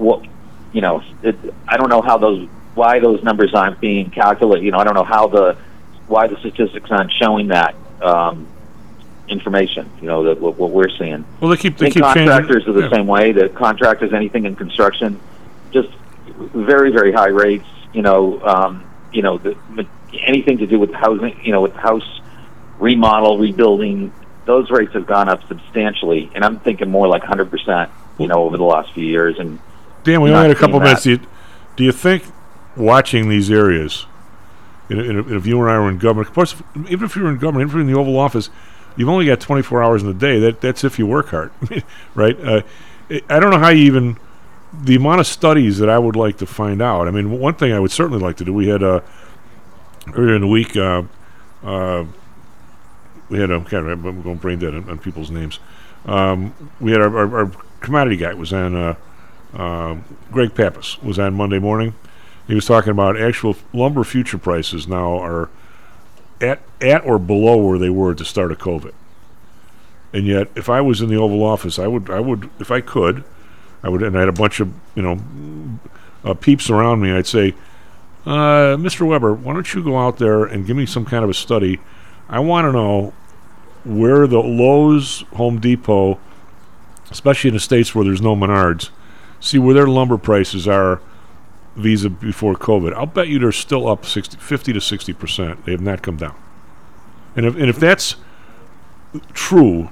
[0.00, 0.26] what
[0.72, 1.36] you know, it,
[1.68, 4.64] I don't know how those why those numbers aren't being calculated.
[4.64, 5.56] You know, I don't know how the
[6.06, 8.46] why the statistics aren't showing that um,
[9.28, 9.90] information.
[10.00, 11.24] You know, that what, what we're seeing.
[11.40, 12.26] Well, they keep they think keep changing.
[12.26, 12.90] contractors are the yeah.
[12.90, 13.32] same way.
[13.32, 15.20] The contractors, anything in construction,
[15.72, 15.88] just
[16.36, 17.66] very very high rates.
[17.92, 19.56] You know, um, you know, the,
[20.24, 21.44] anything to do with housing.
[21.44, 22.20] You know, with house
[22.78, 24.12] remodel, rebuilding.
[24.46, 27.90] Those rates have gone up substantially, and I'm thinking more like 100 percent.
[28.18, 29.58] You know, over the last few years, and
[30.04, 31.02] Dan, we only had a couple minutes.
[31.04, 31.20] Do you,
[31.76, 32.24] do you think
[32.76, 34.06] watching these areas,
[34.88, 36.54] and, and if you and I were in government, of course,
[36.88, 38.50] even if you were in government, even if you're in the Oval Office,
[38.96, 40.38] you've only got 24 hours in the day.
[40.40, 41.50] That that's if you work hard,
[42.14, 42.38] right?
[42.40, 42.62] Uh,
[43.10, 44.16] I- I don't know how you even
[44.72, 47.08] the amount of studies that I would like to find out.
[47.08, 48.52] I mean, one thing I would certainly like to do.
[48.54, 49.00] We had uh,
[50.14, 50.76] earlier in the week.
[50.76, 51.02] Uh,
[51.64, 52.04] uh,
[53.28, 55.58] we had a kind of I'm going brain dead on, on people's names.
[56.06, 58.96] Um, we had our, our, our commodity guy was on.
[59.54, 59.96] Uh,
[60.30, 61.94] Greg Pappas was on Monday morning.
[62.46, 65.48] He was talking about actual lumber future prices now are
[66.40, 68.92] at at or below where they were at the start of COVID.
[70.12, 72.80] And yet, if I was in the Oval Office, I would I would if I
[72.80, 73.24] could,
[73.82, 75.20] I would and I had a bunch of you know
[76.24, 77.12] uh, peeps around me.
[77.12, 77.54] I'd say,
[78.26, 79.06] uh, Mr.
[79.06, 81.80] Weber, why don't you go out there and give me some kind of a study?
[82.28, 83.12] I want to know
[83.84, 86.18] where the Lowe's, Home Depot,
[87.10, 88.90] especially in the states where there's no Menards,
[89.40, 91.00] see where their lumber prices are
[91.76, 92.92] vis-a before COVID.
[92.94, 95.64] I'll bet you they're still up 60, 50 to 60 percent.
[95.64, 96.36] They have not come down.
[97.36, 98.16] And if and if that's
[99.32, 99.90] true,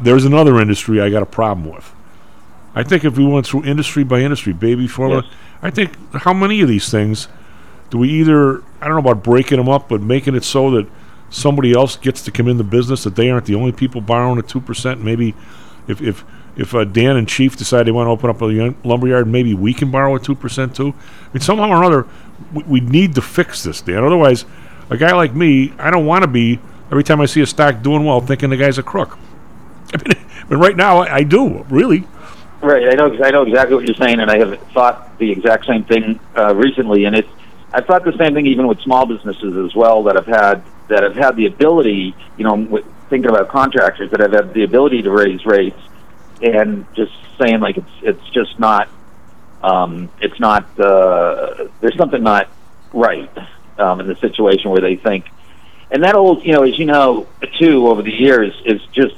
[0.00, 1.92] there's another industry I got a problem with.
[2.74, 5.24] I think if we went through industry by industry, baby formula,
[5.62, 7.28] I think how many of these things
[7.90, 10.86] do we either I don't know about breaking them up, but making it so that
[11.30, 14.38] somebody else gets to come in the business that they aren't the only people borrowing
[14.38, 15.02] at two percent.
[15.02, 15.34] Maybe
[15.88, 16.24] if if
[16.56, 19.74] if uh, Dan and Chief decide they want to open up a lumberyard, maybe we
[19.74, 20.88] can borrow a two percent too.
[20.88, 22.06] I mean, somehow or another,
[22.52, 24.04] we, we need to fix this, Dan.
[24.04, 24.44] Otherwise,
[24.90, 26.60] a guy like me, I don't want to be
[26.90, 29.18] every time I see a stock doing well, thinking the guy's a crook.
[29.94, 32.04] I mean, but right now, I, I do really.
[32.60, 32.88] Right.
[32.88, 33.12] I know.
[33.22, 36.54] I know exactly what you're saying, and I have thought the exact same thing uh,
[36.54, 37.04] recently.
[37.04, 37.28] And it's
[37.72, 41.02] I've thought the same thing even with small businesses as well that have had that
[41.02, 45.02] have had the ability, you know, with, thinking about contractors that have had the ability
[45.02, 45.78] to raise rates,
[46.42, 48.88] and just saying like it's it's just not
[49.62, 52.48] um, it's not uh, there's something not
[52.92, 53.30] right
[53.78, 55.26] um, in the situation where they think,
[55.90, 57.26] and that old you know as you know
[57.58, 59.16] too over the years is just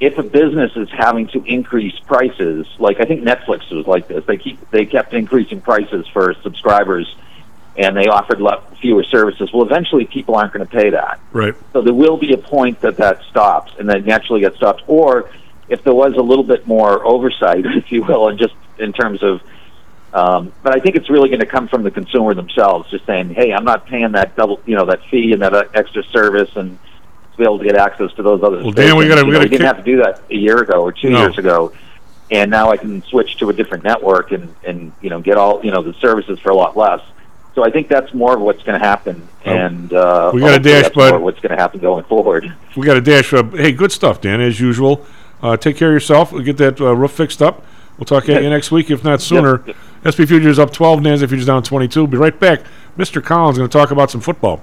[0.00, 4.24] if a business is having to increase prices, like I think Netflix was like this,
[4.26, 7.14] they keep they kept increasing prices for subscribers,
[7.76, 8.40] and they offered
[8.80, 9.50] fewer services.
[9.52, 11.20] Well, eventually, people aren't going to pay that.
[11.32, 11.54] Right.
[11.72, 14.82] So there will be a point that that stops, and that naturally gets stopped.
[14.86, 15.30] Or
[15.68, 19.22] if there was a little bit more oversight, if you will, and just in terms
[19.22, 19.40] of,
[20.12, 23.30] um, but I think it's really going to come from the consumer themselves, just saying,
[23.34, 26.50] "Hey, I'm not paying that double, you know, that fee and that uh, extra service,
[26.56, 26.78] and
[27.32, 29.48] to be able to get access to those other." Well, Dan, we we know, we
[29.48, 31.20] didn't have to do that a year ago or two No.
[31.22, 31.72] years ago.
[32.30, 35.62] And now I can switch to a different network and, and you know get all
[35.64, 37.00] you know the services for a lot less.
[37.54, 40.58] So I think that's more of what's going to happen, and uh, We got a
[40.58, 41.20] dash, bud.
[41.20, 42.52] what's going to happen going forward.
[42.76, 43.32] We got a dash.
[43.32, 45.04] Uh, hey, good stuff, Dan, as usual.
[45.44, 46.32] Uh, take care of yourself.
[46.32, 47.62] We'll get that uh, roof fixed up.
[47.98, 49.62] We'll talk at you next week, if not sooner.
[50.02, 52.06] SP Futures up 12, NASDAQ Futures down 22.
[52.06, 52.62] Be right back.
[52.96, 53.22] Mr.
[53.22, 54.62] Collins is going to talk about some football.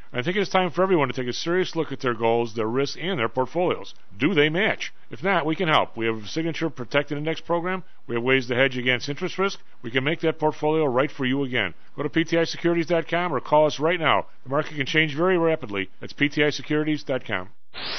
[0.13, 2.53] I think it is time for everyone to take a serious look at their goals,
[2.53, 3.95] their risks, and their portfolios.
[4.17, 4.93] Do they match?
[5.09, 5.95] If not, we can help.
[5.95, 7.83] We have a signature protected index program.
[8.07, 9.59] We have ways to hedge against interest risk.
[9.81, 11.75] We can make that portfolio right for you again.
[11.95, 14.25] Go to PTIsecurities.com or call us right now.
[14.43, 15.89] The market can change very rapidly.
[16.01, 17.49] That's PTIsecurities.com.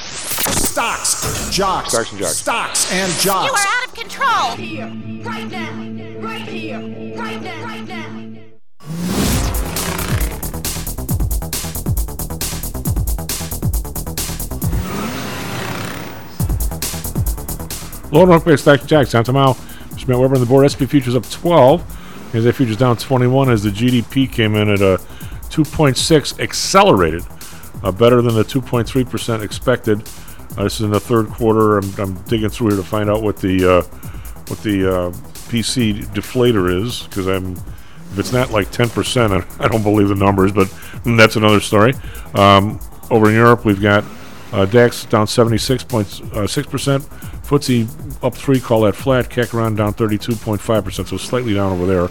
[0.00, 2.36] Stocks, jocks, Stocks and jocks.
[2.36, 3.46] Stocks and jocks.
[3.46, 4.56] You are out of control.
[4.56, 4.86] Here,
[5.24, 6.78] right now, right here,
[7.16, 9.21] right now, right now.
[18.12, 19.10] Low North Bay Stocks and Jocks.
[19.10, 19.54] Tom Tomau,
[19.90, 20.08] Mr.
[20.08, 20.70] Matt Weber on the board.
[20.70, 21.98] SP Futures up 12.
[22.32, 24.96] NASDAQ futures down 21 as the GDP came in at a
[25.50, 27.22] 2.6 accelerated,
[27.82, 30.00] uh, better than the 2.3% expected.
[30.56, 31.76] Uh, this is in the third quarter.
[31.76, 33.82] I'm, I'm digging through here to find out what the uh,
[34.48, 35.10] what the uh,
[35.50, 40.14] PC deflator is because I'm if it's not like 10%, I, I don't believe the
[40.14, 40.72] numbers, but
[41.04, 41.94] that's another story.
[42.34, 42.80] Um,
[43.10, 44.04] over in Europe, we've got
[44.52, 51.16] uh, DAX down 76.6%, FTSE up 3, call that flat, CAC around down 32.5%, so
[51.18, 52.04] slightly down over there.
[52.04, 52.08] A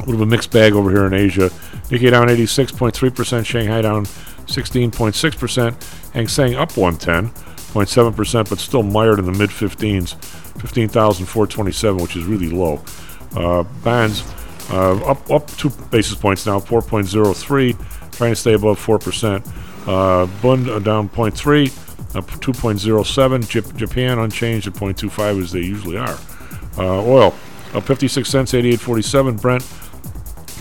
[0.00, 1.48] little bit of a mixed bag over here in Asia.
[1.88, 9.32] Nikkei down 86.3%, Shanghai down 16.6%, Hang Seng up 110.7%, but still mired in the
[9.32, 10.14] mid 15s,
[10.60, 12.82] 15,427, which is really low.
[13.34, 13.64] Uh,
[14.72, 19.44] Uh, up up two basis points now, 4.03, trying to stay above 4%.
[19.88, 23.44] Uh, Bund down 0.3, up 2.07.
[23.44, 26.18] Jap- Japan unchanged at 0.25 as they usually are.
[26.78, 27.34] Uh, oil
[27.74, 29.40] up 56 cents, 88.47.
[29.40, 29.62] Brent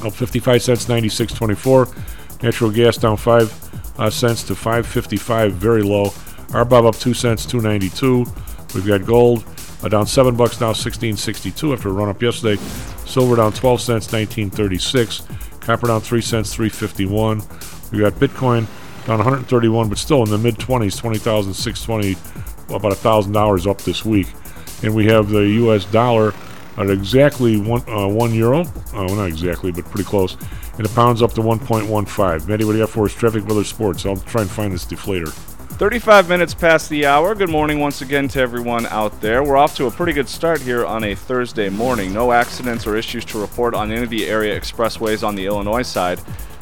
[0.06, 2.44] up 55 cents, 96.24.
[2.44, 6.06] Natural gas down 5 uh, cents to 5.55, very low.
[6.50, 8.74] RBOB up 2 cents, 2.92.
[8.74, 9.44] We've got gold
[9.84, 12.62] uh, down 7 bucks now, 16.62 after a run up yesterday.
[13.06, 15.62] Silver down 12 cents, 19.36.
[15.62, 17.92] Copper down 3 cents, 3.51.
[17.92, 18.68] We got Bitcoin
[19.06, 22.12] down 131, but still in the mid 20s, 20,620,
[22.76, 24.28] about $1,000 up this week.
[24.84, 25.86] And we have the U.S.
[25.86, 26.34] dollar
[26.78, 28.66] at exactly one uh, one euro.
[28.94, 30.38] Well, not exactly, but pretty close.
[30.78, 32.48] And the pound's up to 1.15.
[32.48, 33.14] Maddie, what do you got for us?
[33.14, 34.06] Traffic, weather, sports.
[34.06, 35.34] I'll try and find this deflator.
[35.80, 37.36] 35 minutes past the hour.
[37.36, 39.44] Good morning once again to everyone out there.
[39.44, 42.14] We're off to a pretty good start here on a Thursday morning.
[42.14, 45.84] No accidents or issues to report on any of the area expressways on the Illinois
[45.84, 46.20] side.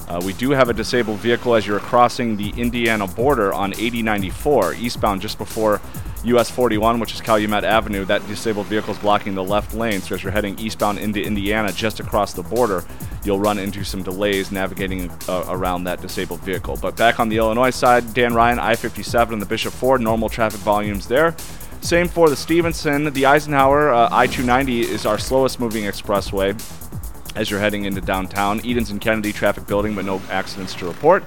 [0.08, 4.76] Uh, we do have a disabled vehicle as you're crossing the Indiana border on 8094
[4.76, 5.82] eastbound just before
[6.24, 8.06] US 41, which is Calumet Avenue.
[8.06, 10.02] That disabled vehicle is blocking the left lane.
[10.02, 12.86] So as you're heading eastbound into Indiana just across the border,
[13.24, 16.78] you'll run into some delays navigating uh, around that disabled vehicle.
[16.82, 20.30] But back on the Illinois side, Dan Ryan, I 57 and the Bishop Ford, normal
[20.30, 21.36] traffic volumes there.
[21.82, 23.14] Same for the Stevenson.
[23.14, 26.60] The Eisenhower uh, I 290 is our slowest moving expressway
[27.38, 28.60] as you're heading into downtown.
[28.66, 31.24] Edens and Kennedy traffic building, but no accidents to report.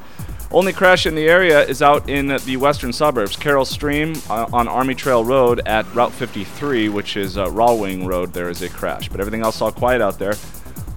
[0.53, 3.37] Only crash in the area is out in the western suburbs.
[3.37, 8.33] Carol Stream uh, on Army Trail Road at Route 53, which is uh, Road.
[8.33, 10.35] There is a crash, but everything else all quiet out there.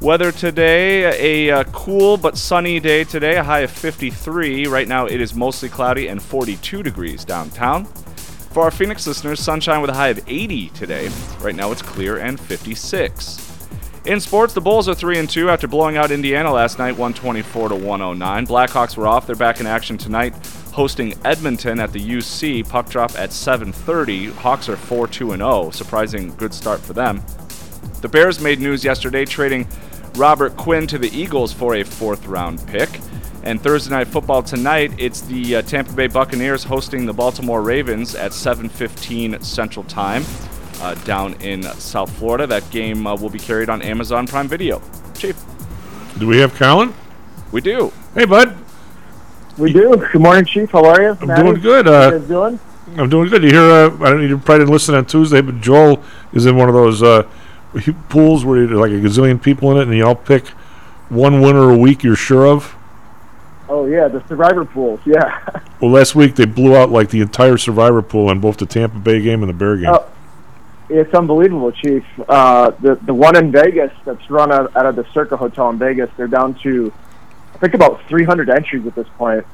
[0.01, 4.65] Weather today, a uh, cool but sunny day today, a high of 53.
[4.65, 7.85] Right now it is mostly cloudy and 42 degrees downtown.
[7.85, 11.09] For our Phoenix listeners, sunshine with a high of 80 today.
[11.39, 13.52] Right now it's clear and 56.
[14.05, 17.69] In sports, the Bulls are 3 and 2 after blowing out Indiana last night 124
[17.69, 18.45] to 109.
[18.47, 19.25] Blackhawks were off.
[19.25, 20.35] They're back in action tonight
[20.73, 22.67] hosting Edmonton at the UC.
[22.67, 24.33] Puck drop at 7:30.
[24.33, 25.69] Hawks are 4-2 and 0.
[25.71, 27.23] Surprising good start for them.
[28.01, 29.69] The Bears made news yesterday trading
[30.15, 32.89] Robert Quinn to the Eagles for a fourth round pick.
[33.43, 38.15] And Thursday night football tonight, it's the uh, Tampa Bay Buccaneers hosting the Baltimore Ravens
[38.15, 40.25] at 7:15 Central Time
[40.81, 42.47] uh, down in South Florida.
[42.47, 44.81] That game uh, will be carried on Amazon Prime Video.
[45.15, 45.35] Chief.
[46.17, 46.93] Do we have Colin?
[47.51, 47.91] We do.
[48.13, 48.57] Hey, bud.
[49.57, 49.95] We do.
[50.11, 50.71] Good morning, Chief.
[50.71, 51.17] How are you?
[51.21, 51.87] I'm doing good.
[51.87, 52.59] Uh, How you doing?
[52.97, 53.43] I'm doing good.
[53.43, 53.61] You hear?
[53.61, 54.27] Uh, I don't.
[54.27, 57.23] You probably didn't listen on Tuesday, but Joel is in one of those uh,
[58.09, 60.47] pools where you, like a gazillion people in it, and you all pick
[61.09, 62.75] one winner a week you're sure of.
[63.69, 64.99] Oh yeah, the survivor pools.
[65.05, 65.39] Yeah.
[65.79, 68.99] Well, last week they blew out like the entire Survivor pool on both the Tampa
[68.99, 69.89] Bay game and the Bear game.
[69.89, 70.05] Oh,
[70.93, 72.03] it's unbelievable, Chief.
[72.27, 75.77] Uh, the the one in Vegas that's run out, out of the Circa Hotel in
[75.79, 76.93] Vegas, they're down to
[77.55, 79.45] I think about 300 entries at this point.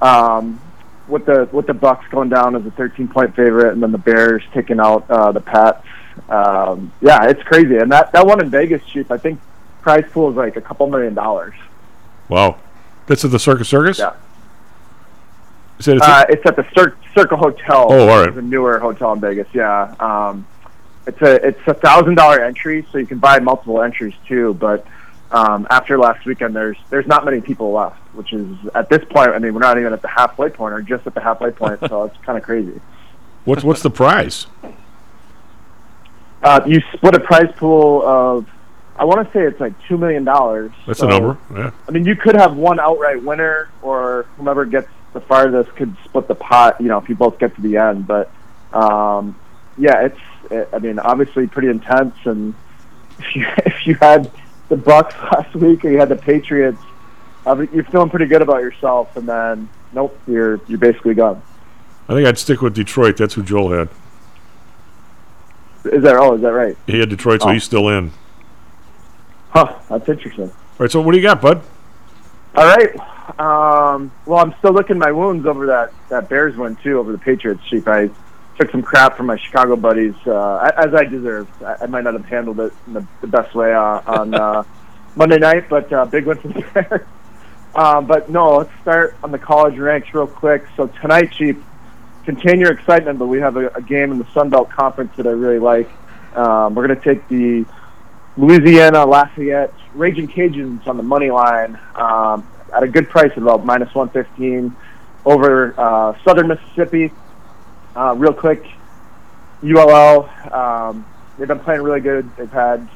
[0.00, 0.60] Um,
[1.08, 3.98] with the with the Bucks going down as a 13 point favorite, and then the
[3.98, 5.86] Bears taking out uh, the Pats.
[6.28, 7.76] Um, yeah, it's crazy.
[7.76, 9.40] And that that one in Vegas, Chief, I think
[9.80, 11.54] prize pool is like a couple million dollars.
[12.28, 12.58] Wow,
[13.06, 13.98] that's at the Circus Circus.
[13.98, 14.14] Yeah.
[15.80, 17.86] Said it's Uh, it's at the Cir- Circa Hotel.
[17.88, 18.28] Oh, all right.
[18.28, 19.46] It's a newer hotel in Vegas.
[19.54, 19.94] Yeah.
[20.00, 20.46] Um,
[21.08, 24.54] it's a it's a thousand dollar entry, so you can buy multiple entries too.
[24.54, 24.86] But
[25.30, 29.30] um, after last weekend, there's there's not many people left, which is at this point.
[29.30, 31.80] I mean, we're not even at the halfway point, or just at the halfway point.
[31.88, 32.80] so it's kind of crazy.
[33.44, 34.46] what's what's the prize?
[36.42, 38.48] Uh, you split a prize pool of,
[38.96, 40.70] I want to say it's like two million dollars.
[40.86, 41.36] That's a number.
[41.52, 41.72] Yeah.
[41.88, 46.28] I mean, you could have one outright winner, or whomever gets the farthest could split
[46.28, 46.80] the pot.
[46.80, 48.06] You know, if you both get to the end.
[48.06, 48.30] But
[48.72, 49.38] um,
[49.76, 50.20] yeah, it's.
[50.72, 52.14] I mean, obviously pretty intense.
[52.24, 52.54] And
[53.18, 54.30] if you if you had
[54.68, 56.80] the Bucks last week, or you had the Patriots,
[57.46, 59.16] you're feeling pretty good about yourself.
[59.16, 61.42] And then nope, you're you're basically gone.
[62.08, 63.16] I think I'd stick with Detroit.
[63.16, 63.88] That's who Joel had.
[65.84, 66.34] Is that oh?
[66.34, 66.76] Is that right?
[66.86, 67.52] He had Detroit, so Oh.
[67.52, 68.12] he's still in.
[69.50, 69.74] Huh.
[69.88, 70.44] That's interesting.
[70.50, 70.90] All right.
[70.90, 71.62] So what do you got, bud?
[72.54, 72.94] All right.
[73.38, 77.18] Um, well, I'm still looking my wounds over that, that Bears win, too, over the
[77.18, 77.86] Patriots, Chief.
[77.86, 78.10] I
[78.58, 81.62] took some crap from my Chicago buddies, uh, as I deserved.
[81.62, 84.64] I, I might not have handled it in the, the best way uh, on uh,
[85.16, 87.06] Monday night, but uh, big win for the Bears.
[87.74, 90.64] Um, but no, let's start on the college ranks real quick.
[90.76, 91.56] So tonight, Chief,
[92.24, 95.26] contain your excitement, but we have a, a game in the Sun Belt Conference that
[95.26, 95.88] I really like.
[96.34, 97.64] Um, we're going to take the
[98.36, 103.64] Louisiana Lafayette Raging Cajuns on the money line um, at a good price of about
[103.64, 104.74] minus 115
[105.24, 107.12] over uh, Southern Mississippi.
[107.96, 108.64] Uh, real quick,
[109.62, 111.04] ULL, um,
[111.38, 112.30] they've been playing really good.
[112.36, 112.88] They've had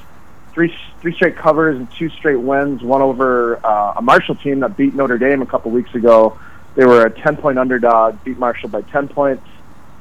[0.52, 2.82] three three straight covers and two straight wins.
[2.82, 6.38] One over uh, a Marshall team that beat Notre Dame a couple weeks ago.
[6.74, 9.46] They were a 10 point underdog, beat Marshall by 10 points.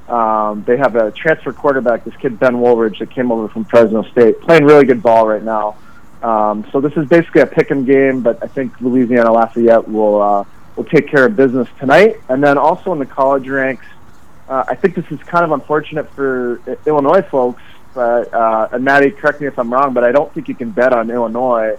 [0.08, 4.04] Um, they have a transfer quarterback, this kid Ben Wooldridge, that came over from Fresno
[4.04, 5.78] State, playing really good ball right now.
[6.22, 10.22] Um, so this is basically a pick 'em game, but I think Louisiana Lafayette will
[10.22, 10.44] uh,
[10.76, 12.18] will take care of business tonight.
[12.30, 13.86] And then also in the college ranks,
[14.50, 17.62] uh, I think this is kind of unfortunate for Illinois folks.
[17.94, 20.72] But uh, and Maddie, correct me if I'm wrong, but I don't think you can
[20.72, 21.78] bet on Illinois.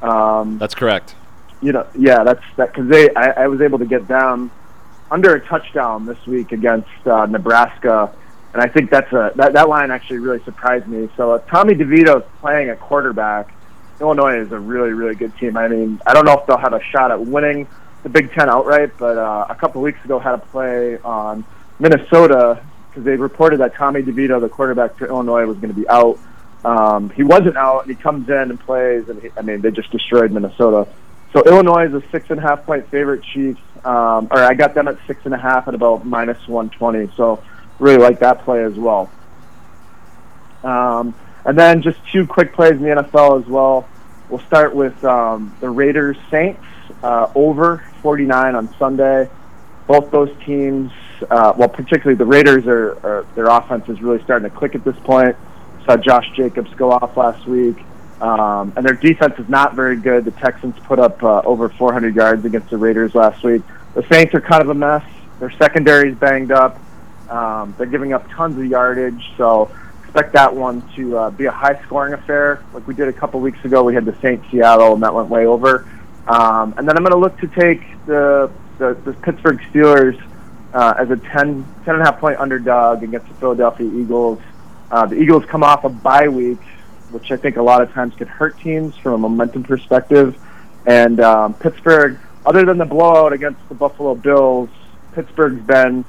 [0.00, 1.14] Um, That's correct.
[1.60, 4.50] you know, yeah, that's that because they I, I was able to get them
[5.10, 8.10] under a touchdown this week against uh, Nebraska,
[8.54, 11.10] and I think that's a that, that line actually really surprised me.
[11.18, 13.52] So uh, Tommy DeVito is playing at quarterback.
[14.00, 15.58] Illinois is a really really good team.
[15.58, 17.66] I mean, I don't know if they'll have a shot at winning
[18.02, 21.44] the Big Ten outright, but uh, a couple weeks ago had a play on
[21.80, 25.88] Minnesota because they reported that Tommy DeVito, the quarterback for Illinois, was going to be
[25.88, 26.18] out.
[26.64, 29.70] Um, he wasn't out, and he comes in and plays, and he, I mean, they
[29.70, 30.88] just destroyed Minnesota.
[31.32, 33.22] So Illinois is a six and a half point favorite.
[33.22, 36.70] Chiefs, um, or I got them at six and a half at about minus one
[36.70, 37.10] twenty.
[37.16, 37.42] So
[37.78, 39.10] really like that play as well.
[40.64, 43.88] Um, and then just two quick plays in the NFL as well.
[44.28, 46.62] We'll start with um, the Raiders Saints
[47.02, 49.28] uh, over 49 on Sunday.
[49.86, 50.92] Both those teams,
[51.30, 54.84] uh, well, particularly the Raiders, are, are their offense is really starting to click at
[54.84, 55.36] this point.
[55.84, 57.76] Saw Josh Jacobs go off last week,
[58.20, 60.24] um, and their defense is not very good.
[60.24, 63.62] The Texans put up uh, over 400 yards against the Raiders last week.
[63.94, 65.04] The Saints are kind of a mess.
[65.38, 66.78] Their secondary is banged up.
[67.28, 69.70] Um, they're giving up tons of yardage, so
[70.02, 73.64] expect that one to uh, be a high-scoring affair, like we did a couple weeks
[73.64, 73.84] ago.
[73.84, 75.86] We had the Saints Seattle, and that went way over.
[76.26, 80.18] Um, and then I'm going to look to take the the, the Pittsburgh Steelers
[80.72, 84.40] uh, as a 10, 10 and a half point underdog against the Philadelphia Eagles.
[84.90, 86.60] Uh, the Eagles come off a bye week,
[87.10, 90.40] which I think a lot of times can hurt teams from a momentum perspective.
[90.86, 94.68] And um, Pittsburgh, other than the blowout against the Buffalo Bills,
[95.12, 96.04] Pittsburgh's been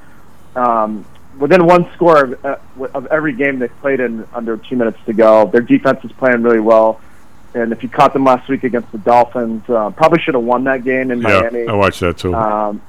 [0.55, 1.05] um,
[1.37, 2.57] within one score of, uh,
[2.93, 5.47] of every game they've played in under two minutes to go.
[5.47, 7.01] Their defense is playing really well.
[7.53, 10.63] And if you caught them last week against the Dolphins, uh, probably should have won
[10.65, 11.67] that game in Yeah, Miami.
[11.67, 12.33] I watched that too.
[12.33, 12.81] Um,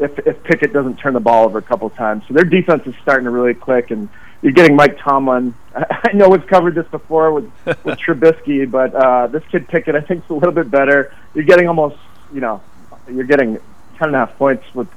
[0.00, 2.94] if if Pickett doesn't turn the ball over a couple times, so their defense is
[3.02, 4.08] starting to really click, and
[4.42, 5.54] you're getting Mike Tomlin.
[5.74, 10.00] I know we've covered this before with with Trubisky, but uh, this kid Pickett, I
[10.00, 11.14] think, is a little bit better.
[11.34, 11.96] You're getting almost,
[12.32, 12.62] you know,
[13.08, 13.58] you're getting
[13.98, 14.88] ten and a half points with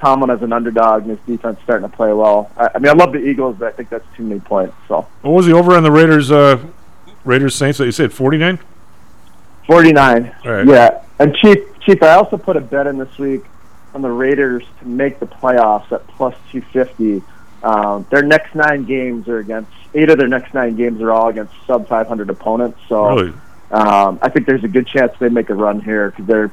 [0.00, 2.50] Tomlin as an underdog, and his defense starting to play well.
[2.56, 4.74] I, I mean, I love the Eagles, but I think that's too many points.
[4.88, 6.30] So what was the over on the Raiders?
[6.30, 6.64] Uh,
[7.24, 8.58] Raiders Saints that you said forty nine.
[9.66, 10.34] 49.
[10.46, 10.66] All right.
[10.66, 11.04] Yeah.
[11.18, 13.44] And Chief, Chief, I also put a bet in this week
[13.94, 17.22] on the Raiders to make the playoffs at plus 250.
[17.62, 21.28] Um, their next nine games are against eight of their next nine games are all
[21.28, 22.78] against sub 500 opponents.
[22.88, 23.32] So Really?
[23.70, 26.50] um, I think there's a good chance they make a run here because their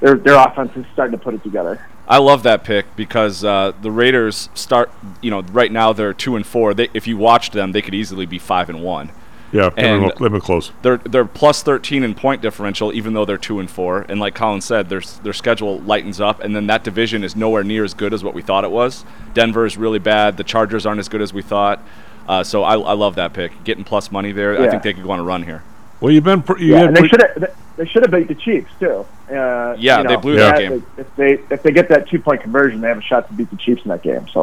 [0.00, 1.84] their their offense is starting to put it together.
[2.06, 4.90] I love that pick because uh, the Raiders start.
[5.20, 6.72] You know, right now they're two and four.
[6.72, 9.10] They, if you watched them, they could easily be five and one.
[9.50, 10.72] Yeah, they've been- and they've been close.
[10.82, 14.04] They're they're plus thirteen in point differential, even though they're two and four.
[14.08, 17.64] And like Colin said, their their schedule lightens up, and then that division is nowhere
[17.64, 19.04] near as good as what we thought it was.
[19.34, 20.36] Denver is really bad.
[20.36, 21.82] The Chargers aren't as good as we thought.
[22.28, 23.64] Uh, so I, I love that pick.
[23.64, 25.62] Getting plus money there, I think they could go on a run here.
[26.00, 26.42] Well, you've been.
[26.42, 29.06] Pr- you Yeah, and they pre- should have they should have beat the Chiefs too.
[29.30, 30.84] Uh, Yeah, you they know, blew that if game.
[30.96, 33.32] they- If they if they get that two point conversion, they have a shot to
[33.34, 34.26] beat the Chiefs in that game.
[34.30, 34.40] So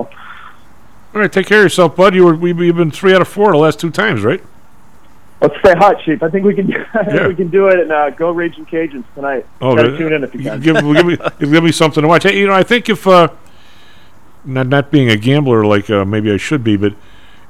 [1.13, 2.15] All right, take care of yourself, bud.
[2.15, 4.41] You were we, you've been three out of four the last two times, right?
[5.41, 6.21] Let's stay hot, Chief.
[6.23, 7.27] I think we can Yeah.
[7.27, 9.45] we can do it and uh, go Raging Cajuns tonight.
[9.61, 10.59] Oh, Gotta tune in if you can.
[10.61, 12.23] give, give me give me something to watch.
[12.23, 13.29] Hey, you know, I think if uh,
[14.45, 16.93] not not being a gambler like uh, maybe I should be, but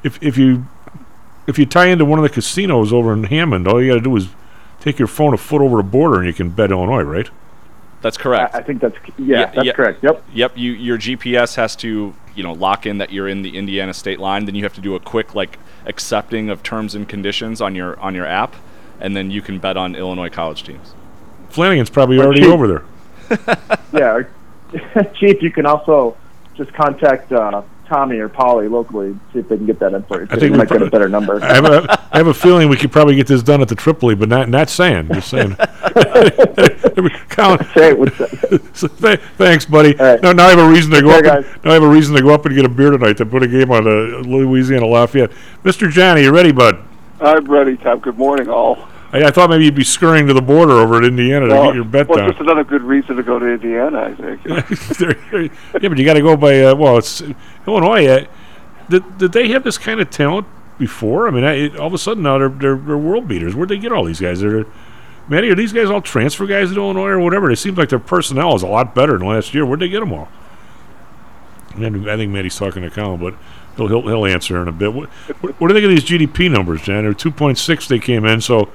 [0.03, 0.65] if if you
[1.47, 4.01] if you tie into one of the casinos over in Hammond, all you got to
[4.01, 4.29] do is
[4.79, 7.29] take your phone a foot over the border and you can bet Illinois, right?
[8.05, 8.53] That's correct.
[8.53, 10.03] I, I think that's yeah, that's correct.
[10.03, 10.23] Yep.
[10.31, 10.57] Yep.
[10.59, 14.19] You your GPS has to you know lock in that you're in the Indiana state
[14.19, 14.45] line.
[14.45, 15.57] Then you have to do a quick like
[15.87, 18.53] accepting of terms and conditions on your on your app,
[18.99, 20.93] and then you can bet on Illinois college teams.
[21.49, 22.51] Flanagan's probably Or already cheap.
[22.51, 22.83] over there.
[23.91, 24.21] Yeah,
[25.15, 25.41] Chief.
[25.41, 26.15] You can also
[26.53, 30.21] just contact uh, Tommy or Polly locally see if they can get that in for
[30.21, 30.27] you.
[30.29, 31.43] I think you we might get a better number.
[31.43, 33.75] I have, a, I have a feeling we could probably get this done at the
[33.75, 35.09] Tripoli, but not not saying.
[35.13, 35.55] Just saying.
[37.29, 37.59] Colin,
[38.73, 39.93] So, th- thanks, buddy.
[39.95, 41.43] No, now I have a reason to go Take up.
[41.43, 43.17] care, And, now I have a reason to go up and get a beer tonight
[43.17, 45.31] to put a game on uh, Louisiana Lafayette.
[45.63, 45.89] Mr.
[45.89, 46.77] Johnny, you ready, bud?
[47.19, 47.99] I'm ready, Tom.
[47.99, 48.87] Good morning, all.
[49.13, 51.65] I, I thought maybe you'd be scurrying to the border over at Indiana to well,
[51.65, 52.29] get your bet well, down.
[52.31, 54.41] just another good reason to go to Indiana, I think.
[55.81, 56.61] yeah, but you got to go by.
[56.63, 57.21] Uh, well, it's
[57.67, 58.05] Illinois.
[58.07, 58.25] Uh,
[58.89, 60.47] did, did they have this kind of talent
[60.77, 61.27] before?
[61.27, 63.55] I mean, I, it, all of a sudden now they're, they're they're world beaters.
[63.55, 64.41] Where'd they get all these guys?
[64.41, 64.65] They're
[65.27, 67.49] are these guys all transfer guys to Illinois or whatever?
[67.49, 69.65] It seems like their personnel is a lot better than last year.
[69.65, 70.27] Where'd they get them all?
[71.73, 73.33] And I think Matty's talking to Colin, but
[73.75, 74.93] he'll he'll, he'll answer in a bit.
[74.93, 75.09] What,
[75.41, 77.03] what, what do think of these GDP numbers, Jan?
[77.03, 77.87] They're two point six.
[77.87, 78.39] They came in.
[78.39, 78.69] So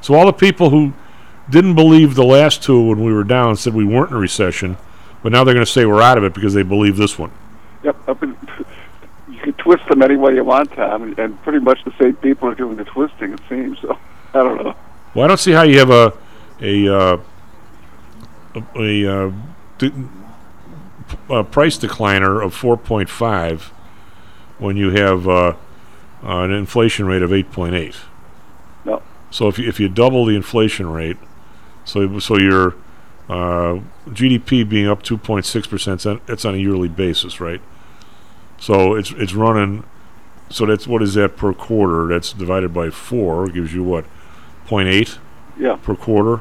[0.00, 0.92] so all the people who
[1.48, 4.76] didn't believe the last two when we were down said we weren't in a recession,
[5.22, 7.30] but now they're going to say we're out of it because they believe this one.
[7.86, 8.08] Yep.
[8.08, 8.36] Up in,
[9.30, 12.48] you can twist them any way you want, Tom, and, pretty much the same people
[12.48, 13.32] are doing the twisting.
[13.32, 13.78] It seems.
[13.80, 13.96] So
[14.34, 14.74] I don't know.
[15.14, 16.12] Well, I don't see how you have a
[16.60, 17.18] a uh,
[18.56, 19.32] a, a, uh,
[21.30, 23.60] a price decliner of 4.5
[24.58, 25.54] when you have uh, uh,
[26.22, 27.96] an inflation rate of 8.8.
[28.84, 29.02] No.
[29.30, 31.18] So if you, if you double the inflation rate,
[31.84, 32.74] so so your
[33.28, 37.60] uh, GDP being up 2.6 percent, that's on a yearly basis, right?
[38.58, 39.84] So it's it's running.
[40.48, 42.06] So that's what is that per quarter?
[42.06, 44.04] That's divided by four gives you what,
[44.68, 45.18] 0.8
[45.58, 45.76] Yeah.
[45.82, 46.40] per quarter.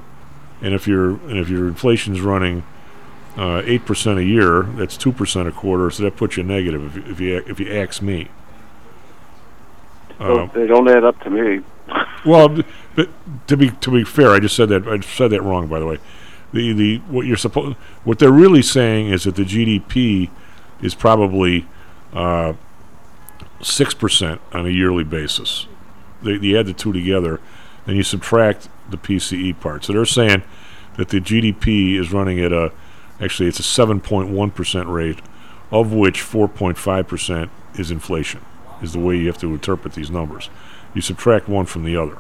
[0.62, 2.64] And if your and if your inflation's running
[3.38, 5.90] uh, eight percent a year, that's two percent a quarter.
[5.92, 6.86] So that puts you negative.
[6.86, 8.30] If you if you, if you ask me.
[10.18, 11.62] So Uh, they don't add up to me.
[12.26, 12.64] well,
[12.96, 13.10] but
[13.48, 15.68] to be to be fair, I just said that I said that wrong.
[15.68, 15.98] By the way,
[16.54, 17.76] the the what you're supposed
[18.06, 20.30] what they're really saying is that the GDP
[20.82, 21.66] is probably uh,
[23.62, 25.68] six percent on a yearly basis.
[26.22, 27.40] They, you add the two together,
[27.86, 29.84] and you subtract the PCE part.
[29.84, 30.44] So they're saying
[30.98, 32.72] that the GDP is running at a
[33.20, 35.20] actually it's a seven point one percent rate,
[35.72, 38.42] of which four point five percent is inflation.
[38.82, 40.50] Is the way you have to interpret these numbers.
[40.94, 42.18] You subtract one from the other.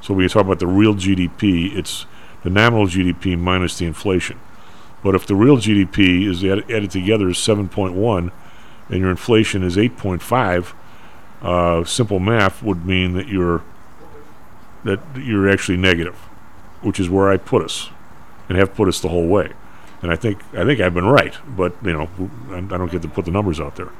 [0.00, 2.06] So when you talk about the real GDP, it's
[2.42, 4.40] the nominal GDP minus the inflation.
[5.02, 8.30] But if the real GDP is add, added together is 7.1
[8.92, 10.74] and your inflation is 8.5,
[11.40, 13.62] uh, simple math would mean that you're
[14.84, 16.14] that you're actually negative,
[16.82, 17.88] which is where I put us,
[18.48, 19.52] and have put us the whole way.
[20.02, 22.08] And I think I think I've been right, but you know
[22.50, 23.90] I don't get to put the numbers out there.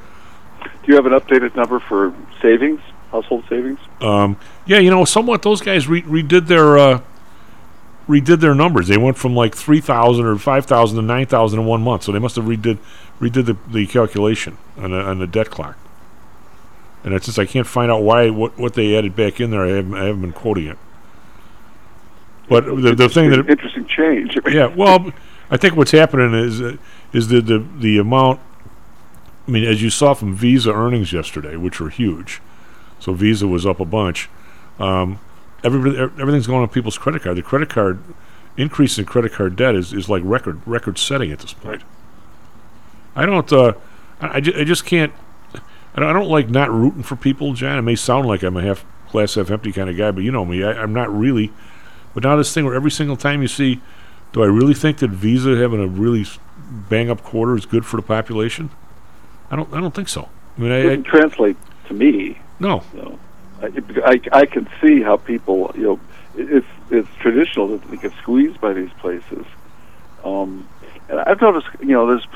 [0.63, 3.79] Do you have an updated number for savings, household savings?
[4.01, 4.37] Um,
[4.67, 7.01] yeah, you know, somewhat those guys re- redid their uh,
[8.09, 8.89] redid their numbers.
[8.89, 12.03] They went from like three thousand or five thousand to nine thousand in one month.
[12.03, 12.79] So they must have redid
[13.23, 15.79] redid the, the calculation on the, on the debt clock.
[17.05, 19.65] And just I can't find out why what, what they added back in there.
[19.65, 20.79] I haven't, I haven't been quoting it.
[22.49, 24.37] But the, the thing that interesting change.
[24.51, 25.13] yeah, well,
[25.51, 26.77] I think what's happening is uh,
[27.13, 28.41] is the, the the amount.
[29.49, 32.41] I mean, as you saw from Visa earnings yesterday, which were huge,
[33.01, 34.29] so Visa was up a bunch.
[34.79, 35.19] Um,
[35.65, 37.37] everybody, everything's going on people's credit card.
[37.37, 38.01] The credit card
[38.57, 41.83] increase in credit card debt is, is like record record setting at this point.
[43.15, 43.51] I don't.
[43.53, 43.73] Uh,
[44.21, 45.13] I, I, ju- I just can't.
[45.95, 47.79] I don't, I don't like not rooting for people, John.
[47.79, 50.33] It may sound like I'm a half glass half empty kind of guy, but you
[50.33, 50.63] know me.
[50.65, 51.53] I, I'm not really.
[52.15, 53.81] But now this thing where every single time you see,
[54.33, 56.25] do I really think that Visa having a really
[56.89, 58.71] bang up quarter is good for the population?
[59.51, 59.73] I don't.
[59.75, 60.29] I don't think so.
[60.57, 61.57] I mean, It I, doesn't translate
[61.89, 62.39] to me.
[62.61, 62.83] no.
[62.95, 63.19] You know,
[63.63, 66.01] I, I, I can see how people, you know,
[66.37, 69.45] it's it's traditional that they get squeezed by these places.
[70.25, 70.69] Um,
[71.09, 72.27] and I've noticed, you know, there's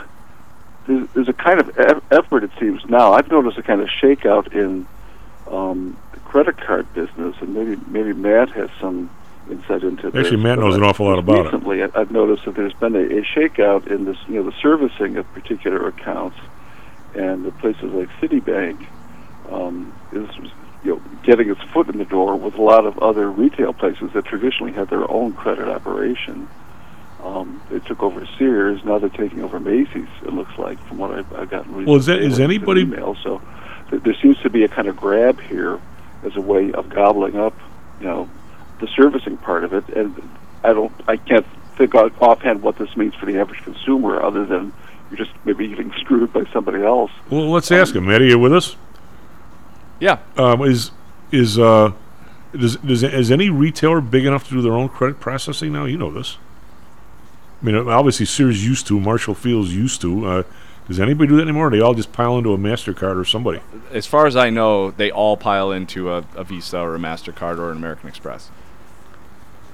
[0.86, 3.12] there's, there's a kind of eff- effort it seems now.
[3.12, 4.86] I've noticed a kind of shakeout in
[5.50, 9.10] um, the credit card business, and maybe maybe Matt has some
[9.50, 10.26] insight into this.
[10.26, 11.42] Actually, Matt knows an awful lot about it.
[11.44, 15.16] recently, I've noticed that there's been a, a shakeout in this, you know, the servicing
[15.16, 16.38] of particular accounts,
[17.14, 18.86] and the places like Citibank
[19.50, 20.28] um, is
[20.84, 24.12] you know getting its foot in the door with a lot of other retail places
[24.12, 26.48] that traditionally had their own credit operation.
[27.26, 28.84] Um, they took over Sears.
[28.84, 30.06] Now they're taking over Macy's.
[30.22, 31.84] It looks like, from what I've, I've gotten.
[31.84, 33.16] Well, is that- recently is with anybody- an Email.
[33.22, 33.40] So
[33.90, 35.80] th- there seems to be a kind of grab here
[36.24, 37.54] as a way of gobbling up,
[38.00, 38.28] you know,
[38.80, 39.88] the servicing part of it.
[39.88, 40.14] And
[40.62, 41.46] I don't, I can't
[41.76, 44.72] think offhand what this means for the average consumer, other than
[45.10, 47.10] you're just maybe getting screwed by somebody else.
[47.30, 48.06] Well, let's ask him.
[48.06, 48.76] Matt, are you with us?
[50.00, 50.18] Yeah.
[50.36, 50.90] Um, is
[51.32, 51.92] is uh,
[52.52, 55.86] does does is any retailer big enough to do their own credit processing now?
[55.86, 56.38] You know this.
[57.62, 60.26] I mean, obviously Sears used to, Marshall Fields used to.
[60.26, 60.42] Uh,
[60.88, 61.68] does anybody do that anymore?
[61.68, 63.60] Or they all just pile into a Mastercard or somebody?
[63.90, 67.58] As far as I know, they all pile into a, a Visa or a Mastercard
[67.58, 68.50] or an American Express.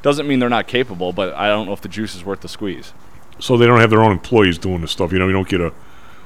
[0.00, 2.48] Doesn't mean they're not capable, but I don't know if the juice is worth the
[2.48, 2.92] squeeze.
[3.38, 5.12] So they don't have their own employees doing this stuff.
[5.12, 5.72] You know, you don't get a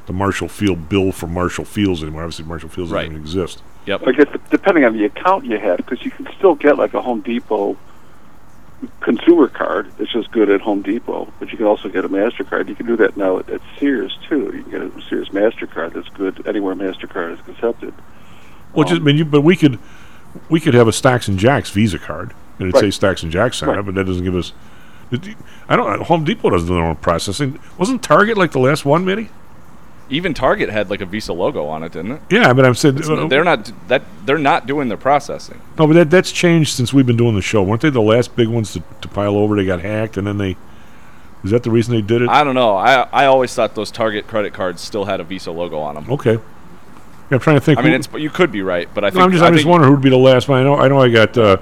[0.06, 2.22] the Marshall Field bill from Marshall Fields anymore.
[2.22, 3.02] Obviously, Marshall Fields Right.
[3.02, 3.62] doesn't even exist.
[3.86, 4.02] Yep.
[4.06, 7.02] I guess depending on the account you have, because you can still get like a
[7.02, 7.76] Home Depot
[9.00, 12.68] consumer card that's just good at Home Depot, but you can also get a Mastercard.
[12.68, 14.52] You can do that now at, at Sears too.
[14.54, 17.94] You can get a Sears Mastercard that's good anywhere Mastercard is accepted.
[18.74, 19.78] Well, just um, I mean, you, but we could
[20.50, 22.80] we could have a Stocks and Jocks Visa card, and it'd Right.
[22.82, 23.78] say Stocks and Jocks on Right.
[23.78, 24.52] it, but that doesn't give us.
[25.68, 26.02] I don't.
[26.02, 27.58] Home Depot doesn't do their own processing.
[27.78, 29.30] Wasn't Target like the last one, Mitty?
[30.08, 32.20] Even Target had like a Visa logo on it, didn't it?
[32.30, 35.60] Yeah, but I'm saying uh, they're not that they're not doing the processing.
[35.78, 37.62] No, but that that's changed since we've been doing the show.
[37.62, 39.56] weren't they the last big ones to, to pile over?
[39.56, 40.56] They got hacked, and then they.
[41.44, 42.28] Is that the reason they did it?
[42.28, 42.76] I don't know.
[42.76, 46.10] I I always thought those Target credit cards still had a Visa logo on them.
[46.10, 46.34] okay.
[46.34, 46.40] Yeah,
[47.32, 47.78] I'm trying to think.
[47.78, 49.48] I mean, who- it's you could be right, but I No, think I'm just, I
[49.48, 50.60] I'm just wondering who'd be the last one.
[50.60, 51.56] I know, I know, I got, uh,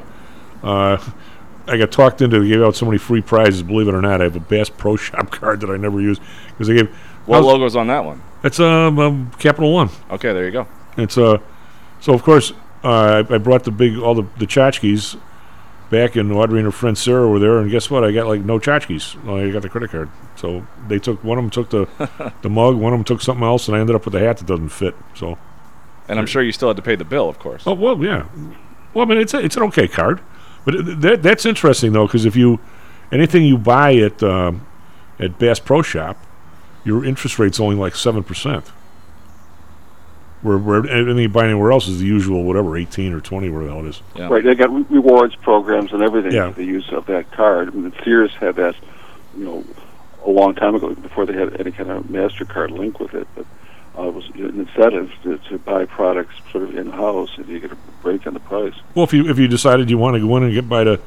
[0.62, 1.03] uh,
[1.66, 2.41] I got talked into.
[2.41, 3.62] They gave out so many free prizes.
[3.62, 6.21] Believe it or not, I have a Bass Pro Shop card that I never use
[6.49, 6.95] because they gave.
[7.27, 8.23] What how's- logo's on that one?
[8.43, 9.89] It's um, um Capital One.
[10.11, 10.67] Okay, there you go.
[10.99, 11.39] It's uh,
[12.01, 12.53] so of course
[12.83, 15.19] uh, I, I brought the big all the the tchotchkes
[15.91, 18.05] back, and Audrey and her friend Sarah were there, and guess what?
[18.05, 19.17] I got like no tchotchkes.
[19.29, 20.11] I got the credit card.
[20.37, 23.45] So they took one of them took the the mug, one of them took something
[23.45, 24.95] else, and I ended up with a hat that doesn't fit.
[25.15, 25.39] So.
[26.07, 27.63] And I'm sure you still had to pay the bill, of course.
[27.67, 28.27] Oh well, yeah.
[28.93, 30.21] Well, I mean, it's a, it's an okay card,
[30.67, 32.61] but that, that's interesting though, because if you
[33.11, 34.67] anything you buy at um,
[35.19, 36.19] at Bass Pro Shop,
[36.85, 38.65] your interest rate's only like seven percent.
[40.43, 43.69] Where, where anything you buy anywhere else is the usual whatever eighteen or twenty, whatever
[43.70, 44.31] the hell it is.
[44.31, 46.51] Right, they got re- rewards programs and everything Yeah.
[46.51, 47.69] for the use of that card.
[47.69, 48.74] I mean, Sears had that,
[49.39, 49.65] you know,
[50.27, 53.27] a long time ago before they had any kind of Mastercard link with it.
[53.35, 53.47] But
[53.98, 57.59] uh, it was an incentive to, to buy products sort of in house, and you
[57.61, 58.74] get a break on the price.
[58.94, 61.01] Well, if you if you decided you want to go in and get buy the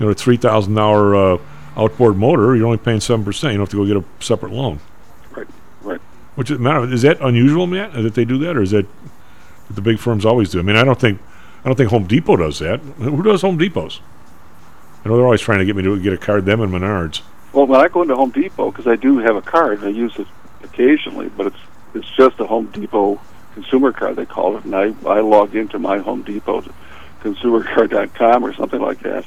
[0.00, 1.38] you know a three thousand dollar uh,
[1.76, 3.52] outboard motor, you're only paying seven percent.
[3.52, 4.80] You don't have to go get a separate loan.
[6.34, 8.86] Which is matter is that unusual, Matt, that they do that, or is that
[9.68, 10.58] that the big firms always do?
[10.58, 11.20] I mean, I don't think
[11.64, 12.80] I don't think Home Depot does that.
[12.80, 14.00] Who does Home Depots?
[15.04, 16.44] I know they're always trying to get me to get a card.
[16.44, 17.22] Them and Menards.
[17.52, 19.90] Well, when I go into Home Depot, because I do have a card, and I
[19.90, 20.26] use it
[20.62, 21.56] occasionally, but it's
[21.94, 23.20] it's just a Home Depot
[23.54, 26.64] consumer card they call it, and I I log into my Home Depot
[27.22, 29.26] consumercard.com or something like that,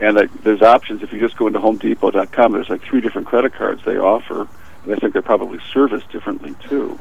[0.00, 2.52] and I, there's options if you just go into HomeDepot.com.
[2.52, 4.48] There's like three different credit cards they offer,
[4.84, 6.98] and I think they're probably serviced differently too.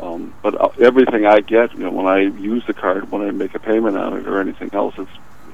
[0.00, 3.30] Um, but uh, everything I get, you know, when I use the card, when I
[3.30, 5.10] make a payment on it or anything else, it's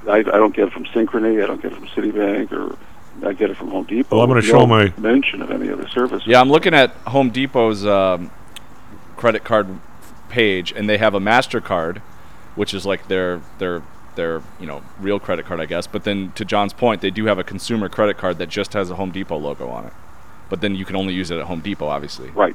[0.09, 2.77] I, I don't get it from Synchrony, I don't get it from Citibank, or
[3.25, 4.17] I get it from Home Depot.
[4.17, 6.25] Well, I'm gonna show my- mention of any other service.
[6.27, 8.31] Yeah, I'm looking at Home Depot's um,
[9.17, 9.69] credit card
[10.29, 11.99] page, and they have a Mastercard,
[12.57, 13.83] which is like their their
[14.17, 15.87] their you know real credit card, I guess.
[15.87, 18.91] But then to John's point, they do have a consumer credit card that just has
[18.91, 19.93] a Home Depot logo on it.
[20.53, 22.29] But then you can only use it at Home Depot, obviously.
[22.29, 22.55] Right.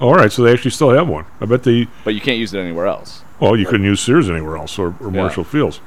[0.00, 1.26] All right, so they actually still have one.
[1.38, 1.86] I bet they.
[2.02, 3.22] But you can't use it anywhere else.
[3.38, 5.20] Well, you couldn't use Sears anywhere else or, or Yeah.
[5.20, 5.82] Marshall Fields.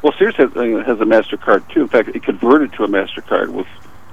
[0.00, 1.82] Well, Sears has, uh, has a Mastercard too.
[1.82, 3.66] In fact, it converted to a Mastercard with,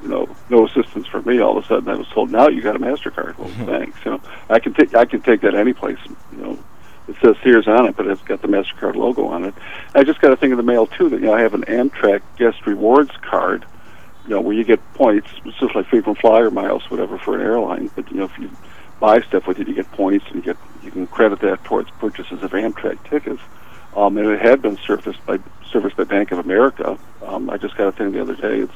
[0.03, 1.39] you know, no assistance from me.
[1.39, 3.97] All of a sudden, I was told, "Now you got a Mastercard." Well, thanks.
[4.03, 5.99] You know, I can take I can take that any place.
[6.33, 6.59] You know,
[7.07, 9.53] it says Sears on it, but it's got the Mastercard logo on it.
[9.95, 11.63] I just got a thing in the mail too that you know I have an
[11.63, 13.65] Amtrak guest rewards card.
[14.27, 15.29] You know, where you get points,
[15.59, 17.89] just like frequent flyer miles, whatever, for an airline.
[17.95, 18.51] But you know, if you
[18.99, 21.89] buy stuff with it, you get points, and you get you can credit that towards
[21.91, 23.41] purchases of Amtrak tickets.
[23.95, 25.39] Um, and it had been serviced by
[25.71, 26.97] serviced by Bank of America.
[27.25, 28.59] Um, I just got a thing the other day.
[28.59, 28.73] It's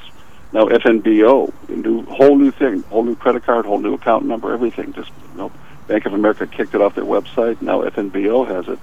[0.52, 4.52] now FNBO, a new whole new thing, whole new credit card, whole new account number,
[4.52, 4.92] everything.
[4.92, 5.52] Just you know,
[5.86, 7.60] Bank of America kicked it off their website.
[7.62, 8.78] Now FNBO has it,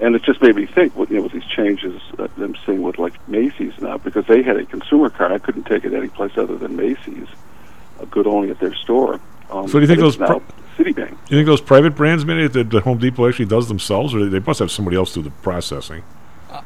[0.00, 0.96] and it just made me think.
[0.96, 4.42] With, you know, with these changes that I'm seeing with like Macy's now, because they
[4.42, 7.28] had a consumer card, I couldn't take it any place other than Macy's.
[8.00, 9.20] Uh, good only at their store.
[9.50, 10.42] Um, So do you think those it's now pro-
[10.76, 11.10] Citibank?
[11.28, 14.40] You think those private brands, maybe that the Home Depot actually does themselves, or they
[14.40, 16.02] must have somebody else do the processing?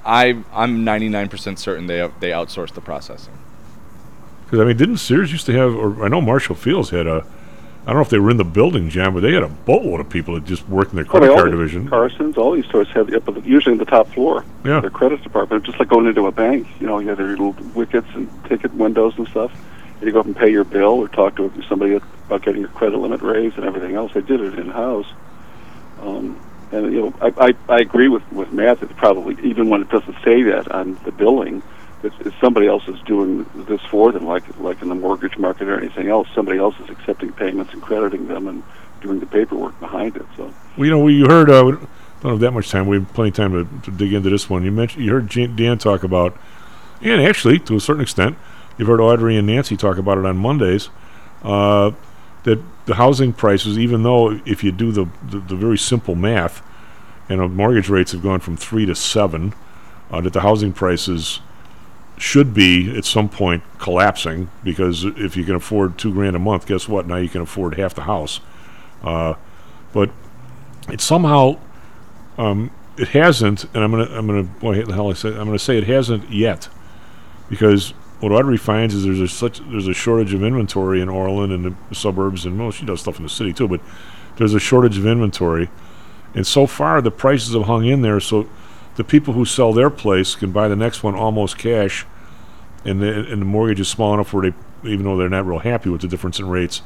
[0.05, 3.34] I I'm 99% certain they have, they outsource the processing.
[4.44, 7.26] Because I mean, didn't Sears used to have, or I know Marshall Fields had a,
[7.89, 10.01] I don't know if they were in the building, John, but they had a boatload
[10.01, 11.89] of people that just worked in their credit card division.
[11.89, 14.44] Carson's, all these stores have the, upper- usually in the top floor.
[14.62, 14.81] Yeah.
[14.81, 16.66] Their credit department, just like going into a bank.
[16.81, 19.51] You know, you have their little wickets and ticket windows and stuff.
[19.94, 22.69] And you go up and pay your bill or talk to somebody about getting your
[22.69, 24.12] credit limit raised and everything else.
[24.12, 25.10] They did it in house.
[26.02, 26.39] Um,
[26.73, 29.89] and you know, I, I I agree with with Matt that probably even when it
[29.89, 31.62] doesn't say that on the billing,
[32.03, 35.79] it's somebody else is doing this for them, like like in the mortgage market or
[35.79, 36.29] anything else.
[36.35, 38.62] Somebody else is accepting payments and crediting them and
[39.01, 40.27] doing the paperwork behind it.
[40.37, 40.53] So.
[40.77, 41.51] Well, you know, we you heard.
[41.51, 41.73] Uh, we
[42.20, 42.87] don't have that much time.
[42.87, 44.65] We have plenty of time to, to dig into this one.
[44.65, 46.37] You mentioned you heard Dan talk about,
[47.01, 48.37] and actually to a certain extent,
[48.77, 50.91] you've heard Audrey and Nancy talk about it on Mondays.
[51.43, 51.93] Uh,
[52.45, 56.62] that the housing prices, even though if you do the, the, the very simple math,
[57.29, 59.53] and uh, mortgage rates have gone from three to seven,
[60.11, 61.41] uh, that the housing prices
[62.20, 66.66] should be at some point collapsing because if you can afford two grand a month,
[66.66, 67.07] guess what?
[67.07, 68.40] Now you can afford half the house.
[69.03, 69.35] Uh,
[69.93, 70.11] but
[70.90, 71.59] it somehow
[72.36, 75.59] um, it hasn't, and I'm gonna I'm gonna boy, the hell I say I'm gonna
[75.59, 76.69] say it hasn't yet,
[77.49, 77.90] because
[78.20, 81.77] what Audrey finds is there's a such there's a shortage of inventory in Orland and
[81.90, 83.81] the suburbs, and well, she does stuff in the city too, but
[84.36, 85.70] there's a shortage of inventory,
[86.35, 88.49] and so far the prices have hung in there, so
[88.99, 92.05] the people who sell their place can buy the next one almost cash,
[92.85, 95.61] and the and the mortgage is small enough where they even though they're not real
[95.61, 96.83] happy with the difference in rates,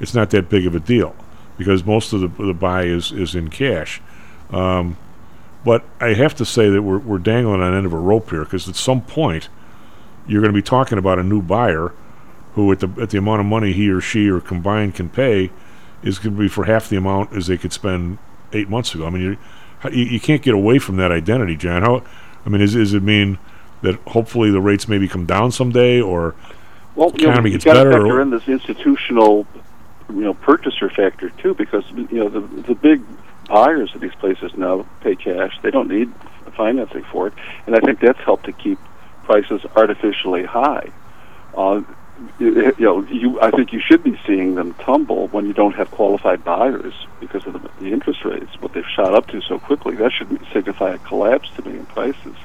[0.00, 1.14] it's not that big of a deal
[1.56, 4.02] because most of the the buy is is in cash.
[4.50, 4.96] Um,
[5.64, 8.30] but I have to say that we're, we're dangling on the end of a rope
[8.30, 9.48] here because at some point
[10.26, 11.92] you're going to be talking about a new buyer
[12.54, 15.52] who, at the at the amount of money he or she or combined can pay,
[16.02, 18.18] is going to be for half the amount as they could spend
[18.52, 19.06] eight months ago.
[19.06, 19.38] I mean,
[19.92, 21.82] you you, can't get away from that identity, John.
[21.82, 22.02] How?
[22.44, 23.38] I mean, is, does it mean
[23.82, 26.34] that hopefully the rates maybe come down someday, or
[26.94, 27.90] Well, the you know, economy gets better?
[27.92, 29.46] factor or- in this institutional,
[30.08, 33.02] you know, purchaser factor too, because you know the the big
[33.48, 35.58] buyers of these places now pay cash.
[35.62, 36.12] They don't need
[36.56, 37.34] financing for it,
[37.66, 38.78] and I think that's helped to keep
[39.24, 40.90] prices artificially high.
[41.56, 41.82] Uh,
[42.38, 45.90] you know, you I think you should be seeing them tumble when you don't have
[45.90, 49.96] qualified buyers because of the, the interest rates, what they've shot up to so quickly.
[49.96, 52.36] That should signify a collapse to me in prices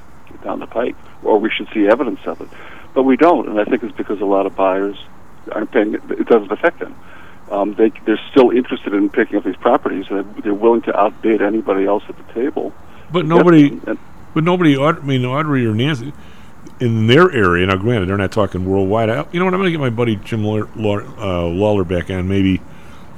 [0.44, 2.50] down the pike, or we should see evidence of it.
[2.94, 4.98] But we don't, and I think it's because a lot of buyers
[5.52, 5.94] aren't paying.
[5.94, 6.96] It doesn't affect them.
[7.52, 11.42] Um, they they're still interested in picking up these properties, and they're willing to outbid
[11.42, 12.74] anybody else at the table.
[13.12, 13.70] But nobody,
[14.34, 14.78] but nobody.
[14.78, 16.14] I mean, Audrey or Nancy,
[16.80, 17.66] in their area.
[17.66, 19.10] Now, granted, they're not talking worldwide.
[19.10, 19.54] I, you know what?
[19.54, 22.28] I'm going to get my buddy Jim Lawler, uh, Lawler back on.
[22.28, 22.62] Maybe,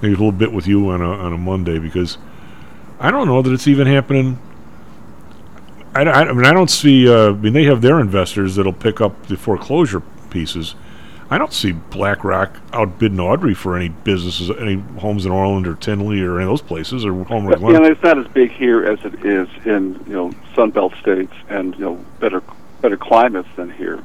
[0.01, 2.17] maybe a little bit with you on a on a Monday because
[2.99, 4.39] I don't know that it's even happening.
[5.93, 7.09] I, I, I mean, I don't see.
[7.09, 10.75] Uh, I mean, they have their investors that'll pick up the foreclosure pieces.
[11.29, 16.21] I don't see BlackRock outbidding Audrey for any businesses, any homes in Orland or Tinley
[16.21, 18.83] or any of those places or home But, you know, it's not as big here
[18.83, 22.43] as it is in you know Sunbelt states and you know better
[22.81, 24.03] better climates than here.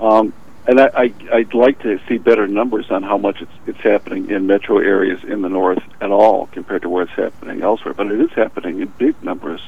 [0.00, 0.32] Um,
[0.66, 4.30] and I, I I'd like to see better numbers on how much it's it's happening
[4.30, 7.94] in metro areas in the north at all compared to where it's happening elsewhere.
[7.94, 9.60] But it is happening in big numbers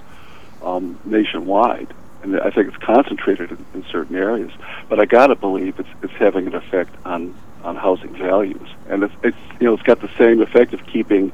[0.63, 1.93] um, nationwide,
[2.23, 4.51] and I think it's concentrated in, in certain areas.
[4.89, 9.15] But I gotta believe it's it's having an effect on on housing values, and it's
[9.23, 11.31] it's you know it's got the same effect of keeping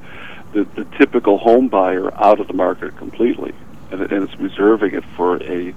[0.53, 3.55] the the typical home buyer out of the market completely,
[3.93, 5.73] and, and it's reserving it for a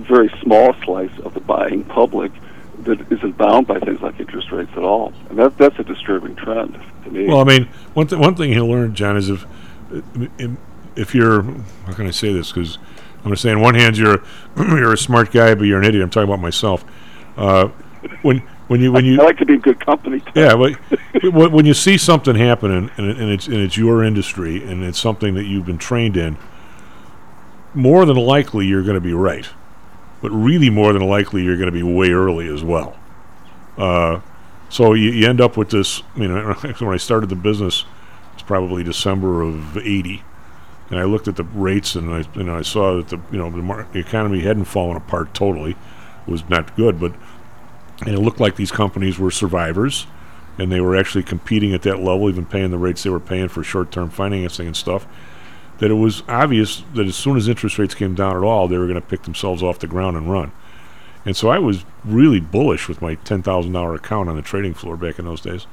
[0.00, 2.32] very small slice of the buying public
[2.80, 6.36] that isn't bound by things like interest rates at all, and that that's a disturbing
[6.36, 7.26] trend to me.
[7.26, 9.46] Well, I mean, one th- one thing he'll learn, John, is if
[10.96, 11.42] if you're
[11.86, 12.52] how can I say this?
[12.52, 12.78] Because
[13.18, 14.22] I'm going to say on one hand you're
[14.56, 16.02] you're a smart guy, but you're an idiot.
[16.02, 16.84] I'm talking about myself.
[17.36, 17.68] Uh,
[18.22, 20.22] when when you when you I like to be in good company.
[20.34, 20.74] yeah, but
[21.32, 24.98] when when you see something happening and, and it's and it's your industry and it's
[24.98, 26.36] something that you've been trained in,
[27.74, 29.48] more than likely you're going to be right,
[30.20, 32.96] but really more than likely you're going to be way early as well.
[33.76, 34.20] Uh,
[34.68, 36.02] so you, you end up with this.
[36.16, 37.84] You know, when I started the business,
[38.34, 40.22] it's probably December of '80,
[40.90, 43.50] and I looked at the rates and I know I saw that the you know
[43.50, 45.72] the, mar- the economy hadn't fallen apart totally,
[46.26, 47.12] it was not good, but
[48.00, 50.06] and it looked like these companies were survivors,
[50.58, 53.48] and they were actually competing at that level, even paying the rates they were paying
[53.48, 55.06] for short-term financing and stuff.
[55.78, 58.78] That it was obvious that as soon as interest rates came down at all, they
[58.78, 60.52] were going to pick themselves off the ground and run.
[61.26, 64.74] And so I was really bullish with my ten thousand dollar account on the trading
[64.74, 65.66] floor back in those days,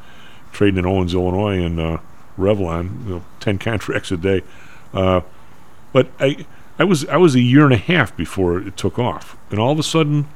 [0.52, 1.98] trading in Owens, Illinois, and uh,
[2.38, 4.42] Revlon, you know, ten contracts a day.
[4.94, 5.22] Uh,
[5.94, 6.46] but I,
[6.80, 9.72] I was I was a year and a half before it took off, and all
[9.72, 10.28] of a sudden,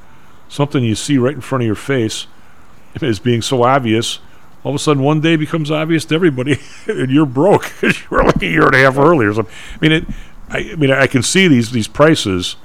[0.48, 2.27] something you see right in front of your face
[3.02, 4.19] as being so obvious,
[4.63, 8.07] all of a sudden one day becomes obvious to everybody, and you're broke because you
[8.09, 9.34] were like a year and a half earlier.
[9.34, 10.05] So, I mean, it,
[10.49, 12.55] I, I mean, I can see these these prices.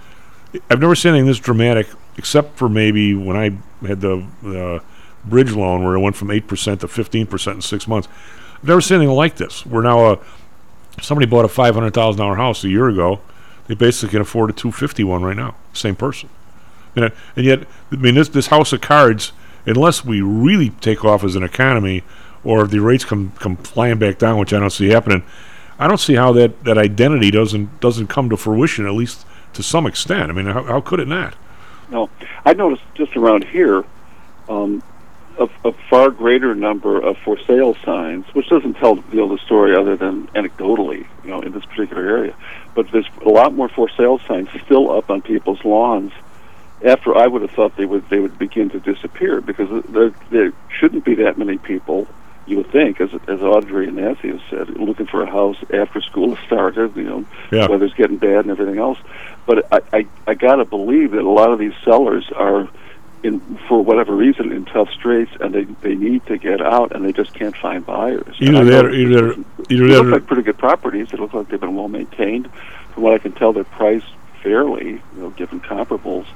[0.69, 4.83] I've never seen anything this dramatic, except for maybe when I had the
[5.25, 8.09] bridge loan where it went from eight percent to fifteen percent in six months.
[8.57, 9.65] I've never seen anything like this.
[9.67, 10.19] We're now a
[11.01, 13.21] somebody bought a five hundred thousand dollar house a year ago.
[13.67, 15.55] They basically can afford a two fifty one right now.
[15.73, 16.29] Same person.
[16.95, 19.33] And yet, I mean, this this house of cards,
[19.67, 22.03] unless we really take off as an economy,
[22.45, 25.23] or if the rates come come flying back down, which I don't see happening,
[25.79, 29.63] I don't see how that, that identity doesn't doesn't come to fruition at least to
[29.63, 30.31] some extent.
[30.31, 31.35] I mean, how, how could it not?
[31.91, 32.09] No,
[32.45, 33.85] I noticed just around here
[34.49, 34.83] um,
[35.39, 39.39] a, a far greater number of for sale signs, which doesn't tell you know, the
[39.45, 42.35] story other than anecdotally, you know, in this particular area.
[42.75, 46.13] But there's a lot more for sale signs still up on people's lawns.
[46.85, 50.53] After I would have thought they would they would begin to disappear because there, there
[50.79, 52.09] shouldn't be that many people
[52.47, 56.01] you would think, as as Audrey and Nancy have said, looking for a house after
[56.01, 57.69] school has started, you know, Yeah.
[57.69, 58.99] weather's getting bad and everything else.
[59.47, 62.69] But I, I, I got to believe that a lot of these sellers are,
[63.23, 67.05] in for whatever reason, in tough straits, and they they need to get out, and
[67.05, 68.35] they just can't find buyers.
[68.41, 69.35] Either or either
[69.71, 71.11] either they look like pretty good properties.
[71.11, 72.51] They look like they've been well maintained.
[72.95, 76.27] From what I can tell, they're priced fairly, you know, given comparables.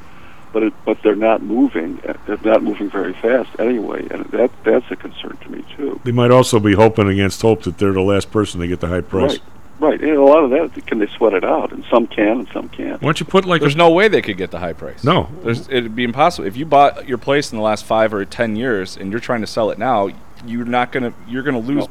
[0.57, 2.01] But it, but they're not moving.
[2.09, 6.01] uh, They're not moving very fast anyway, and that that's a concern to me too.
[6.03, 8.87] they might also be hoping against hope that they're the last person to get the
[8.89, 9.33] high price.
[9.33, 10.01] Right, right.
[10.01, 12.71] And a lot of that can they sweat it out, and some can, and some
[12.71, 13.03] can't.
[13.03, 15.05] Why don't you put like There's a, no way they could get the high price.
[15.05, 15.29] No.
[15.43, 16.49] There's, it'd be impossible.
[16.49, 19.43] If you bought your place in the last five or ten years and you're trying
[19.43, 20.09] to sell it now,
[20.47, 21.13] you're not gonna.
[21.29, 21.87] You're gonna lose.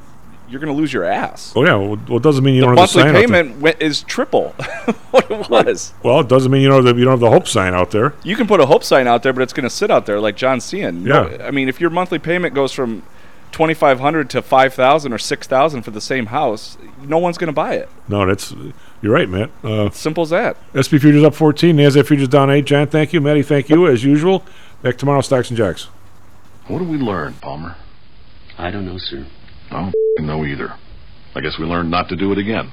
[0.48, 1.54] You're gonna lose your ass.
[1.56, 3.14] Oh yeah, well, well, it doesn't mean you the don't have the monthly sign out
[3.20, 3.28] there.
[3.28, 4.50] payment wi- is triple
[5.12, 5.94] what it was.
[6.04, 8.14] Well, it doesn't mean you know that you don't have the hope sign out there.
[8.24, 10.20] You can put a hope sign out there, but it's going to sit out there
[10.20, 11.04] like John Cian.
[11.04, 11.48] No- Yeah.
[11.48, 13.02] I mean, if your monthly payment goes from
[13.52, 17.38] twenty five hundred to five thousand or six thousand for the same house, no one's
[17.40, 17.90] going to buy it.
[18.08, 18.54] No, that's
[19.02, 19.50] you're right, Matt.
[19.64, 20.58] Uh, Simple as that.
[20.78, 21.76] SP futures up 14.
[21.76, 22.66] NASDAQ futures down 8.
[22.66, 23.22] John, thank you.
[23.22, 24.44] Matty, thank you as usual.
[24.82, 25.86] Back tomorrow, Stocks and Jocks.
[26.68, 27.76] What do we learn, Palmer?
[28.58, 29.26] I don't know, sir.
[29.72, 30.74] I don't know either.
[31.36, 32.72] I guess we learned not to do it again.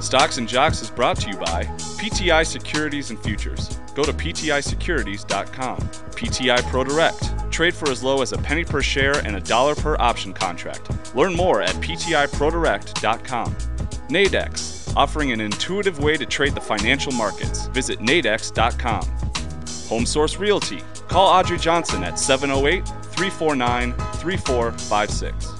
[0.00, 1.64] Stocks and Jocks is brought to you by
[2.00, 3.78] PTI Securities and Futures.
[3.94, 5.78] Go to PTIsecurities.com.
[5.78, 7.50] PTI ProDirect.
[7.50, 11.14] Trade for as low as a penny per share and a dollar per option contract.
[11.14, 13.54] Learn more at PTIProDirect.com.
[14.08, 17.66] Nadex, offering an intuitive way to trade the financial markets.
[17.68, 19.04] Visit Nadex.com.
[19.88, 20.80] Home Source Realty.
[21.08, 25.59] Call Audrey Johnson at 708 349 3456.